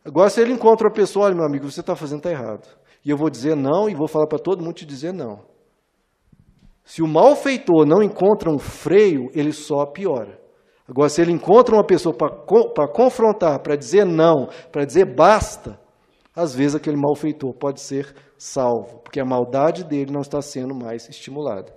Agora, 0.05 0.29
se 0.29 0.41
ele 0.41 0.53
encontra 0.53 0.89
a 0.89 0.93
pessoa, 0.93 1.27
olha, 1.27 1.37
meu 1.37 1.45
amigo, 1.45 1.71
você 1.71 1.79
está 1.79 1.95
fazendo 1.95 2.23
tá 2.23 2.31
errado. 2.33 2.67
E 3.05 3.11
eu 3.11 3.17
vou 3.17 3.31
dizer 3.31 3.55
não 3.55 3.89
e 3.89 3.95
vou 3.95 4.09
falar 4.09 4.27
para 4.27 4.41
todo 4.41 4.65
mundo 4.65 4.75
te 4.75 4.85
dizer 4.85 5.13
não. 5.13 5.45
Se 6.85 7.03
o 7.03 7.07
malfeitor 7.07 7.87
não 7.87 8.03
encontra 8.03 8.51
um 8.51 8.59
freio, 8.59 9.31
ele 9.33 9.53
só 9.53 9.87
piora. 9.87 10.41
Agora, 10.89 11.09
se 11.09 11.23
ele 11.23 11.31
encontra 11.31 11.73
uma 11.73 11.87
pessoa 11.87 12.13
para 12.13 12.89
confrontar, 12.89 13.61
para 13.61 13.77
dizer 13.77 14.05
não, 14.05 14.49
para 14.73 14.85
dizer 14.85 15.05
basta, 15.05 15.79
às 16.37 16.55
vezes 16.55 16.75
aquele 16.75 16.99
malfeitor 16.99 17.55
pode 17.55 17.81
ser 17.81 18.15
salvo, 18.37 18.99
porque 18.99 19.19
a 19.19 19.25
maldade 19.25 19.83
dele 19.83 20.13
não 20.13 20.21
está 20.21 20.43
sendo 20.43 20.75
mais 20.75 21.09
estimulada. 21.09 21.75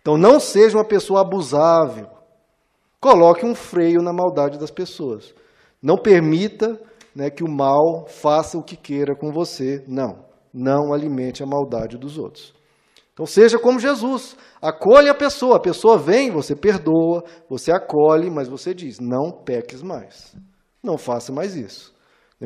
Então, 0.00 0.18
não 0.18 0.38
seja 0.38 0.76
uma 0.76 0.84
pessoa 0.84 1.22
abusável. 1.22 2.08
Coloque 3.00 3.44
um 3.44 3.54
freio 3.54 4.02
na 4.02 4.12
maldade 4.12 4.58
das 4.58 4.70
pessoas. 4.70 5.34
Não 5.82 5.96
permita 5.96 6.78
né, 7.14 7.30
que 7.30 7.42
o 7.42 7.50
mal 7.50 8.06
faça 8.06 8.58
o 8.58 8.62
que 8.62 8.76
queira 8.76 9.16
com 9.16 9.32
você. 9.32 9.82
Não. 9.88 10.26
Não 10.52 10.92
alimente 10.92 11.42
a 11.42 11.46
maldade 11.46 11.96
dos 11.96 12.18
outros. 12.18 12.54
Então 13.12 13.26
seja 13.26 13.58
como 13.58 13.80
Jesus. 13.80 14.36
Acolhe 14.60 15.08
a 15.08 15.14
pessoa. 15.14 15.56
A 15.56 15.60
pessoa 15.60 15.96
vem, 15.96 16.30
você 16.30 16.54
perdoa, 16.54 17.24
você 17.48 17.72
acolhe, 17.72 18.30
mas 18.30 18.48
você 18.48 18.74
diz: 18.74 18.98
não 19.00 19.30
peques 19.30 19.82
mais. 19.82 20.36
Não 20.82 20.98
faça 20.98 21.32
mais 21.32 21.56
isso. 21.56 21.93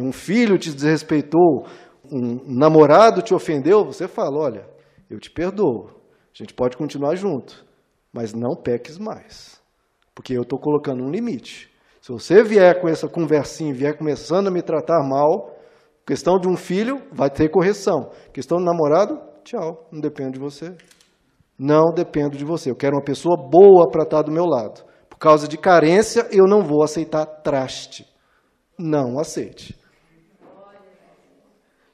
Um 0.00 0.12
filho 0.12 0.58
te 0.58 0.72
desrespeitou, 0.72 1.66
um 2.10 2.40
namorado 2.46 3.22
te 3.22 3.34
ofendeu, 3.34 3.84
você 3.84 4.08
fala: 4.08 4.38
olha, 4.38 4.68
eu 5.10 5.18
te 5.18 5.30
perdoo. 5.30 5.90
A 6.34 6.42
gente 6.42 6.54
pode 6.54 6.76
continuar 6.76 7.16
junto, 7.16 7.64
mas 8.12 8.32
não 8.32 8.54
peques 8.54 8.98
mais. 8.98 9.60
Porque 10.14 10.32
eu 10.34 10.42
estou 10.42 10.58
colocando 10.58 11.02
um 11.02 11.10
limite. 11.10 11.70
Se 12.00 12.12
você 12.12 12.42
vier 12.42 12.80
com 12.80 12.88
essa 12.88 13.08
conversinha, 13.08 13.74
vier 13.74 13.96
começando 13.96 14.46
a 14.46 14.50
me 14.50 14.62
tratar 14.62 15.02
mal, 15.02 15.56
questão 16.06 16.38
de 16.38 16.48
um 16.48 16.56
filho, 16.56 17.02
vai 17.12 17.28
ter 17.28 17.48
correção. 17.50 18.10
Questão 18.32 18.58
do 18.58 18.64
namorado, 18.64 19.18
tchau, 19.44 19.88
não 19.92 20.00
depende 20.00 20.32
de 20.32 20.38
você. 20.38 20.74
Não 21.58 21.92
dependo 21.92 22.36
de 22.36 22.44
você. 22.44 22.70
Eu 22.70 22.76
quero 22.76 22.96
uma 22.96 23.04
pessoa 23.04 23.36
boa 23.36 23.90
para 23.90 24.04
estar 24.04 24.22
do 24.22 24.30
meu 24.30 24.44
lado. 24.44 24.84
Por 25.10 25.18
causa 25.18 25.48
de 25.48 25.58
carência, 25.58 26.28
eu 26.30 26.46
não 26.46 26.62
vou 26.62 26.82
aceitar 26.84 27.26
traste. 27.26 28.06
Não 28.78 29.18
aceite. 29.18 29.76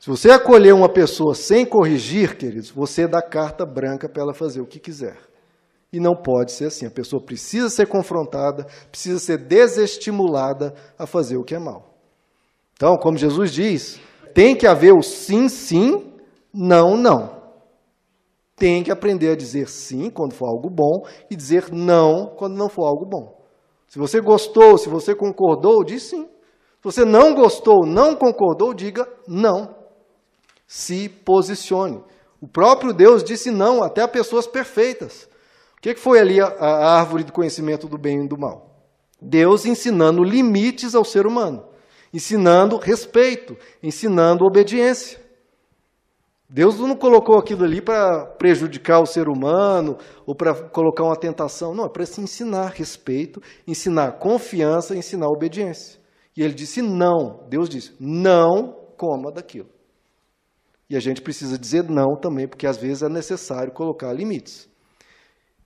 Se 0.04 0.10
você 0.10 0.30
acolher 0.30 0.74
uma 0.74 0.90
pessoa 0.90 1.34
sem 1.34 1.64
corrigir, 1.64 2.36
queridos, 2.36 2.68
você 2.68 3.08
dá 3.08 3.22
carta 3.22 3.64
branca 3.64 4.06
para 4.06 4.22
ela 4.22 4.34
fazer 4.34 4.60
o 4.60 4.66
que 4.66 4.78
quiser. 4.78 5.16
E 5.90 5.98
não 5.98 6.14
pode 6.14 6.52
ser 6.52 6.66
assim. 6.66 6.84
A 6.84 6.90
pessoa 6.90 7.22
precisa 7.22 7.70
ser 7.70 7.86
confrontada, 7.86 8.66
precisa 8.90 9.18
ser 9.18 9.38
desestimulada 9.38 10.74
a 10.98 11.06
fazer 11.06 11.38
o 11.38 11.42
que 11.42 11.54
é 11.54 11.58
mal. 11.58 11.94
Então, 12.74 12.98
como 12.98 13.16
Jesus 13.16 13.50
diz, 13.50 13.98
tem 14.34 14.54
que 14.54 14.66
haver 14.66 14.92
o 14.92 15.00
sim, 15.00 15.48
sim, 15.48 16.12
não, 16.52 16.98
não. 16.98 17.42
Tem 18.56 18.82
que 18.82 18.90
aprender 18.90 19.30
a 19.30 19.36
dizer 19.36 19.70
sim 19.70 20.10
quando 20.10 20.34
for 20.34 20.48
algo 20.48 20.68
bom 20.68 21.06
e 21.30 21.34
dizer 21.34 21.72
não 21.72 22.26
quando 22.36 22.58
não 22.58 22.68
for 22.68 22.84
algo 22.84 23.06
bom. 23.06 23.42
Se 23.88 23.98
você 23.98 24.20
gostou, 24.20 24.76
se 24.76 24.90
você 24.90 25.14
concordou, 25.14 25.82
diz 25.82 26.02
sim. 26.02 26.24
Se 26.26 26.84
você 26.84 27.06
não 27.06 27.34
gostou, 27.34 27.86
não 27.86 28.14
concordou, 28.14 28.74
diga 28.74 29.08
não. 29.26 29.82
Se 30.76 31.08
posicione. 31.08 32.02
O 32.40 32.48
próprio 32.48 32.92
Deus 32.92 33.22
disse 33.22 33.48
não 33.48 33.80
até 33.80 34.02
a 34.02 34.08
pessoas 34.08 34.44
perfeitas 34.44 35.28
que 35.80 35.94
foi 35.94 36.18
ali 36.18 36.40
a, 36.40 36.46
a 36.46 36.98
árvore 36.98 37.22
do 37.22 37.32
conhecimento 37.32 37.86
do 37.86 37.96
bem 37.96 38.24
e 38.24 38.28
do 38.28 38.36
mal? 38.36 38.74
Deus 39.22 39.64
ensinando 39.64 40.24
limites 40.24 40.96
ao 40.96 41.04
ser 41.04 41.28
humano, 41.28 41.64
ensinando 42.12 42.76
respeito, 42.76 43.56
ensinando 43.80 44.44
obediência. 44.44 45.20
Deus 46.50 46.76
não 46.80 46.96
colocou 46.96 47.38
aquilo 47.38 47.62
ali 47.62 47.80
para 47.80 48.26
prejudicar 48.36 48.98
o 48.98 49.06
ser 49.06 49.28
humano 49.28 49.96
ou 50.26 50.34
para 50.34 50.54
colocar 50.54 51.04
uma 51.04 51.16
tentação. 51.16 51.72
Não, 51.72 51.84
é 51.84 51.88
para 51.88 52.04
se 52.04 52.20
ensinar 52.20 52.72
respeito, 52.74 53.40
ensinar 53.64 54.18
confiança, 54.18 54.96
ensinar 54.96 55.28
obediência. 55.28 56.00
E 56.36 56.42
ele 56.42 56.52
disse 56.52 56.82
não. 56.82 57.46
Deus 57.48 57.68
disse: 57.68 57.94
não 58.00 58.74
coma 58.96 59.30
daquilo. 59.30 59.73
E 60.88 60.96
a 60.96 61.00
gente 61.00 61.22
precisa 61.22 61.58
dizer 61.58 61.84
não 61.84 62.16
também, 62.16 62.46
porque 62.46 62.66
às 62.66 62.76
vezes 62.76 63.02
é 63.02 63.08
necessário 63.08 63.72
colocar 63.72 64.12
limites. 64.12 64.68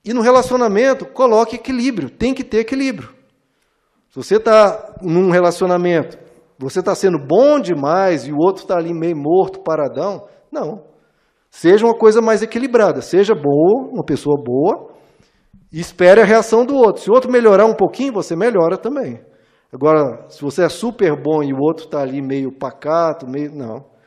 E 0.04 0.14
no 0.14 0.20
relacionamento, 0.20 1.04
coloque 1.06 1.56
equilíbrio, 1.56 2.08
tem 2.08 2.32
que 2.32 2.44
ter 2.44 2.58
equilíbrio. 2.58 3.10
Se 4.08 4.16
você 4.16 4.36
está 4.36 4.94
num 5.02 5.30
relacionamento, 5.30 6.18
você 6.58 6.80
está 6.80 6.94
sendo 6.94 7.18
bom 7.18 7.60
demais 7.60 8.26
e 8.26 8.32
o 8.32 8.38
outro 8.38 8.62
está 8.62 8.76
ali 8.76 8.94
meio 8.94 9.16
morto, 9.16 9.60
paradão, 9.60 10.26
não. 10.50 10.84
Seja 11.50 11.84
uma 11.84 11.96
coisa 11.96 12.20
mais 12.20 12.42
equilibrada, 12.42 13.00
seja 13.00 13.34
boa, 13.34 13.90
uma 13.92 14.04
pessoa 14.04 14.36
boa, 14.42 14.92
e 15.72 15.80
espere 15.80 16.20
a 16.20 16.24
reação 16.24 16.64
do 16.64 16.76
outro. 16.76 17.02
Se 17.02 17.10
o 17.10 17.12
outro 17.14 17.30
melhorar 17.30 17.66
um 17.66 17.74
pouquinho, 17.74 18.12
você 18.12 18.36
melhora 18.36 18.78
também. 18.78 19.20
Agora, 19.72 20.24
se 20.28 20.40
você 20.40 20.62
é 20.64 20.68
super 20.68 21.20
bom 21.20 21.42
e 21.42 21.52
o 21.52 21.58
outro 21.60 21.84
está 21.84 22.00
ali 22.00 22.22
meio 22.22 22.50
pacato, 22.50 23.28
meio. 23.28 23.54
Não 23.54 23.97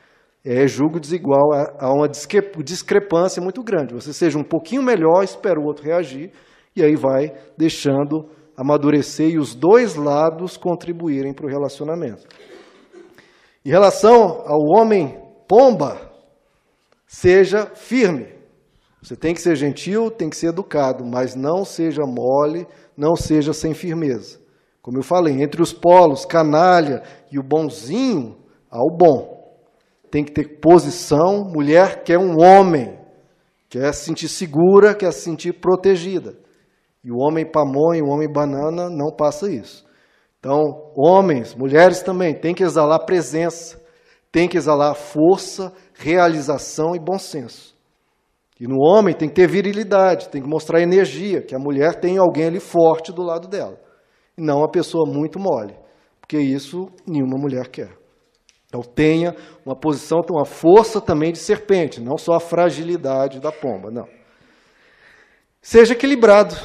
é 0.44 0.68
julgo 0.68 1.00
desigual, 1.00 1.54
há 1.78 1.94
uma 1.94 2.10
discrepância 2.10 3.42
muito 3.42 3.64
grande. 3.64 3.94
Você 3.94 4.12
seja 4.12 4.40
um 4.40 4.44
pouquinho 4.44 4.82
melhor, 4.82 5.24
espera 5.24 5.60
o 5.60 5.66
outro 5.66 5.86
reagir, 5.86 6.32
e 6.76 6.84
aí 6.84 6.96
vai 6.96 7.34
deixando 7.56 8.28
amadurecer 8.58 9.30
e 9.30 9.38
os 9.38 9.54
dois 9.54 9.96
lados 9.96 10.58
contribuírem 10.58 11.34
para 11.34 11.46
o 11.46 11.50
relacionamento. 11.50 12.28
Em 13.64 13.70
relação 13.70 14.44
ao 14.46 14.62
homem 14.76 15.20
pomba, 15.48 16.12
seja 17.06 17.68
firme. 17.76 18.28
Você 19.04 19.16
tem 19.16 19.34
que 19.34 19.42
ser 19.42 19.56
gentil, 19.56 20.10
tem 20.10 20.30
que 20.30 20.38
ser 20.38 20.48
educado, 20.48 21.06
mas 21.06 21.36
não 21.36 21.64
seja 21.64 22.02
mole, 22.04 22.68
não 22.98 23.16
seja 23.16 23.54
sem 23.54 23.74
firmeza. 23.74 24.40
Como 24.82 24.98
eu 24.98 25.04
falei, 25.04 25.42
entre 25.42 25.62
os 25.62 25.72
polos, 25.72 26.26
canalha 26.26 27.04
e 27.32 27.38
o 27.38 27.44
bonzinho, 27.44 28.38
há 28.70 28.80
o 28.80 28.96
bom 28.96 29.41
tem 30.12 30.24
que 30.24 30.32
ter 30.32 30.60
posição. 30.60 31.46
Mulher 31.46 32.04
quer 32.04 32.20
um 32.20 32.40
homem, 32.40 33.00
quer 33.70 33.94
se 33.94 34.06
sentir 34.06 34.28
segura, 34.28 34.94
quer 34.94 35.12
se 35.14 35.22
sentir 35.22 35.54
protegida. 35.54 36.36
E 37.04 37.12
o 37.12 37.18
homem 37.18 37.50
pamonha, 37.50 38.04
o 38.04 38.10
homem 38.10 38.32
banana 38.32 38.90
não 38.90 39.10
passa 39.10 39.50
isso. 39.50 39.90
Então, 40.40 40.92
homens, 40.96 41.56
mulheres 41.56 42.02
também, 42.02 42.34
tem 42.34 42.54
que 42.54 42.64
exalar 42.64 43.06
presença, 43.06 43.82
tem 44.32 44.48
que 44.48 44.58
exalar 44.58 44.96
força, 44.96 45.72
realização 45.94 46.96
e 46.96 47.00
bom 47.00 47.18
senso. 47.18 47.76
E 48.60 48.68
no 48.68 48.78
homem 48.80 49.16
tem 49.16 49.30
que 49.30 49.36
ter 49.36 49.48
virilidade, 49.48 50.30
tem 50.30 50.42
que 50.42 50.48
mostrar 50.48 50.82
energia, 50.82 51.42
que 51.42 51.56
a 51.56 51.60
mulher 51.60 51.96
tem 51.96 52.18
alguém 52.18 52.46
ali 52.46 52.60
forte 52.60 53.12
do 53.12 53.24
lado 53.24 53.48
dela. 53.48 53.80
E 54.38 54.42
não 54.42 54.60
uma 54.60 54.70
pessoa 54.70 55.08
muito 55.08 55.40
mole, 55.40 55.76
porque 56.20 56.38
isso 56.38 56.88
nenhuma 57.08 57.38
mulher 57.38 57.70
quer. 57.70 58.01
Então 58.72 58.82
tenha 58.82 59.36
uma 59.66 59.76
posição, 59.76 60.22
uma 60.30 60.46
força 60.46 61.02
também 61.02 61.34
de 61.34 61.40
serpente, 61.40 62.00
não 62.00 62.18
só 62.18 62.36
a 62.36 62.40
fragilidade 62.40 63.42
da 63.42 63.52
pomba, 63.52 63.92
não. 63.92 64.08
Seja 65.62 65.92
equilibrado 65.92 66.56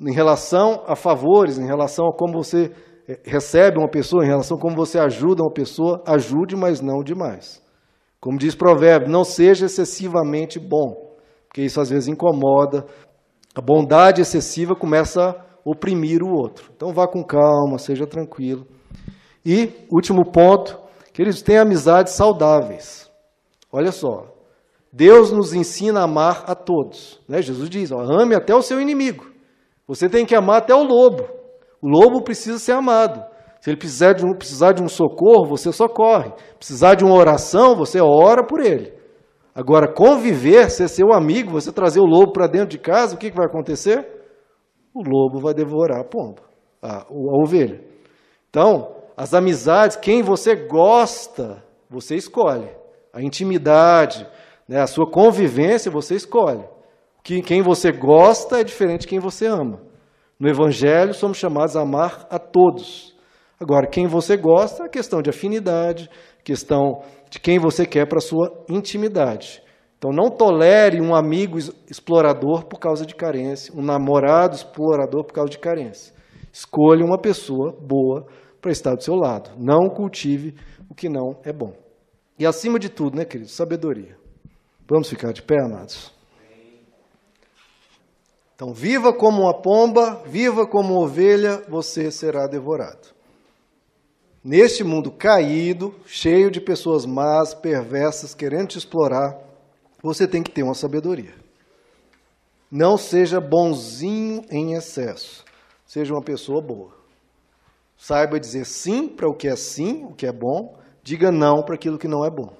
em 0.00 0.14
relação 0.14 0.84
a 0.86 0.94
favores, 0.94 1.58
em 1.58 1.66
relação 1.66 2.06
a 2.06 2.16
como 2.16 2.40
você 2.40 2.70
eh, 3.08 3.18
recebe 3.24 3.78
uma 3.78 3.90
pessoa, 3.90 4.24
em 4.24 4.28
relação 4.28 4.56
a 4.56 4.60
como 4.60 4.76
você 4.76 4.96
ajuda 4.96 5.42
uma 5.42 5.52
pessoa, 5.52 6.04
ajude, 6.06 6.54
mas 6.54 6.80
não 6.80 7.02
demais. 7.02 7.60
Como 8.20 8.38
diz 8.38 8.54
o 8.54 8.58
provérbio, 8.58 9.10
não 9.10 9.24
seja 9.24 9.66
excessivamente 9.66 10.60
bom, 10.60 11.16
porque 11.48 11.62
isso 11.62 11.80
às 11.80 11.90
vezes 11.90 12.06
incomoda. 12.06 12.86
A 13.56 13.60
bondade 13.60 14.20
excessiva 14.20 14.76
começa 14.76 15.30
a 15.30 15.44
oprimir 15.64 16.22
o 16.22 16.30
outro. 16.30 16.70
Então 16.76 16.92
vá 16.92 17.08
com 17.08 17.24
calma, 17.24 17.76
seja 17.76 18.06
tranquilo. 18.06 18.64
E, 19.44 19.70
último 19.90 20.30
ponto, 20.30 20.78
queridos, 21.12 21.42
tem 21.42 21.58
amizades 21.58 22.14
saudáveis. 22.14 23.10
Olha 23.72 23.92
só, 23.92 24.26
Deus 24.92 25.30
nos 25.30 25.54
ensina 25.54 26.00
a 26.00 26.04
amar 26.04 26.44
a 26.46 26.54
todos. 26.54 27.20
Né? 27.28 27.40
Jesus 27.40 27.70
diz: 27.70 27.92
ó, 27.92 28.00
ame 28.00 28.34
até 28.34 28.54
o 28.54 28.62
seu 28.62 28.80
inimigo. 28.80 29.30
Você 29.86 30.08
tem 30.08 30.26
que 30.26 30.34
amar 30.34 30.58
até 30.58 30.74
o 30.74 30.82
lobo. 30.82 31.24
O 31.80 31.88
lobo 31.88 32.22
precisa 32.22 32.58
ser 32.58 32.72
amado. 32.72 33.24
Se 33.60 33.70
ele 33.70 33.76
precisar 33.76 34.14
de 34.14 34.24
um, 34.24 34.32
precisar 34.34 34.72
de 34.72 34.82
um 34.82 34.88
socorro, 34.88 35.46
você 35.46 35.72
socorre. 35.72 36.32
Precisar 36.56 36.94
de 36.94 37.04
uma 37.04 37.14
oração, 37.14 37.76
você 37.76 38.00
ora 38.00 38.44
por 38.46 38.60
ele. 38.60 38.92
Agora, 39.54 39.92
conviver, 39.92 40.70
ser 40.70 40.88
seu 40.88 41.12
amigo, 41.12 41.50
você 41.50 41.72
trazer 41.72 42.00
o 42.00 42.06
lobo 42.06 42.32
para 42.32 42.46
dentro 42.46 42.68
de 42.68 42.78
casa, 42.78 43.14
o 43.14 43.18
que, 43.18 43.30
que 43.30 43.36
vai 43.36 43.46
acontecer? 43.46 44.06
O 44.94 45.02
lobo 45.02 45.40
vai 45.40 45.52
devorar 45.52 46.00
a 46.00 46.04
pomba. 46.04 46.42
a, 46.80 47.02
a 47.02 47.42
ovelha. 47.42 47.80
Então, 48.48 48.99
as 49.20 49.34
amizades, 49.34 49.98
quem 49.98 50.22
você 50.22 50.54
gosta, 50.54 51.62
você 51.90 52.16
escolhe. 52.16 52.70
A 53.12 53.20
intimidade, 53.20 54.26
né, 54.66 54.80
a 54.80 54.86
sua 54.86 55.04
convivência, 55.10 55.90
você 55.90 56.14
escolhe. 56.14 56.64
Que, 57.22 57.42
quem 57.42 57.60
você 57.60 57.92
gosta 57.92 58.60
é 58.60 58.64
diferente 58.64 59.02
de 59.02 59.08
quem 59.08 59.18
você 59.18 59.44
ama. 59.44 59.78
No 60.38 60.48
Evangelho, 60.48 61.12
somos 61.12 61.36
chamados 61.36 61.76
a 61.76 61.82
amar 61.82 62.26
a 62.30 62.38
todos. 62.38 63.14
Agora, 63.60 63.86
quem 63.86 64.06
você 64.06 64.38
gosta 64.38 64.84
é 64.84 64.88
questão 64.88 65.20
de 65.20 65.28
afinidade, 65.28 66.08
questão 66.42 67.02
de 67.28 67.38
quem 67.38 67.58
você 67.58 67.84
quer 67.84 68.08
para 68.08 68.20
a 68.20 68.22
sua 68.22 68.64
intimidade. 68.70 69.62
Então, 69.98 70.12
não 70.12 70.30
tolere 70.30 70.98
um 70.98 71.14
amigo 71.14 71.58
explorador 71.90 72.64
por 72.64 72.80
causa 72.80 73.04
de 73.04 73.14
carência, 73.14 73.70
um 73.76 73.82
namorado 73.82 74.56
explorador 74.56 75.24
por 75.24 75.34
causa 75.34 75.50
de 75.50 75.58
carência. 75.58 76.14
Escolha 76.50 77.04
uma 77.04 77.18
pessoa 77.18 77.76
boa 77.78 78.26
para 78.60 78.70
estar 78.70 78.94
do 78.94 79.02
seu 79.02 79.14
lado. 79.14 79.50
Não 79.58 79.88
cultive 79.88 80.54
o 80.88 80.94
que 80.94 81.08
não 81.08 81.38
é 81.44 81.52
bom. 81.52 81.72
E 82.38 82.46
acima 82.46 82.78
de 82.78 82.88
tudo, 82.88 83.16
né, 83.16 83.24
querido, 83.24 83.50
sabedoria. 83.50 84.16
Vamos 84.88 85.08
ficar 85.08 85.32
de 85.32 85.42
pé, 85.42 85.60
amados? 85.62 86.12
Então, 88.54 88.74
viva 88.74 89.12
como 89.12 89.42
uma 89.42 89.54
pomba, 89.54 90.22
viva 90.26 90.66
como 90.66 90.94
uma 90.94 91.04
ovelha, 91.04 91.62
você 91.68 92.10
será 92.10 92.46
devorado. 92.46 93.08
Neste 94.42 94.82
mundo 94.82 95.10
caído, 95.10 95.94
cheio 96.04 96.50
de 96.50 96.60
pessoas 96.60 97.06
más, 97.06 97.54
perversas, 97.54 98.34
querendo 98.34 98.68
te 98.68 98.78
explorar, 98.78 99.38
você 100.02 100.26
tem 100.26 100.42
que 100.42 100.50
ter 100.50 100.62
uma 100.62 100.74
sabedoria. 100.74 101.34
Não 102.70 102.96
seja 102.96 103.40
bonzinho 103.40 104.44
em 104.50 104.74
excesso. 104.74 105.44
Seja 105.86 106.14
uma 106.14 106.22
pessoa 106.22 106.62
boa. 106.62 106.99
Saiba 108.00 108.40
dizer 108.40 108.64
sim 108.64 109.06
para 109.06 109.28
o 109.28 109.34
que 109.34 109.46
é 109.46 109.54
sim, 109.54 110.06
o 110.06 110.14
que 110.14 110.26
é 110.26 110.32
bom. 110.32 110.80
Diga 111.02 111.30
não 111.30 111.62
para 111.62 111.74
aquilo 111.74 111.98
que 111.98 112.08
não 112.08 112.24
é 112.24 112.30
bom. 112.30 112.50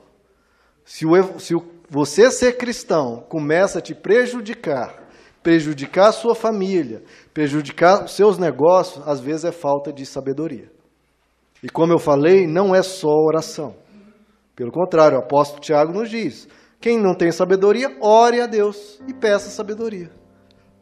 Se, 0.85 1.07
o, 1.07 1.39
se 1.41 1.55
o, 1.55 1.65
você 1.89 2.31
ser 2.31 2.59
cristão 2.59 3.25
começa 3.27 3.79
a 3.79 3.83
te 3.83 3.95
prejudicar 3.95 5.01
prejudicar 5.43 6.09
a 6.09 6.13
sua 6.13 6.35
família, 6.35 7.03
prejudicar 7.33 8.05
os 8.05 8.15
seus 8.15 8.37
negócios, 8.37 9.03
às 9.09 9.21
vezes 9.21 9.47
é 9.47 9.51
falta 9.51 9.91
de 9.91 10.05
sabedoria. 10.05 10.71
E 11.63 11.69
como 11.71 11.95
eu 11.95 11.99
falei, 11.99 12.47
não 12.47 12.75
é 12.75 12.83
só 12.83 13.09
oração. 13.09 13.75
Pelo 14.55 14.71
contrário, 14.71 15.17
o 15.17 15.23
apóstolo 15.23 15.63
Tiago 15.63 15.95
nos 15.95 16.11
diz: 16.11 16.47
quem 16.79 16.99
não 16.99 17.15
tem 17.15 17.33
sabedoria, 17.33 17.97
ore 18.03 18.43
a 18.43 18.47
Deus 18.47 19.01
e 19.09 19.15
peça 19.15 19.49
sabedoria. 19.49 20.11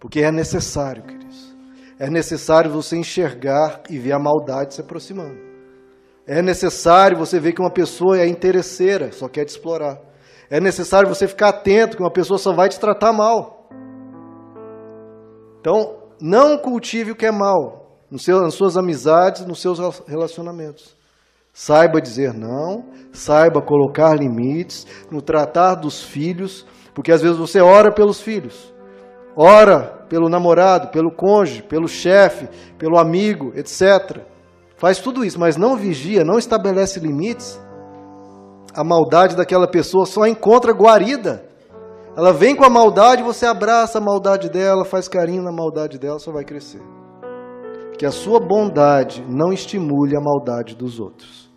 Porque 0.01 0.21
é 0.21 0.33
necessário, 0.33 1.05
queridos. 1.05 1.48
É 1.99 2.09
necessário 2.09 2.71
você 2.71 2.97
enxergar 2.97 3.83
e 3.91 3.99
ver 3.99 4.13
a 4.13 4.19
maldade 4.19 4.75
se 4.75 4.81
aproximando. 4.81 5.39
É 6.27 6.41
necessário 6.41 7.17
você 7.17 7.41
ver 7.41 7.53
que 7.53 7.61
uma 7.61 7.73
pessoa 7.73 8.19
é 8.19 8.27
interesseira, 8.27 9.11
só 9.13 9.29
quer 9.29 9.45
te 9.45 9.49
explorar. 9.49 9.99
É 10.51 10.61
necessário 10.61 11.09
você 11.09 11.27
ficar 11.27 11.49
atento 11.49 11.97
que 11.97 12.03
uma 12.03 12.13
pessoa 12.13 12.39
só 12.39 12.53
vai 12.53 12.69
te 12.69 12.79
tratar 12.79 13.13
mal. 13.13 13.69
Então, 15.61 15.97
não 16.21 16.57
cultive 16.57 17.13
o 17.13 17.17
que 17.17 17.27
é 17.27 17.33
mal 17.33 17.79
nas 18.11 18.55
suas 18.55 18.77
amizades, 18.77 19.45
nos 19.45 19.61
seus 19.61 19.79
relacionamentos. 20.07 20.97
Saiba 21.53 22.01
dizer 22.01 22.33
não, 22.33 22.85
saiba 23.13 23.61
colocar 23.61 24.15
limites 24.15 24.87
no 25.11 25.21
tratar 25.21 25.75
dos 25.75 26.03
filhos, 26.03 26.65
porque 26.95 27.11
às 27.11 27.21
vezes 27.21 27.37
você 27.37 27.61
ora 27.61 27.93
pelos 27.93 28.21
filhos, 28.21 28.73
ora 29.37 29.98
pelo 30.09 30.29
namorado, 30.29 30.89
pelo 30.89 31.11
cônjuge, 31.11 31.63
pelo 31.63 31.89
chefe, 31.89 32.49
pelo 32.79 32.99
amigo, 32.99 33.53
etc. 33.55 34.23
Faz 34.77 34.99
tudo 34.99 35.25
isso, 35.25 35.39
mas 35.39 35.57
não 35.57 35.77
vigia, 35.77 36.25
não 36.25 36.39
estabelece 36.39 37.01
limites. 37.01 37.61
A 38.75 38.85
maldade 38.85 39.37
daquela 39.37 39.69
pessoa 39.69 40.07
só 40.07 40.27
encontra 40.27 40.73
guarida 40.73 41.49
ela 42.19 42.33
vem 42.33 42.57
com 42.57 42.65
a 42.65 42.69
maldade, 42.69 43.23
você 43.23 43.47
abraça 43.47 43.99
a 43.99 44.01
maldade 44.01 44.51
dela, 44.51 44.85
faz 44.85 45.07
carinho 45.07 45.41
na 45.41 45.53
maldade 45.53 46.01
dela, 46.01 46.19
só 46.19 46.33
vai 46.33 46.43
crescer. 46.43 46.83
Que 47.97 48.05
a 48.05 48.11
sua 48.11 48.41
bondade 48.41 49.25
não 49.29 49.53
estimule 49.53 50.17
a 50.17 50.21
maldade 50.21 50.75
dos 50.75 50.99
outros. 50.99 51.49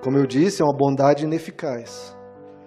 Como 0.00 0.16
eu 0.16 0.28
disse, 0.28 0.62
é 0.62 0.64
uma 0.64 0.72
bondade 0.72 1.24
ineficaz. 1.24 2.16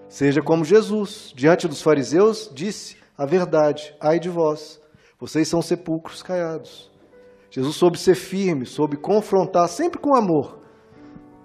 Seja 0.10 0.42
como 0.42 0.66
Jesus, 0.66 1.32
diante 1.34 1.66
dos 1.66 1.82
fariseus, 1.82 2.52
disse 2.54 2.98
a 3.18 3.26
verdade: 3.26 3.96
ai 4.00 4.20
de 4.20 4.30
vós, 4.30 4.82
vocês 5.20 5.48
são 5.48 5.62
sepulcros 5.62 6.22
caiados. 6.22 6.92
Jesus 7.50 7.76
soube 7.76 7.98
ser 7.98 8.16
firme, 8.16 8.66
soube 8.66 8.98
confrontar, 8.98 9.68
sempre 9.70 10.00
com 10.00 10.16
amor. 10.16 10.60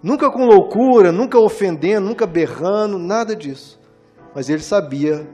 Nunca 0.03 0.31
com 0.31 0.47
loucura, 0.47 1.12
nunca 1.12 1.39
ofendendo, 1.39 2.07
nunca 2.07 2.27
berrando, 2.27 2.99
nada 2.99 3.37
disso. 3.37 3.79
Mas 4.35 4.49
ele 4.49 4.62
sabia 4.62 5.29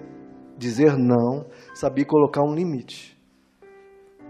dizer 0.58 0.96
não, 0.96 1.46
sabia 1.74 2.04
colocar 2.04 2.42
um 2.42 2.54
limite. 2.54 3.16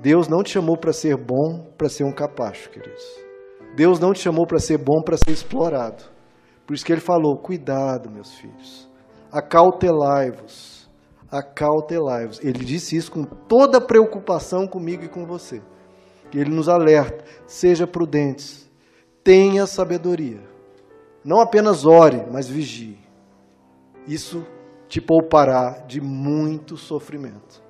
Deus 0.01 0.29
não 0.29 0.43
te 0.43 0.51
chamou 0.51 0.77
para 0.77 0.93
ser 0.93 1.17
bom, 1.17 1.73
para 1.77 1.89
ser 1.89 2.05
um 2.05 2.13
capacho, 2.13 2.69
queridos. 2.71 3.03
Deus 3.75 3.99
não 3.99 4.13
te 4.13 4.21
chamou 4.21 4.47
para 4.47 4.59
ser 4.59 4.79
bom, 4.79 5.03
para 5.03 5.17
ser 5.17 5.31
explorado. 5.31 6.05
Por 6.67 6.75
isso 6.75 6.85
que 6.85 6.93
ele 6.93 7.01
falou: 7.01 7.39
cuidado, 7.39 8.11
meus 8.11 8.35
filhos, 8.35 8.91
acautelai-vos, 9.33 10.76
acautelai-vos. 11.31 12.41
Ele 12.41 12.65
disse 12.65 12.97
isso 12.97 13.11
com 13.11 13.25
toda 13.25 13.81
preocupação 13.81 14.67
comigo 14.67 15.05
e 15.05 15.09
com 15.09 15.27
você. 15.27 15.63
Ele 16.35 16.51
nos 16.51 16.69
alerta: 16.69 17.25
seja 17.47 17.87
prudentes, 17.87 18.71
tenha 19.23 19.67
sabedoria. 19.67 20.41
Não 21.25 21.41
apenas 21.41 21.85
ore, 21.85 22.25
mas 22.31 22.49
vigie. 22.49 22.99
Isso 24.07 24.47
te 24.89 25.01
poupará 25.01 25.85
de 25.87 26.01
muito 26.01 26.77
sofrimento. 26.77 27.65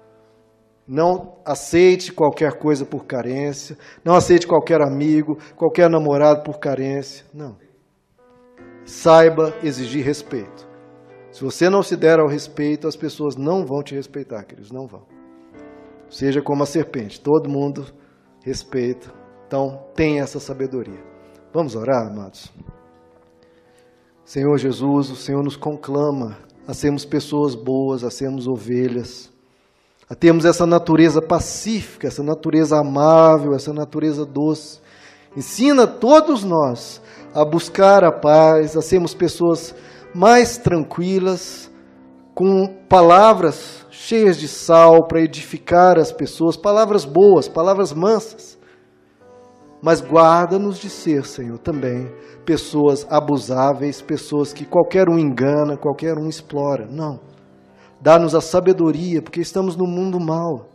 Não 0.87 1.37
aceite 1.45 2.13
qualquer 2.13 2.59
coisa 2.59 2.85
por 2.85 3.07
carência, 3.07 3.77
não 4.05 4.15
aceite 4.15 4.47
qualquer 4.47 4.81
amigo, 4.81 5.37
qualquer 5.57 5.91
namorado 5.91 6.43
por 6.43 6.59
carência, 6.59 7.25
não. 7.35 7.57
Saiba 8.85 9.53
exigir 9.65 10.05
respeito. 10.05 10.66
Se 11.37 11.45
você 11.45 11.69
não 11.69 11.83
se 11.83 11.99
der 11.99 12.19
ao 12.19 12.27
respeito, 12.27 12.89
as 12.89 12.97
pessoas 12.97 13.37
não 13.37 13.67
vão 13.67 13.83
te 13.83 13.95
respeitar, 13.95 14.43
queridos, 14.45 14.73
não 14.73 14.87
vão. 14.87 15.03
Seja 16.09 16.41
como 16.41 16.63
a 16.63 16.67
serpente, 16.67 17.21
todo 17.21 17.47
mundo 17.47 17.85
respeita. 18.43 19.13
Então, 19.47 19.85
tenha 19.95 20.23
essa 20.23 20.41
sabedoria. 20.41 20.99
Vamos 21.53 21.77
orar, 21.77 22.07
amados? 22.07 22.51
Senhor 24.25 24.57
Jesus, 24.57 25.11
o 25.11 25.15
Senhor 25.15 25.45
nos 25.45 25.57
conclama 25.57 26.39
a 26.67 26.73
sermos 26.73 27.05
pessoas 27.05 27.55
boas, 27.55 28.03
a 28.03 28.11
sermos 28.11 28.49
ovelhas, 28.49 29.31
a 30.09 30.15
termos 30.15 30.47
essa 30.47 30.65
natureza 30.65 31.21
pacífica, 31.21 32.09
essa 32.09 32.23
natureza 32.23 32.79
amável, 32.79 33.55
essa 33.55 33.75
natureza 33.75 34.25
doce. 34.25 34.81
Ensina 35.37 35.87
todos 35.87 36.43
nós 36.43 36.99
a 37.35 37.45
buscar 37.45 38.05
a 38.05 38.11
paz, 38.11 38.75
a 38.75 38.81
sermos 38.81 39.13
pessoas 39.13 39.75
mais 40.17 40.57
tranquilas, 40.57 41.71
com 42.35 42.67
palavras 42.89 43.85
cheias 43.91 44.39
de 44.39 44.49
sal 44.49 45.07
para 45.07 45.21
edificar 45.21 45.99
as 45.99 46.11
pessoas, 46.11 46.57
palavras 46.57 47.05
boas, 47.05 47.49
palavras 47.49 47.93
mansas. 47.93 48.59
Mas 49.83 50.01
guarda-nos 50.01 50.79
de 50.79 50.89
ser, 50.89 51.27
Senhor, 51.27 51.59
também 51.59 52.11
pessoas 52.47 53.07
abusáveis, 53.11 54.01
pessoas 54.01 54.55
que 54.55 54.65
qualquer 54.65 55.09
um 55.09 55.19
engana, 55.19 55.77
qualquer 55.77 56.17
um 56.17 56.29
explora. 56.29 56.87
Não. 56.91 57.21
Dá-nos 58.01 58.35
a 58.35 58.41
sabedoria, 58.41 59.21
porque 59.21 59.41
estamos 59.41 59.77
no 59.77 59.87
mundo 59.87 60.19
mal. 60.19 60.71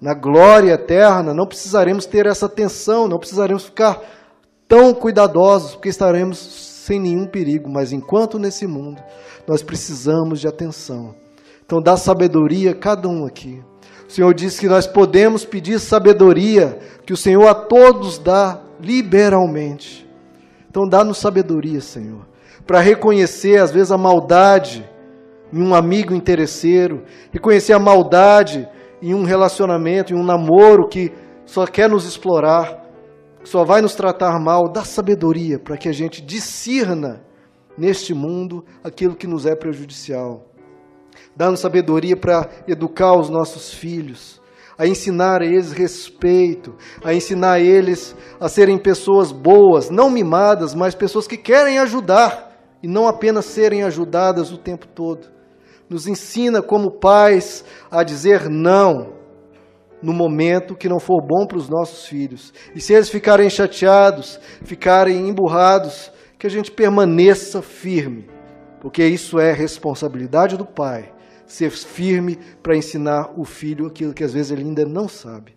Na 0.00 0.14
glória 0.14 0.74
eterna, 0.74 1.34
não 1.34 1.46
precisaremos 1.46 2.06
ter 2.06 2.26
essa 2.26 2.48
tensão, 2.48 3.08
não 3.08 3.18
precisaremos 3.18 3.64
ficar 3.64 4.00
tão 4.68 4.94
cuidadosos, 4.94 5.72
porque 5.72 5.88
estaremos 5.88 6.65
sem 6.86 7.00
nenhum 7.00 7.26
perigo. 7.26 7.68
Mas 7.68 7.92
enquanto 7.92 8.38
nesse 8.38 8.66
mundo, 8.66 9.02
nós 9.46 9.62
precisamos 9.62 10.40
de 10.40 10.48
atenção. 10.48 11.14
Então, 11.64 11.82
dá 11.82 11.96
sabedoria 11.96 12.70
a 12.70 12.74
cada 12.74 13.08
um 13.08 13.26
aqui. 13.26 13.62
O 14.08 14.12
Senhor 14.12 14.32
disse 14.32 14.60
que 14.60 14.68
nós 14.68 14.86
podemos 14.86 15.44
pedir 15.44 15.80
sabedoria, 15.80 16.78
que 17.04 17.12
o 17.12 17.16
Senhor 17.16 17.46
a 17.48 17.54
todos 17.54 18.18
dá 18.18 18.60
liberalmente. 18.80 20.06
Então 20.70 20.86
dá-nos 20.88 21.18
sabedoria, 21.18 21.80
Senhor, 21.80 22.26
para 22.66 22.80
reconhecer 22.80 23.60
às 23.60 23.70
vezes 23.70 23.90
a 23.90 23.98
maldade 23.98 24.88
em 25.52 25.62
um 25.62 25.74
amigo 25.74 26.14
interesseiro, 26.14 27.02
reconhecer 27.32 27.72
a 27.72 27.78
maldade 27.78 28.68
em 29.00 29.14
um 29.14 29.24
relacionamento, 29.24 30.12
em 30.12 30.16
um 30.16 30.24
namoro 30.24 30.88
que 30.88 31.12
só 31.46 31.66
quer 31.66 31.88
nos 31.88 32.04
explorar, 32.04 32.85
só 33.46 33.64
vai 33.64 33.80
nos 33.80 33.94
tratar 33.94 34.38
mal. 34.40 34.70
Dá 34.70 34.84
sabedoria 34.84 35.58
para 35.58 35.76
que 35.76 35.88
a 35.88 35.92
gente 35.92 36.20
discirna 36.20 37.24
neste 37.78 38.12
mundo 38.12 38.64
aquilo 38.82 39.14
que 39.14 39.26
nos 39.26 39.46
é 39.46 39.54
prejudicial. 39.54 40.44
Dá-nos 41.34 41.60
sabedoria 41.60 42.16
para 42.16 42.50
educar 42.66 43.14
os 43.14 43.30
nossos 43.30 43.72
filhos, 43.72 44.40
a 44.76 44.86
ensinar 44.86 45.42
a 45.42 45.46
eles 45.46 45.72
respeito, 45.72 46.74
a 47.04 47.14
ensinar 47.14 47.52
a 47.52 47.60
eles 47.60 48.16
a 48.40 48.48
serem 48.48 48.78
pessoas 48.78 49.30
boas, 49.30 49.90
não 49.90 50.10
mimadas, 50.10 50.74
mas 50.74 50.94
pessoas 50.94 51.26
que 51.26 51.36
querem 51.36 51.78
ajudar 51.78 52.52
e 52.82 52.88
não 52.88 53.06
apenas 53.06 53.44
serem 53.46 53.84
ajudadas 53.84 54.50
o 54.50 54.58
tempo 54.58 54.86
todo. 54.88 55.28
Nos 55.88 56.08
ensina 56.08 56.60
como 56.60 56.98
pais 56.98 57.64
a 57.90 58.02
dizer 58.02 58.48
não 58.50 59.15
no 60.02 60.12
momento 60.12 60.76
que 60.76 60.88
não 60.88 61.00
for 61.00 61.20
bom 61.20 61.46
para 61.46 61.58
os 61.58 61.68
nossos 61.68 62.06
filhos. 62.06 62.52
E 62.74 62.80
se 62.80 62.92
eles 62.92 63.08
ficarem 63.08 63.48
chateados, 63.48 64.38
ficarem 64.64 65.28
emburrados, 65.28 66.12
que 66.38 66.46
a 66.46 66.50
gente 66.50 66.70
permaneça 66.70 67.62
firme, 67.62 68.28
porque 68.80 69.04
isso 69.04 69.38
é 69.38 69.52
responsabilidade 69.52 70.56
do 70.56 70.66
pai 70.66 71.12
ser 71.46 71.70
firme 71.70 72.38
para 72.62 72.76
ensinar 72.76 73.30
o 73.36 73.44
filho 73.44 73.86
aquilo 73.86 74.12
que 74.12 74.24
às 74.24 74.32
vezes 74.32 74.50
ele 74.50 74.62
ainda 74.62 74.84
não 74.84 75.08
sabe. 75.08 75.54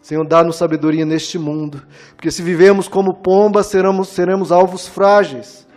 Senhor, 0.00 0.26
dá-nos 0.26 0.56
sabedoria 0.56 1.04
neste 1.04 1.38
mundo, 1.38 1.82
porque 2.16 2.30
se 2.30 2.42
vivemos 2.42 2.88
como 2.88 3.14
pombas, 3.22 3.66
seremos, 3.66 4.08
seremos 4.08 4.50
alvos 4.50 4.88
frágeis. 4.88 5.68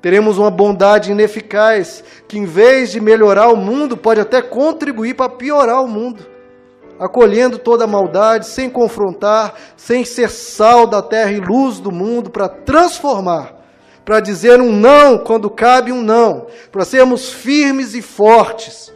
Teremos 0.00 0.38
uma 0.38 0.50
bondade 0.50 1.10
ineficaz, 1.10 2.04
que 2.28 2.38
em 2.38 2.44
vez 2.44 2.92
de 2.92 3.00
melhorar 3.00 3.48
o 3.48 3.56
mundo, 3.56 3.96
pode 3.96 4.20
até 4.20 4.40
contribuir 4.40 5.14
para 5.14 5.34
piorar 5.34 5.82
o 5.82 5.88
mundo. 5.88 6.33
Acolhendo 6.98 7.58
toda 7.58 7.84
a 7.84 7.88
maldade, 7.88 8.46
sem 8.46 8.70
confrontar, 8.70 9.54
sem 9.76 10.04
ser 10.04 10.30
sal 10.30 10.86
da 10.86 11.02
terra 11.02 11.32
e 11.32 11.40
luz 11.40 11.80
do 11.80 11.90
mundo, 11.90 12.30
para 12.30 12.48
transformar 12.48 13.64
para 14.04 14.20
dizer 14.20 14.60
um 14.60 14.70
não 14.70 15.18
quando 15.18 15.48
cabe 15.48 15.90
um 15.90 16.02
não, 16.02 16.46
para 16.70 16.84
sermos 16.84 17.32
firmes 17.32 17.94
e 17.94 18.02
fortes, 18.02 18.92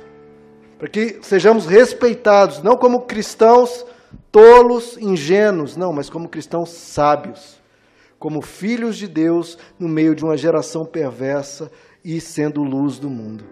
para 0.78 0.88
que 0.88 1.18
sejamos 1.22 1.66
respeitados, 1.66 2.62
não 2.62 2.76
como 2.76 3.06
cristãos 3.06 3.86
tolos, 4.30 4.96
ingênuos, 4.98 5.76
não, 5.76 5.92
mas 5.92 6.10
como 6.10 6.28
cristãos 6.28 6.70
sábios, 6.70 7.60
como 8.18 8.42
filhos 8.42 8.96
de 8.96 9.08
Deus 9.08 9.56
no 9.78 9.88
meio 9.88 10.14
de 10.14 10.24
uma 10.24 10.36
geração 10.36 10.84
perversa 10.84 11.70
e 12.04 12.20
sendo 12.20 12.62
luz 12.62 12.98
do 12.98 13.08
mundo. 13.08 13.44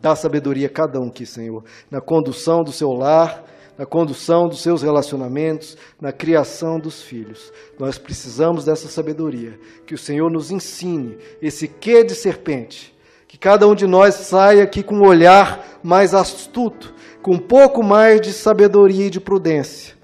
Dá 0.00 0.16
sabedoria 0.16 0.66
a 0.66 0.70
cada 0.70 0.98
um 0.98 1.08
aqui, 1.08 1.26
Senhor, 1.26 1.62
na 1.90 2.00
condução 2.00 2.62
do 2.62 2.72
seu 2.72 2.88
lar, 2.90 3.44
na 3.80 3.86
condução 3.86 4.46
dos 4.46 4.60
seus 4.60 4.82
relacionamentos, 4.82 5.74
na 5.98 6.12
criação 6.12 6.78
dos 6.78 7.00
filhos. 7.00 7.50
Nós 7.78 7.96
precisamos 7.96 8.66
dessa 8.66 8.88
sabedoria, 8.88 9.58
que 9.86 9.94
o 9.94 9.98
Senhor 9.98 10.30
nos 10.30 10.50
ensine 10.50 11.16
esse 11.40 11.66
quê 11.66 12.04
de 12.04 12.14
serpente, 12.14 12.94
que 13.26 13.38
cada 13.38 13.66
um 13.66 13.74
de 13.74 13.86
nós 13.86 14.16
saia 14.16 14.64
aqui 14.64 14.82
com 14.82 14.96
um 14.96 15.08
olhar 15.08 15.80
mais 15.82 16.12
astuto, 16.12 16.92
com 17.22 17.36
um 17.36 17.38
pouco 17.38 17.82
mais 17.82 18.20
de 18.20 18.34
sabedoria 18.34 19.06
e 19.06 19.10
de 19.10 19.18
prudência, 19.18 19.96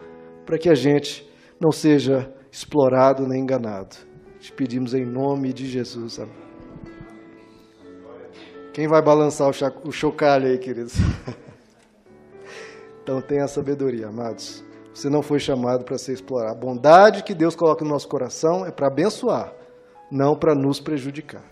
para 0.46 0.56
que 0.56 0.70
a 0.70 0.74
gente 0.74 1.30
não 1.60 1.70
seja 1.70 2.32
explorado 2.50 3.28
nem 3.28 3.42
enganado. 3.42 3.94
Te 4.40 4.52
pedimos 4.52 4.94
em 4.94 5.04
nome 5.04 5.52
de 5.52 5.66
Jesus. 5.66 6.18
Amém. 6.18 6.32
Quem 8.72 8.88
vai 8.88 9.02
balançar 9.02 9.50
o 9.84 9.92
chocalho 9.92 10.46
aí, 10.46 10.56
queridos? 10.56 10.94
Então 13.06 13.20
tenha 13.20 13.46
sabedoria, 13.46 14.08
amados. 14.08 14.64
Você 14.92 15.08
não 15.08 15.22
foi 15.22 15.38
chamado 15.38 15.84
para 15.84 15.96
ser 15.96 16.12
explorado. 16.12 16.50
A 16.50 16.60
bondade 16.60 17.22
que 17.22 17.34
Deus 17.34 17.54
coloca 17.54 17.84
no 17.84 17.90
nosso 17.92 18.08
coração 18.08 18.66
é 18.66 18.72
para 18.72 18.88
abençoar, 18.88 19.52
não 20.10 20.34
para 20.34 20.56
nos 20.56 20.80
prejudicar. 20.80 21.44